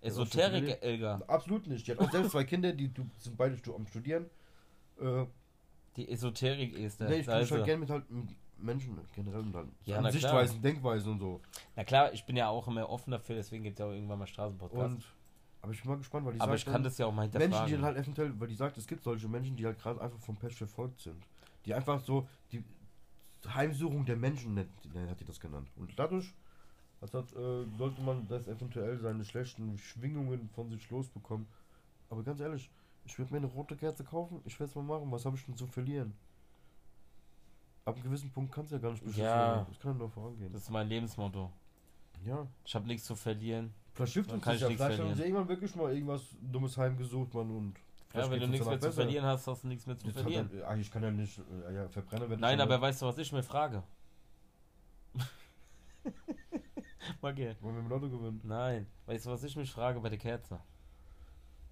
Esoterik, 0.00 0.78
Elga. 0.82 1.20
absolut 1.26 1.66
nicht. 1.66 1.86
Die 1.86 1.92
hat 1.92 1.98
auch 1.98 2.10
selbst 2.10 2.30
zwei 2.32 2.44
Kinder, 2.44 2.72
die 2.72 2.88
du, 2.92 3.04
sind 3.18 3.36
beide 3.36 3.56
am 3.74 3.86
Studieren. 3.86 4.26
Äh, 5.00 5.24
Die 5.96 6.08
Esoterik 6.10 6.72
ist 6.76 7.00
da. 7.00 7.08
nee, 7.08 7.16
ich 7.16 7.26
tue 7.26 7.34
mich 7.34 7.42
ist 7.44 7.50
halt 7.50 7.60
er. 7.62 7.64
gerne 7.66 7.80
mit 7.80 7.90
halt 7.90 8.10
mit 8.10 8.28
Menschen 8.58 8.98
generell 9.14 9.40
und 9.40 9.52
dann 9.52 9.72
Ja, 9.84 9.96
na 9.96 10.02
klar. 10.02 10.12
Sichtweisen, 10.12 10.62
Denkweisen 10.62 11.12
und 11.12 11.18
so. 11.20 11.40
Na 11.76 11.84
klar, 11.84 12.12
ich 12.12 12.24
bin 12.26 12.36
ja 12.36 12.48
auch 12.48 12.66
immer 12.68 12.88
offen 12.88 13.10
dafür, 13.12 13.36
deswegen 13.36 13.64
gibt 13.64 13.78
es 13.78 13.80
ja 13.80 13.86
auch 13.86 13.92
irgendwann 13.92 14.18
mal 14.18 14.26
Straßenpodcast. 14.26 14.94
Und 14.96 15.04
aber 15.68 15.74
ich 15.74 15.82
bin 15.82 15.90
mal 15.90 15.98
gespannt, 15.98 16.24
weil 16.24 16.32
die 16.32 16.40
aber 16.40 16.52
sagt 16.52 16.60
ich 16.60 16.64
kann 16.64 16.72
dann, 16.74 16.82
das 16.84 16.96
ja 16.96 17.04
auch 17.04 17.12
mal 17.12 17.28
Menschen, 17.28 17.38
die 17.38 17.42
hinterfragen. 17.42 17.74
dann 17.74 17.84
halt 17.84 17.96
eventuell, 17.98 18.40
weil 18.40 18.48
die 18.48 18.54
sagt, 18.54 18.78
es 18.78 18.86
gibt 18.86 19.02
solche 19.04 19.28
Menschen, 19.28 19.54
die 19.54 19.66
halt 19.66 19.78
gerade 19.78 20.00
einfach 20.00 20.18
vom 20.20 20.36
Pech 20.36 20.56
verfolgt 20.56 21.00
sind. 21.02 21.22
Die 21.66 21.74
einfach 21.74 22.00
so, 22.00 22.26
die 22.52 22.64
Heimsuchung 23.46 24.06
der 24.06 24.16
Menschen 24.16 24.54
nennt, 24.54 24.70
hat 25.10 25.20
die 25.20 25.26
das 25.26 25.38
genannt. 25.38 25.68
Und 25.76 25.92
dadurch 25.98 26.32
hat, 27.02 27.14
äh, 27.14 27.66
sollte 27.76 28.00
man 28.00 28.26
das 28.28 28.48
eventuell 28.48 28.98
seine 28.98 29.24
schlechten 29.26 29.76
Schwingungen 29.76 30.48
von 30.54 30.70
sich 30.70 30.88
losbekommen. 30.88 31.46
Aber 32.08 32.22
ganz 32.22 32.40
ehrlich, 32.40 32.70
ich 33.04 33.18
würde 33.18 33.32
mir 33.32 33.38
eine 33.38 33.48
rote 33.48 33.76
Kerze 33.76 34.04
kaufen, 34.04 34.40
ich 34.46 34.58
werde 34.58 34.70
es 34.70 34.74
mal 34.74 34.82
machen, 34.82 35.12
was 35.12 35.26
habe 35.26 35.36
ich 35.36 35.44
denn 35.44 35.56
zu 35.56 35.66
verlieren? 35.66 36.14
Ab 37.84 37.94
einem 37.94 38.04
gewissen 38.04 38.30
Punkt 38.30 38.52
kann 38.52 38.64
es 38.64 38.70
ja 38.70 38.78
gar 38.78 38.92
nicht 38.92 39.04
beschissen 39.04 39.24
Ja. 39.24 39.66
Es 39.70 39.78
kann 39.78 39.92
ja 39.92 39.98
nur 39.98 40.10
vorangehen. 40.10 40.50
das 40.50 40.62
ist 40.62 40.70
mein 40.70 40.88
Lebensmotto. 40.88 41.50
Ja. 42.24 42.46
Ich 42.64 42.74
habe 42.74 42.86
nichts 42.86 43.04
zu 43.06 43.14
verlieren. 43.16 43.72
Vielleicht 43.94 44.14
hilft 44.14 44.32
uns 44.32 44.42
kann 44.44 44.52
das 44.52 44.56
ich 44.56 44.62
ja. 44.62 44.68
nichts 44.68 44.82
Vielleicht 44.84 45.00
haben 45.00 45.08
sie 45.08 45.14
verlieren. 45.14 45.36
irgendwann 45.36 45.48
wirklich 45.56 45.74
mal 45.76 45.92
irgendwas 45.92 46.22
dummes 46.40 46.76
heimgesucht, 46.78 47.34
Mann, 47.34 47.50
und 47.50 47.74
Ja, 48.14 48.30
wenn 48.30 48.40
du 48.40 48.46
nichts 48.48 48.66
mehr 48.66 48.78
zu 48.80 48.86
besser. 48.86 48.92
verlieren 49.02 49.24
hast, 49.26 49.46
hast 49.46 49.64
du 49.64 49.68
nichts 49.68 49.86
mehr 49.86 49.96
zu 49.98 50.06
Jetzt 50.06 50.20
verlieren. 50.20 50.50
er- 50.54 50.68
ah, 50.68 50.76
ich 50.76 50.90
kann 50.90 51.02
ja 51.02 51.10
nicht, 51.10 51.38
äh, 51.68 51.74
ja, 51.74 51.88
Verbrenner 51.88 52.22
werde 52.22 52.34
ich 52.34 52.40
Nein, 52.40 52.60
aber 52.60 52.78
mal- 52.78 52.82
weißt 52.88 53.02
du, 53.02 53.06
was 53.06 53.18
ich 53.18 53.32
mir 53.32 53.42
frage? 53.42 53.82
Magier. 57.22 57.56
Wollen 57.60 57.74
wir 57.76 57.80
im 57.82 57.88
Lotto 57.88 58.08
gewinnen? 58.08 58.40
Nein, 58.44 58.86
weißt 59.06 59.26
du, 59.26 59.30
was 59.30 59.42
ich 59.42 59.56
mich 59.56 59.70
frage 59.70 60.00
bei 60.00 60.08
der 60.08 60.18
Kerze? 60.18 60.60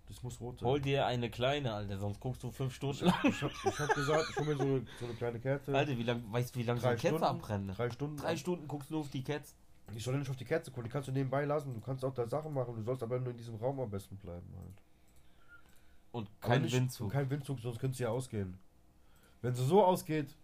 Das 0.09 0.23
muss 0.23 0.41
rot 0.41 0.61
sein. 0.61 0.69
Hol 0.69 0.81
dir 0.81 1.05
eine 1.07 1.31
kleine, 1.31 1.75
Alter, 1.75 1.99
sonst 1.99 2.21
guckst 2.21 2.43
du 2.43 2.51
fünf 2.51 2.73
Stunden. 2.75 3.11
hab, 3.11 3.25
ich, 3.25 3.43
hab, 3.43 3.51
ich 3.51 3.79
hab 3.79 3.93
gesagt, 3.95 4.27
ich 4.31 4.37
hol 4.37 4.45
mir 4.47 4.57
so 4.57 4.63
eine, 4.63 4.87
so 5.01 5.05
eine 5.07 5.15
kleine 5.15 5.41
Kerze. 5.41 5.75
Alter, 5.77 5.97
wie 5.99 6.03
lang, 6.05 6.23
weißt 6.33 6.55
du, 6.55 6.59
wie 6.61 6.63
lange 6.63 6.81
so 6.81 6.87
eine 6.87 6.97
Kerze 6.97 7.27
abbrennt? 7.27 7.77
Drei 7.77 7.91
Stunden. 7.91 8.17
Drei 8.17 8.37
Stunden 8.37 8.69
guckst 8.69 8.89
du 8.91 8.95
nur 8.95 9.01
auf 9.03 9.11
die 9.11 9.25
Kerze. 9.25 9.55
Ich 9.95 10.03
soll 10.05 10.15
ja 10.15 10.21
nicht 10.21 10.31
auf 10.31 10.37
die 10.37 10.45
Kerze 10.45 10.71
gucken, 10.71 10.85
die 10.85 10.91
kannst 10.91 11.09
du 11.09 11.13
nebenbei 11.13 11.45
lassen. 11.45 11.73
Du 11.75 11.81
kannst 11.81 12.05
auch 12.05 12.13
da 12.13 12.27
Sachen 12.27 12.53
machen, 12.53 12.75
du 12.75 12.83
sollst 12.83 13.03
aber 13.03 13.19
nur 13.21 13.31
in 13.31 13.37
diesem 13.37 13.55
Raum 13.57 13.79
am 13.81 13.91
besten 13.91 14.17
bleiben 14.17 14.47
halt. 14.59 14.83
Und 16.13 16.29
kein 16.41 16.63
nicht- 16.63 16.75
Windzug. 16.75 17.13
Kein 17.13 17.29
Windzug, 17.31 17.61
sonst 17.61 17.79
könnte 17.79 17.95
es 17.95 17.99
ja 18.01 18.09
ausgehen. 18.09 18.59
Wenn 19.43 19.55
sie 19.55 19.65
so 19.65 19.85
ausgeht, 19.85 20.35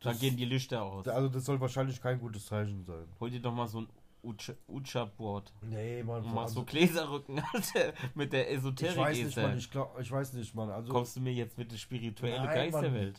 Dann 0.00 0.18
gehen 0.18 0.36
die 0.36 0.46
Lichter 0.46 0.82
aus. 0.82 1.06
also 1.06 1.28
das 1.28 1.44
soll 1.44 1.60
wahrscheinlich 1.60 2.00
kein 2.00 2.18
gutes 2.18 2.46
Zeichen 2.46 2.84
sein. 2.84 3.06
Hol 3.20 3.30
dir 3.30 3.40
doch 3.40 3.52
mal 3.54 3.68
so 3.68 3.82
ein 3.82 3.88
Ucha- 4.24 4.56
Ucha-Board. 4.68 5.52
Nee, 5.62 6.02
Mann. 6.02 6.24
Und 6.24 6.34
mach 6.34 6.42
also- 6.42 6.60
so 6.60 6.64
Gläserrücken, 6.64 7.40
mit 8.14 8.32
der 8.32 8.50
ich 8.50 8.58
Esoterik 8.58 8.96
weiß 8.96 9.18
nicht. 9.18 9.36
Mann, 9.36 9.56
ich, 9.58 9.70
glaub, 9.70 9.98
ich 10.00 10.10
weiß 10.10 10.32
nicht, 10.34 10.54
Mann. 10.54 10.70
Also, 10.70 10.92
Kommst 10.92 11.16
du 11.16 11.20
mir 11.20 11.32
jetzt 11.32 11.56
mit 11.56 11.70
der 11.70 11.76
spirituellen 11.78 12.44
Nein, 12.44 12.70
Mann. 12.70 13.14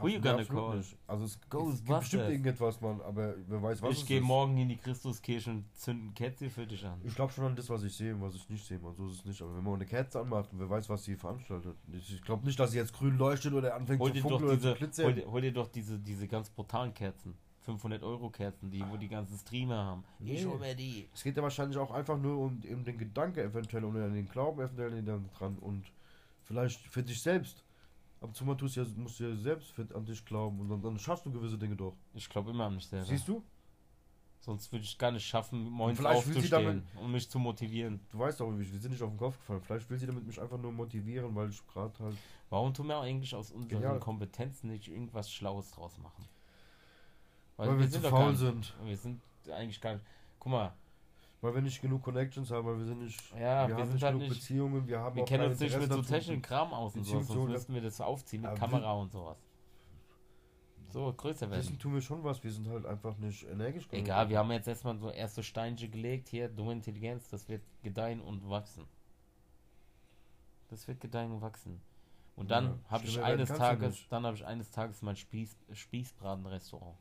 Who 0.00 0.08
you 0.08 0.20
gonna 0.20 0.44
call? 0.44 0.76
nicht. 0.76 0.96
Also 1.06 1.24
es, 1.24 1.32
es 1.32 1.40
gibt 1.84 1.86
bestimmt 1.86 2.22
irgendetwas, 2.24 2.80
Mann, 2.80 3.00
aber 3.00 3.34
wer 3.46 3.62
weiß, 3.62 3.82
was 3.82 3.98
Ich 3.98 4.06
gehe 4.06 4.20
morgen 4.20 4.56
in 4.58 4.68
die 4.68 4.76
Christuskirche 4.76 5.50
und 5.50 5.64
zünd 5.76 6.04
ein 6.04 6.14
Kerzchen 6.14 6.50
für 6.50 6.66
dich 6.66 6.84
an. 6.84 7.00
Ich 7.04 7.14
glaube 7.14 7.32
schon 7.32 7.44
an 7.44 7.56
das, 7.56 7.68
was 7.70 7.82
ich 7.82 7.94
sehe 7.96 8.14
und 8.14 8.22
was 8.22 8.34
ich 8.34 8.48
nicht 8.48 8.64
sehe, 8.64 8.78
man. 8.78 8.94
So 8.94 9.06
ist 9.08 9.16
es 9.16 9.24
nicht. 9.24 9.40
Aber 9.42 9.56
wenn 9.56 9.64
man 9.64 9.74
eine 9.74 9.86
Kerze 9.86 10.20
anmacht 10.20 10.52
und 10.52 10.60
wer 10.60 10.70
weiß, 10.70 10.88
was 10.88 11.04
sie 11.04 11.16
veranstaltet. 11.16 11.76
Ich, 11.92 12.14
ich 12.14 12.22
glaube 12.22 12.44
nicht, 12.46 12.58
dass 12.58 12.70
sie 12.72 12.78
jetzt 12.78 12.92
grün 12.92 13.16
leuchtet 13.18 13.52
oder 13.52 13.74
anfängt 13.74 14.00
Hol 14.00 14.12
zu 14.12 14.20
funkeln 14.20 14.44
oder 14.44 14.52
zu 14.52 14.56
diese, 14.56 14.74
glitzern. 14.74 15.06
hol, 15.06 15.14
dir, 15.14 15.30
hol 15.30 15.40
dir 15.40 15.52
doch 15.52 15.68
diese, 15.68 15.98
diese 15.98 16.26
ganz 16.28 16.50
brutalen 16.50 16.94
Kerzen. 16.94 17.34
500 17.60 18.02
Euro 18.02 18.30
Kerzen, 18.30 18.70
die, 18.70 18.82
wo 18.88 18.96
die 18.96 19.08
ganzen 19.08 19.36
Streamer 19.36 19.76
haben. 19.84 20.04
Ich 20.20 20.42
Nee. 20.42 20.50
hol 20.50 20.58
mir 20.58 20.74
die. 20.74 21.06
Es 21.12 21.22
geht 21.22 21.36
ja 21.36 21.42
wahrscheinlich 21.42 21.76
auch 21.76 21.90
einfach 21.90 22.16
nur 22.16 22.38
um, 22.38 22.62
um 22.72 22.84
den 22.84 22.96
Gedanke 22.96 23.42
eventuell 23.42 23.84
und 23.84 23.94
den 23.94 24.28
Glauben 24.28 24.60
eventuell 24.62 25.02
dann 25.02 25.28
dran 25.36 25.58
und 25.58 25.84
vielleicht 26.44 26.80
für 26.80 27.02
dich 27.02 27.20
selbst. 27.20 27.62
Ab 28.20 28.28
und 28.28 28.34
zu 28.34 28.44
mal 28.44 28.56
tust 28.56 28.76
du 28.76 28.82
ja, 28.82 28.86
musst 28.96 29.20
du 29.20 29.24
ja 29.24 29.36
selbst 29.36 29.70
für, 29.70 29.86
an 29.94 30.04
dich 30.04 30.24
glauben 30.24 30.60
und 30.60 30.68
dann, 30.68 30.82
dann 30.82 30.98
schaffst 30.98 31.24
du 31.24 31.30
gewisse 31.30 31.56
Dinge 31.56 31.76
doch. 31.76 31.94
Ich 32.14 32.28
glaube 32.28 32.50
immer 32.50 32.64
an 32.64 32.74
mich 32.74 32.86
selber. 32.86 33.06
Siehst 33.06 33.28
du? 33.28 33.42
Sonst 34.40 34.70
würde 34.72 34.84
ich 34.84 34.96
gar 34.96 35.10
nicht 35.10 35.26
schaffen, 35.26 35.68
morgens 35.68 36.04
aufzustehen, 36.04 36.82
um 37.00 37.12
mich 37.12 37.28
zu 37.28 37.38
motivieren. 37.38 38.00
Du 38.10 38.18
weißt 38.18 38.40
doch, 38.40 38.50
wir 38.50 38.58
wir 38.58 38.78
sind 38.78 38.92
nicht 38.92 39.02
auf 39.02 39.10
den 39.10 39.18
Kopf 39.18 39.36
gefallen. 39.38 39.60
Vielleicht 39.60 39.90
will 39.90 39.98
sie 39.98 40.06
damit 40.06 40.26
mich 40.26 40.40
einfach 40.40 40.58
nur 40.58 40.72
motivieren, 40.72 41.34
weil 41.34 41.50
ich 41.50 41.66
gerade 41.66 41.92
halt. 41.98 42.16
Warum 42.50 42.72
tun 42.72 42.86
wir 42.86 43.00
eigentlich 43.00 43.34
aus 43.34 43.50
unseren 43.50 43.68
Genial. 43.68 44.00
Kompetenzen 44.00 44.70
nicht 44.70 44.88
irgendwas 44.88 45.30
Schlaues 45.30 45.70
draus 45.72 45.98
machen? 45.98 46.24
Weil, 47.56 47.78
wir, 47.78 47.90
zu 47.90 48.00
doch 48.00 48.10
faul 48.10 48.34
sind. 48.36 48.74
Wir 48.84 48.96
sind 48.96 49.20
eigentlich 49.50 49.80
gar 49.80 49.94
nicht. 49.94 50.04
Guck 50.38 50.52
mal, 50.52 50.72
Weil 51.40 51.54
wir 51.54 51.62
nicht 51.62 51.80
genug 51.80 52.02
Connections 52.02 52.50
haben, 52.50 52.66
weil 52.66 52.78
wir 52.78 52.84
sind 52.84 52.98
nicht. 53.04 53.20
Ja, 53.32 53.68
wir, 53.68 53.68
wir 53.68 53.76
haben 53.76 53.84
sind 53.84 53.94
nicht 53.94 54.02
halt 54.02 54.14
genug 54.16 54.28
nicht- 54.28 54.40
Beziehungen, 54.40 54.86
wir 54.88 54.98
haben 54.98 55.16
wir 55.16 55.24
kennen 55.24 55.50
uns 55.50 55.60
nicht 55.60 55.78
mit 55.78 55.92
so 55.92 56.02
technischen 56.02 56.42
Kram 56.42 56.72
aus 56.72 56.96
und 56.96 57.04
sowas, 57.04 57.26
sonst 57.28 57.48
müssten 57.50 57.74
wir 57.74 57.82
das 57.82 58.00
aufziehen 58.00 58.42
mit 58.42 58.54
Kamera 58.56 58.92
und 58.94 59.12
sowas. 59.12 59.38
So, 60.90 61.12
größer 61.12 61.48
werden. 61.50 61.60
Wissen 61.60 61.78
tun 61.78 61.94
wir 61.94 62.00
schon 62.00 62.24
was, 62.24 62.42
wir 62.42 62.50
sind 62.50 62.66
halt 62.66 62.86
einfach 62.86 63.16
nicht 63.18 63.44
energisch 63.44 63.86
genug. 63.88 64.04
Egal, 64.04 64.28
wir 64.30 64.38
haben 64.38 64.50
jetzt 64.50 64.66
erstmal 64.66 64.98
so 64.98 65.10
erste 65.10 65.42
Steinchen 65.42 65.90
gelegt. 65.90 66.28
Hier, 66.28 66.48
dumme 66.48 66.72
Intelligenz, 66.72 67.28
das 67.28 67.46
wird 67.48 67.62
gedeihen 67.82 68.20
und 68.22 68.48
wachsen. 68.48 68.86
Das 70.70 70.88
wird 70.88 71.00
gedeihen 71.00 71.30
und 71.32 71.40
wachsen. 71.42 71.80
Und 72.36 72.50
dann 72.50 72.64
Ja, 72.64 72.78
habe 72.90 73.04
ich 73.04 73.22
eines 73.22 73.48
Tages, 73.48 74.06
dann 74.08 74.24
habe 74.24 74.36
ich 74.36 74.46
eines 74.46 74.70
Tages 74.70 75.02
mein 75.02 75.16
Spieß, 75.16 75.56
Spießbratenrestaurant. 75.72 76.96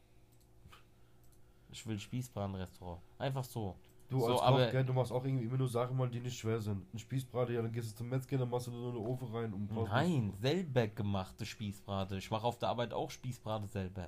Ich 1.69 1.85
will 1.87 1.99
Spießbratenrestaurant. 1.99 3.01
Einfach 3.19 3.43
so. 3.43 3.75
Du, 4.09 4.19
So, 4.21 4.27
als 4.33 4.41
aber- 4.41 4.65
Koch, 4.65 4.71
gell, 4.71 4.85
du 4.85 4.93
machst 4.93 5.11
auch 5.11 5.25
irgendwie 5.25 5.45
immer 5.45 5.57
nur 5.57 5.67
Sachen, 5.67 5.97
mal, 5.97 6.09
die 6.09 6.21
nicht 6.21 6.37
schwer 6.39 6.61
sind. 6.61 6.81
Ein 6.93 6.99
Spießbrate, 6.99 7.51
ja, 7.53 7.61
dann 7.61 7.71
gehst 7.73 7.91
du 7.91 7.95
zum 7.97 8.07
Metzger, 8.09 8.37
dann 8.37 8.49
machst 8.49 8.67
du 8.67 8.71
nur 8.71 8.89
eine 8.91 8.99
Ofen 8.99 9.27
rein 9.35 9.53
und 9.53 9.67
brauchst 9.67 9.91
Nein, 9.91 10.33
selber 10.39 10.87
gemachte 10.87 11.45
Spießbrate. 11.45 12.17
Ich 12.17 12.31
mache 12.31 12.45
auf 12.45 12.57
der 12.57 12.69
Arbeit 12.69 12.93
auch 12.93 13.11
Spießbrate 13.11 13.67
selber. 13.67 14.07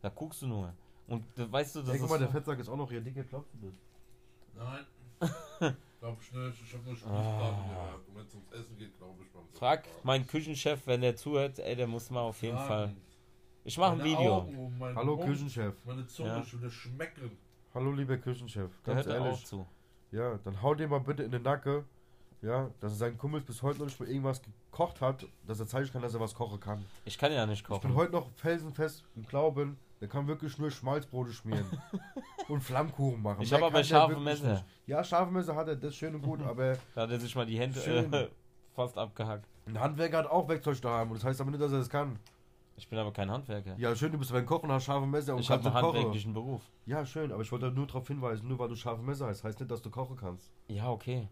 Da 0.00 0.08
guckst 0.08 0.40
du 0.42 0.46
nur. 0.46 0.72
Und 1.06 1.24
da, 1.34 1.50
weißt 1.50 1.76
du, 1.76 1.80
das 1.80 1.90
Denk 1.90 2.04
ist 2.04 2.10
mal, 2.10 2.18
der 2.18 2.28
Fettsack 2.28 2.58
ist 2.58 2.68
auch 2.70 2.76
noch 2.76 2.90
hier 2.90 3.00
dicker, 3.02 3.22
glaubst 3.24 3.52
du 3.54 3.66
das? 3.66 3.74
Nein. 4.54 4.86
Glaub 6.00 6.16
ich 6.22 6.32
nicht. 6.32 6.62
Ich 6.62 6.74
hab 6.74 6.84
nur 6.84 6.94
Spießbraten 6.94 7.24
Ah. 7.26 7.68
gehabt. 7.90 8.08
Und 8.08 8.14
wenn 8.16 8.26
es 8.26 8.34
ums 8.34 8.52
Essen 8.52 8.78
geht, 8.78 8.96
glaube 8.98 9.20
ich 9.22 9.30
beim 9.32 9.42
Frag 9.52 9.84
meinen 10.04 10.26
Küchenchef, 10.28 10.86
wenn 10.86 11.00
der 11.00 11.16
zuhört, 11.16 11.58
ey, 11.58 11.74
der 11.74 11.88
muss 11.88 12.08
mal 12.10 12.20
auf 12.20 12.40
jeden 12.40 12.56
Fragen. 12.56 12.68
Fall. 12.68 12.96
Ich 13.64 13.76
mache 13.76 13.92
ein 13.94 14.04
Video. 14.04 14.36
Augen 14.36 14.80
Hallo 14.94 15.16
Mund, 15.16 15.28
Küchenchef. 15.28 15.74
Meine 15.84 16.06
Zunge 16.06 16.28
Ja. 16.28 16.38
ist 16.40 16.56
wieder 16.56 16.70
schmecken. 16.70 17.36
Hallo 17.74 17.92
lieber 17.92 18.16
Küchenchef. 18.16 18.70
Ganz 18.84 18.96
hört 18.96 19.06
da 19.06 19.20
auch 19.20 19.24
ehrlich. 19.26 19.46
zu. 19.46 19.66
Ja, 20.10 20.38
dann 20.44 20.60
hau 20.62 20.74
dir 20.74 20.88
mal 20.88 21.00
bitte 21.00 21.22
in 21.22 21.30
den 21.30 21.42
Nacken 21.42 21.84
Ja, 22.40 22.70
dass 22.80 22.92
er 22.92 22.96
seinen 22.96 23.18
Kumpels 23.18 23.44
bis 23.44 23.62
heute 23.62 23.80
noch 23.80 23.86
nicht 23.86 24.00
mal 24.00 24.08
irgendwas 24.08 24.40
gekocht 24.70 25.00
hat, 25.00 25.26
dass 25.46 25.60
er 25.60 25.66
zeigen 25.66 25.90
kann, 25.92 26.02
dass 26.02 26.14
er 26.14 26.20
was 26.20 26.34
kochen 26.34 26.58
kann. 26.60 26.84
Ich 27.04 27.18
kann 27.18 27.32
ja 27.32 27.44
nicht 27.46 27.60
Ich 27.62 27.68
bin 27.68 27.76
kochen. 27.80 27.94
heute 27.94 28.12
noch 28.12 28.30
felsenfest 28.36 29.04
im 29.16 29.26
Glauben, 29.26 29.76
der 30.00 30.08
kann 30.08 30.26
wirklich 30.26 30.56
nur 30.58 30.70
Schmalzbrote 30.70 31.32
schmieren 31.32 31.66
und 32.48 32.62
Flammkuchen 32.62 33.20
machen. 33.20 33.42
Ich 33.42 33.50
Mehr 33.50 33.60
hab 33.60 33.66
aber 33.66 33.84
scharfe 33.84 34.18
Messer. 34.18 34.52
nicht. 34.52 34.64
Ja, 34.86 35.04
scharfe 35.04 35.30
Messer 35.32 35.54
hat 35.56 35.68
er, 35.68 35.76
das 35.76 35.90
ist 35.90 35.96
schön 35.96 36.14
und 36.14 36.22
gut, 36.22 36.40
aber 36.46 36.76
Da 36.94 37.02
hat 37.02 37.10
er 37.10 37.20
sich 37.20 37.34
mal 37.34 37.44
die 37.46 37.58
Hände 37.58 37.80
äh, 37.80 38.28
fast 38.74 38.96
abgehackt. 38.96 39.44
ein 39.66 39.78
Handwerker 39.78 40.18
hat 40.18 40.26
auch 40.30 40.48
Werkzeug 40.48 40.80
daheim 40.80 41.10
und 41.10 41.16
das 41.18 41.24
heißt 41.24 41.40
aber 41.40 41.50
nicht, 41.50 41.60
dass 41.60 41.72
er 41.72 41.78
das 41.78 41.90
kann. 41.90 42.18
Ich 42.78 42.88
bin 42.88 42.98
aber 42.98 43.12
kein 43.12 43.28
Handwerker. 43.30 43.76
Ja, 43.76 43.94
schön, 43.96 44.12
du 44.12 44.18
bist 44.18 44.30
beim 44.32 44.46
Kochen, 44.46 44.70
hast 44.70 44.84
scharfe 44.84 45.04
Messer 45.06 45.34
und 45.34 45.40
ich 45.40 45.50
habe 45.50 45.60
kannst 45.62 45.76
einen 45.76 45.82
du 45.82 45.88
kochen. 45.88 45.96
handwerklichen 45.96 46.32
Beruf. 46.32 46.62
Ja, 46.86 47.04
schön, 47.04 47.32
aber 47.32 47.42
ich 47.42 47.50
wollte 47.50 47.70
nur 47.72 47.86
darauf 47.88 48.06
hinweisen, 48.06 48.46
nur 48.46 48.58
weil 48.60 48.68
du 48.68 48.76
scharfe 48.76 49.02
Messer 49.02 49.26
hast, 49.26 49.42
heißt 49.42 49.58
nicht, 49.58 49.70
dass 49.70 49.82
du 49.82 49.90
kochen 49.90 50.16
kannst. 50.16 50.52
Ja, 50.68 50.88
okay. 50.90 51.28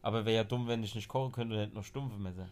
Aber 0.00 0.24
wäre 0.24 0.36
ja 0.36 0.44
dumm, 0.44 0.66
wenn 0.66 0.82
ich 0.82 0.94
nicht 0.94 1.06
kochen 1.08 1.32
könnte 1.32 1.54
und 1.54 1.60
hätte 1.60 1.74
noch 1.74 1.84
stumpfe 1.84 2.18
Messer. 2.18 2.48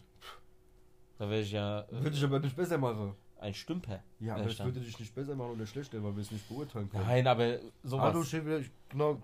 Da 1.17 1.27
wäre 1.29 1.41
ich 1.41 1.51
ja 1.51 1.81
äh, 1.81 1.91
Würde 2.03 2.15
ich 2.15 2.23
aber 2.23 2.39
nicht 2.39 2.55
besser 2.55 2.77
machen. 2.77 3.15
ein 3.39 3.53
Stümper. 3.55 4.03
Ja, 4.19 4.35
aber 4.35 4.43
das 4.43 4.53
ich 4.53 4.59
würde 4.63 4.79
dich 4.79 4.99
nicht 4.99 5.15
besser 5.15 5.35
machen 5.35 5.51
oder 5.51 5.65
schlechter, 5.65 6.03
weil 6.03 6.15
wir 6.15 6.21
es 6.21 6.29
nicht 6.31 6.47
beurteilen 6.47 6.87
können. 6.89 7.03
Nein, 7.03 7.25
aber 7.25 7.57
sowas. 7.83 8.13
Hallo, 8.13 8.23
Chef, 8.23 8.45
ich- 8.45 8.71
genau, 8.89 9.21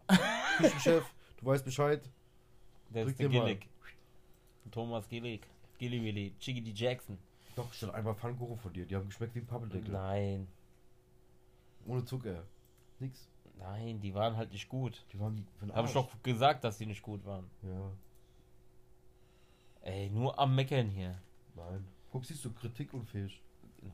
Küchenchef, 0.57 1.03
du 1.37 1.45
weißt 1.45 1.63
Bescheid. 1.63 2.01
der 2.89 3.03
drück 3.03 3.11
ist 3.13 3.19
der. 3.19 3.29
Gillig. 3.29 3.69
Thomas 4.71 5.07
Gillig. 5.07 5.41
Gilly 5.77 6.01
Willy. 6.03 6.35
Chickity 6.39 6.71
Jackson. 6.73 7.17
Doch, 7.55 7.73
ich 7.73 7.81
hatte 7.81 7.93
einfach 7.93 8.15
Pfannkuchen 8.17 8.57
von 8.57 8.73
dir, 8.73 8.85
die 8.85 8.95
haben 8.95 9.07
geschmeckt 9.07 9.35
wie 9.35 9.39
ein 9.39 9.47
Pappendeckel. 9.47 9.91
Nein. 9.91 10.47
Ohne 11.85 12.05
Zucker. 12.05 12.43
Nix. 12.99 13.27
Nein, 13.57 13.99
die 13.99 14.13
waren 14.13 14.37
halt 14.37 14.51
nicht 14.51 14.69
gut. 14.69 15.03
Die 15.11 15.19
waren 15.19 15.45
Habe 15.73 15.87
ich 15.87 15.93
doch 15.93 16.09
gesagt, 16.23 16.63
dass 16.63 16.77
die 16.77 16.85
nicht 16.85 17.01
gut 17.01 17.25
waren. 17.25 17.49
Ja, 17.63 17.91
Ey, 19.83 20.09
nur 20.09 20.37
am 20.37 20.55
Meckern 20.55 20.89
hier. 20.89 21.17
nein. 21.55 21.85
Guck, 22.11 22.25
siehst 22.25 22.43
du, 22.45 22.51
kritikunfähig. 22.51 23.41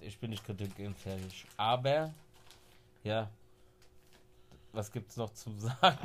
Ich 0.02 0.20
bin 0.20 0.32
nicht 0.32 0.44
kritikunfähig. 0.44 1.46
Aber, 1.56 2.14
ja. 3.04 3.30
Was 4.74 4.92
gibt's 4.92 5.16
noch 5.18 5.32
zu 5.34 5.52
sagen? 5.60 5.98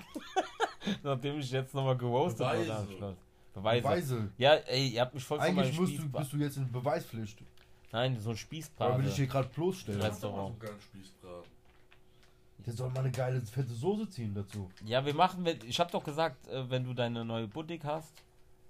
Nachdem 1.03 1.39
ich 1.39 1.51
jetzt 1.51 1.75
nochmal 1.75 1.99
wurde 2.01 2.35
Beweise. 2.35 2.77
am 2.77 2.87
Schluss. 2.91 3.17
Beweise. 3.55 3.83
Beweise. 3.83 4.33
Ja, 4.39 4.55
ey, 4.55 4.89
ihr 4.89 5.01
habt 5.01 5.15
mich 5.15 5.25
voll 5.25 5.39
Eigentlich 5.41 5.79
musst 5.79 5.99
du, 5.99 6.09
bist 6.09 6.33
du 6.33 6.37
jetzt 6.39 6.57
in 6.57 6.71
Beweispflicht. 6.73 7.43
Nein, 7.93 8.19
so 8.19 8.31
ein 8.31 8.33
Aber 8.33 8.33
will 8.33 8.37
Spießbrate. 8.37 9.03
ich 9.09 9.15
hier 9.17 9.27
gerade 9.27 9.49
bloßstellen. 9.49 10.01
Ja. 10.01 10.07
Restaurant. 10.07 10.49
So 10.49 10.53
einen 10.53 10.59
geilen 10.61 10.81
Spießbraten. 10.81 11.51
Der 12.65 12.73
soll 12.73 12.91
mal 12.91 13.01
eine 13.01 13.11
geile 13.11 13.41
fette 13.41 13.73
Soße 13.75 14.09
ziehen 14.09 14.35
dazu. 14.35 14.71
Ja, 14.85 15.05
wir 15.05 15.15
machen, 15.15 15.45
ich 15.67 15.81
hab 15.81 15.91
doch 15.91 16.05
gesagt, 16.05 16.47
äh, 16.49 16.71
wenn 16.71 16.85
du 16.85 16.95
deine 16.95 17.25
neue 17.25 17.49
Boutique 17.49 17.85
hast. 17.85 18.13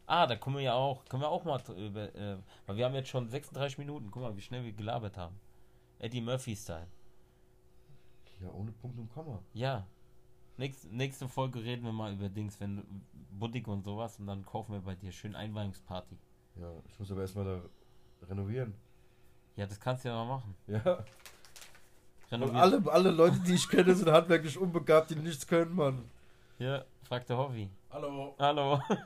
Ah, 0.07 0.27
da 0.27 0.37
können 0.37 0.57
wir 0.57 0.63
ja 0.63 0.75
auch, 0.75 1.05
können 1.05 1.23
wir 1.23 1.29
auch 1.29 1.45
mal 1.45 1.61
über, 1.77 2.15
äh, 2.15 2.37
weil 2.67 2.77
wir 2.77 2.85
haben 2.85 2.95
jetzt 2.95 3.11
schon 3.11 3.29
36 3.29 3.79
Minuten. 3.79 4.11
Guck 4.11 4.23
mal, 4.23 4.37
wie 4.37 4.41
schnell 4.41 4.65
wir 4.65 4.73
gelabert 4.73 5.17
haben. 5.17 5.39
Eddie 5.99 6.21
Murphy 6.21 6.57
Style. 6.57 6.89
Ja, 8.41 8.51
ohne 8.51 8.73
Punkt 8.73 8.99
und 8.99 9.13
Komma. 9.13 9.39
Ja. 9.55 9.87
Nächste, 10.57 10.89
nächste 10.89 11.29
Folge 11.29 11.63
reden 11.63 11.85
wir 11.85 11.93
mal 11.93 12.13
über 12.13 12.29
Dings, 12.29 12.61
wenn 12.61 12.85
Boutique 13.31 13.69
und 13.69 13.83
sowas 13.85 14.19
und 14.19 14.27
dann 14.27 14.45
kaufen 14.45 14.73
wir 14.73 14.81
bei 14.81 14.95
dir 14.95 15.11
schön 15.11 15.35
Einweihungsparty. 15.35 16.17
Ja, 16.57 16.71
ich 16.89 16.99
muss 16.99 17.11
aber 17.11 17.23
erstmal 17.23 17.45
da 17.47 18.27
renovieren. 18.29 18.75
Ja, 19.57 19.67
das 19.67 19.81
kannst 19.81 20.05
du 20.05 20.09
ja 20.11 20.15
mal 20.15 20.37
machen. 20.37 20.55
Ja. 20.67 21.05
Und 22.31 22.43
Renoviert- 22.43 22.61
alle, 22.61 22.93
alle 22.93 23.11
Leute, 23.11 23.39
die 23.41 23.55
ich 23.55 23.69
kenne, 23.69 23.95
sind 23.95 24.11
handwerklich 24.11 24.57
unbegabt, 24.59 25.11
die 25.11 25.17
nichts 25.17 25.47
können, 25.47 25.75
Mann. 25.75 26.05
Ja, 26.59 26.85
fragt 27.03 27.29
der 27.29 27.37
Hobby. 27.39 27.69
Hallo. 27.91 28.35
Hallo. 28.39 28.81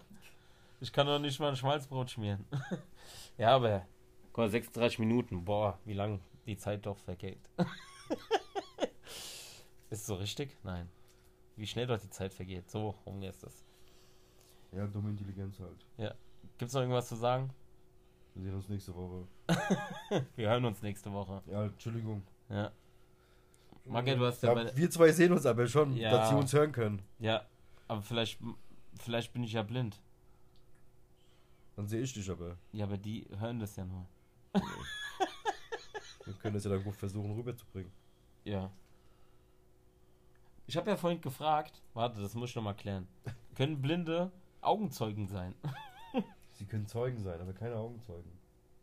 Ich 0.79 0.93
kann 0.93 1.07
doch 1.07 1.19
nicht 1.19 1.41
mal 1.41 1.49
ein 1.49 1.57
Schmalzbrot 1.57 2.11
schmieren. 2.11 2.45
ja, 3.39 3.55
aber. 3.55 3.87
Guck 4.27 4.37
mal, 4.45 4.51
36 4.51 4.99
Minuten. 4.99 5.43
Boah, 5.43 5.79
wie 5.87 5.95
lang 5.95 6.21
die 6.45 6.59
Zeit 6.59 6.85
doch 6.85 6.99
vergeht. 6.99 7.41
ist 9.91 10.05
so 10.05 10.17
richtig? 10.17 10.55
Nein. 10.65 10.91
Wie 11.57 11.67
schnell 11.67 11.87
doch 11.87 11.99
die 11.99 12.11
Zeit 12.11 12.33
vergeht. 12.35 12.71
So 12.71 12.91
rum 13.07 13.23
ist 13.23 13.43
das. 13.43 13.65
Ja, 14.73 14.87
dumme 14.87 15.11
Intelligenz 15.11 15.59
halt. 15.59 15.87
Gibt's 16.59 16.75
noch 16.75 16.81
irgendwas 16.83 17.09
zu 17.09 17.17
sagen? 17.17 17.51
Wir 18.35 18.43
sehen 18.45 18.55
uns 18.55 18.69
nächste 18.69 18.95
Woche. 18.95 19.27
Wir 20.37 20.51
hören 20.51 20.65
uns 20.67 20.83
nächste 20.83 21.11
Woche. 21.13 21.43
Ja, 21.47 21.65
Entschuldigung. 21.65 22.23
Ja. 22.51 22.71
Magge, 23.87 24.17
du 24.17 24.27
hast 24.27 24.43
ja, 24.43 24.53
Ja, 24.53 24.77
wir 24.77 24.91
zwei 24.91 25.13
sehen 25.13 25.33
uns 25.33 25.47
aber 25.47 25.67
schon, 25.67 25.97
Ja. 25.97 26.11
dass 26.11 26.29
sie 26.31 26.35
uns 26.35 26.53
hören 26.53 26.73
können. 26.73 27.03
ja, 27.21 27.47
aber 27.89 28.03
vielleicht, 28.03 28.39
vielleicht 28.99 29.33
bin 29.33 29.45
ich 29.45 29.53
ja 29.53 29.63
blind. 29.63 30.01
Dann 31.77 31.87
sehe 31.87 32.01
ich 32.01 32.13
dich 32.13 32.29
aber. 32.31 32.57
Ja, 32.73 32.85
aber 32.87 32.97
die 32.99 33.27
hören 33.39 33.61
das 33.61 33.77
ja 33.77 33.85
nur. 33.85 34.07
Wir 36.25 36.35
können 36.35 36.55
das 36.55 36.65
ja 36.65 36.71
dann 36.71 36.83
gut 36.83 36.97
versuchen 36.97 37.33
rüberzubringen. 37.35 37.93
Ja. 38.45 38.71
Ich 40.67 40.77
habe 40.77 40.91
ja 40.91 40.97
vorhin 40.97 41.21
gefragt, 41.21 41.81
warte, 41.95 42.21
das 42.21 42.35
muss 42.35 42.51
ich 42.51 42.57
noch 42.57 42.63
mal 42.63 42.75
klären. 42.75 43.07
Können 43.55 43.81
Blinde 43.81 44.33
Augenzeugen 44.61 45.29
sein? 45.29 45.55
Sie 46.53 46.65
können 46.67 46.87
Zeugen 46.87 47.21
sein, 47.23 47.41
aber 47.41 47.53
keine 47.53 47.77
Augenzeugen. 47.77 48.31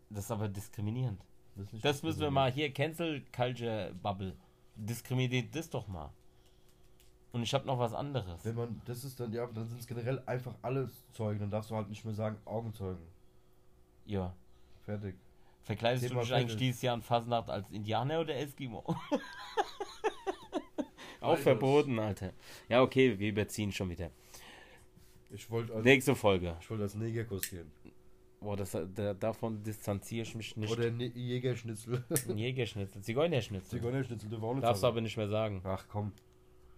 Das 0.09 0.25
ist 0.25 0.31
aber 0.31 0.47
diskriminierend. 0.47 1.21
Das, 1.55 1.67
Das 1.81 2.03
müssen 2.03 2.21
wir 2.21 2.31
mal 2.31 2.51
hier, 2.51 2.71
Cancel 2.71 3.23
Culture 3.35 3.93
Bubble. 4.01 4.35
Diskriminiert 4.75 5.55
das 5.55 5.69
doch 5.69 5.87
mal. 5.87 6.11
Und 7.31 7.43
ich 7.43 7.53
habe 7.53 7.65
noch 7.65 7.79
was 7.79 7.93
anderes. 7.93 8.45
Wenn 8.45 8.55
man, 8.55 8.81
das 8.85 9.03
ist 9.03 9.19
dann, 9.19 9.33
ja, 9.33 9.45
dann 9.47 9.67
sind 9.67 9.79
es 9.79 9.87
generell 9.87 10.21
einfach 10.25 10.53
alle 10.61 10.89
Zeugen. 11.11 11.39
Dann 11.39 11.49
darfst 11.49 11.71
du 11.71 11.75
halt 11.75 11.89
nicht 11.89 12.05
mehr 12.05 12.13
sagen 12.13 12.37
Augenzeugen. 12.45 13.05
Ja. 14.05 14.33
Fertig. 14.85 15.15
Verkleidest 15.63 16.05
du 16.05 16.09
Thema 16.09 16.21
dich 16.21 16.33
eigentlich 16.33 16.57
dieses 16.57 16.81
Jahr 16.81 16.93
an 16.93 17.01
Fasnacht 17.01 17.49
als 17.49 17.69
Indianer 17.71 18.19
oder 18.19 18.35
Eskimo? 18.35 18.83
Auch 21.23 21.37
verboten, 21.37 21.99
Alter. 21.99 22.33
Ja, 22.69 22.81
okay, 22.81 23.17
wir 23.17 23.29
überziehen 23.29 23.71
schon 23.71 23.89
wieder. 23.89 24.11
Ich 25.31 25.49
wollte 25.49 25.73
als, 25.73 25.83
Nächste 25.83 26.15
Folge. 26.15 26.55
ich 26.59 26.69
wollte 26.69 26.83
als 26.83 26.95
Negerkuss 26.95 27.49
gehen. 27.49 27.71
Boah, 28.39 28.57
das, 28.57 28.71
da, 28.93 29.13
davon 29.13 29.63
distanziere 29.63 30.23
ich 30.23 30.35
mich 30.35 30.57
nicht. 30.57 30.71
Oder 30.71 30.91
ne 30.91 31.05
Jägerschnitzel. 31.05 32.03
Jägerschnitzel, 32.35 33.01
Zigeunerschnitzel. 33.01 33.79
Zigeunerschnitzel 33.79 34.35
auch 34.43 34.53
nicht 34.53 34.63
Darfst 34.63 34.83
du 34.83 34.87
aber 34.87 35.01
nicht 35.01 35.15
mehr 35.17 35.29
sagen. 35.29 35.61
Ach 35.63 35.85
komm. 35.89 36.11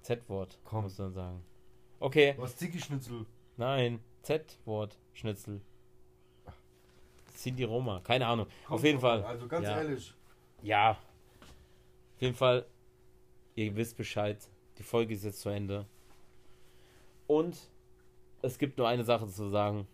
Z-Wort, 0.03 0.59
Komm. 0.63 0.83
musst 0.83 0.99
du 0.99 1.03
dann 1.03 1.13
sagen. 1.13 1.43
Okay, 1.99 2.35
Was 2.37 2.55
Ziggy-Schnitzel? 2.57 3.25
nein, 3.57 3.99
Z-Wort, 4.21 4.97
Schnitzel. 5.13 5.59
Sind 7.33 7.57
die 7.57 7.63
Roma, 7.63 7.99
keine 8.03 8.27
Ahnung. 8.27 8.45
Komm 8.67 8.75
Auf 8.75 8.83
jeden 8.83 9.01
mal, 9.01 9.21
Fall. 9.21 9.23
Also 9.25 9.47
ganz 9.47 9.65
Ja. 9.65 9.77
ehrlich. 9.81 10.13
Ja. 10.61 10.91
Auf 10.91 12.21
jeden 12.21 12.35
Fall, 12.35 12.65
ihr 13.55 13.75
wisst 13.75 13.97
Bescheid. 13.97 14.37
Die 14.77 14.83
Folge 14.83 15.13
ist 15.13 15.23
jetzt 15.23 15.41
zu 15.41 15.49
Ende. 15.49 15.85
Und 17.27 17.57
es 18.41 18.57
gibt 18.57 18.77
nur 18.77 18.87
eine 18.87 19.03
Sache 19.03 19.27
zu 19.27 19.49
sagen. 19.49 19.87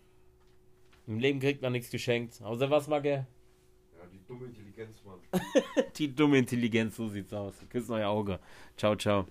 Im 1.08 1.20
Leben 1.20 1.40
kriegt 1.40 1.62
man 1.62 1.72
nichts 1.72 1.90
geschenkt. 1.90 2.42
Außer 2.42 2.70
was, 2.70 2.88
Magge? 2.88 3.26
Ja, 3.98 4.06
die 4.12 4.24
dumme 4.28 4.46
Intelligenz, 4.48 5.04
Mann. 5.04 5.20
Die 5.96 6.14
dumme 6.14 6.38
Intelligenz, 6.38 6.96
so 6.96 7.08
sieht's 7.08 7.34
aus. 7.34 7.56
Küsst 7.70 7.90
euer 7.90 8.10
Auge. 8.10 8.40
Ciao, 8.76 8.96
ciao. 8.96 9.28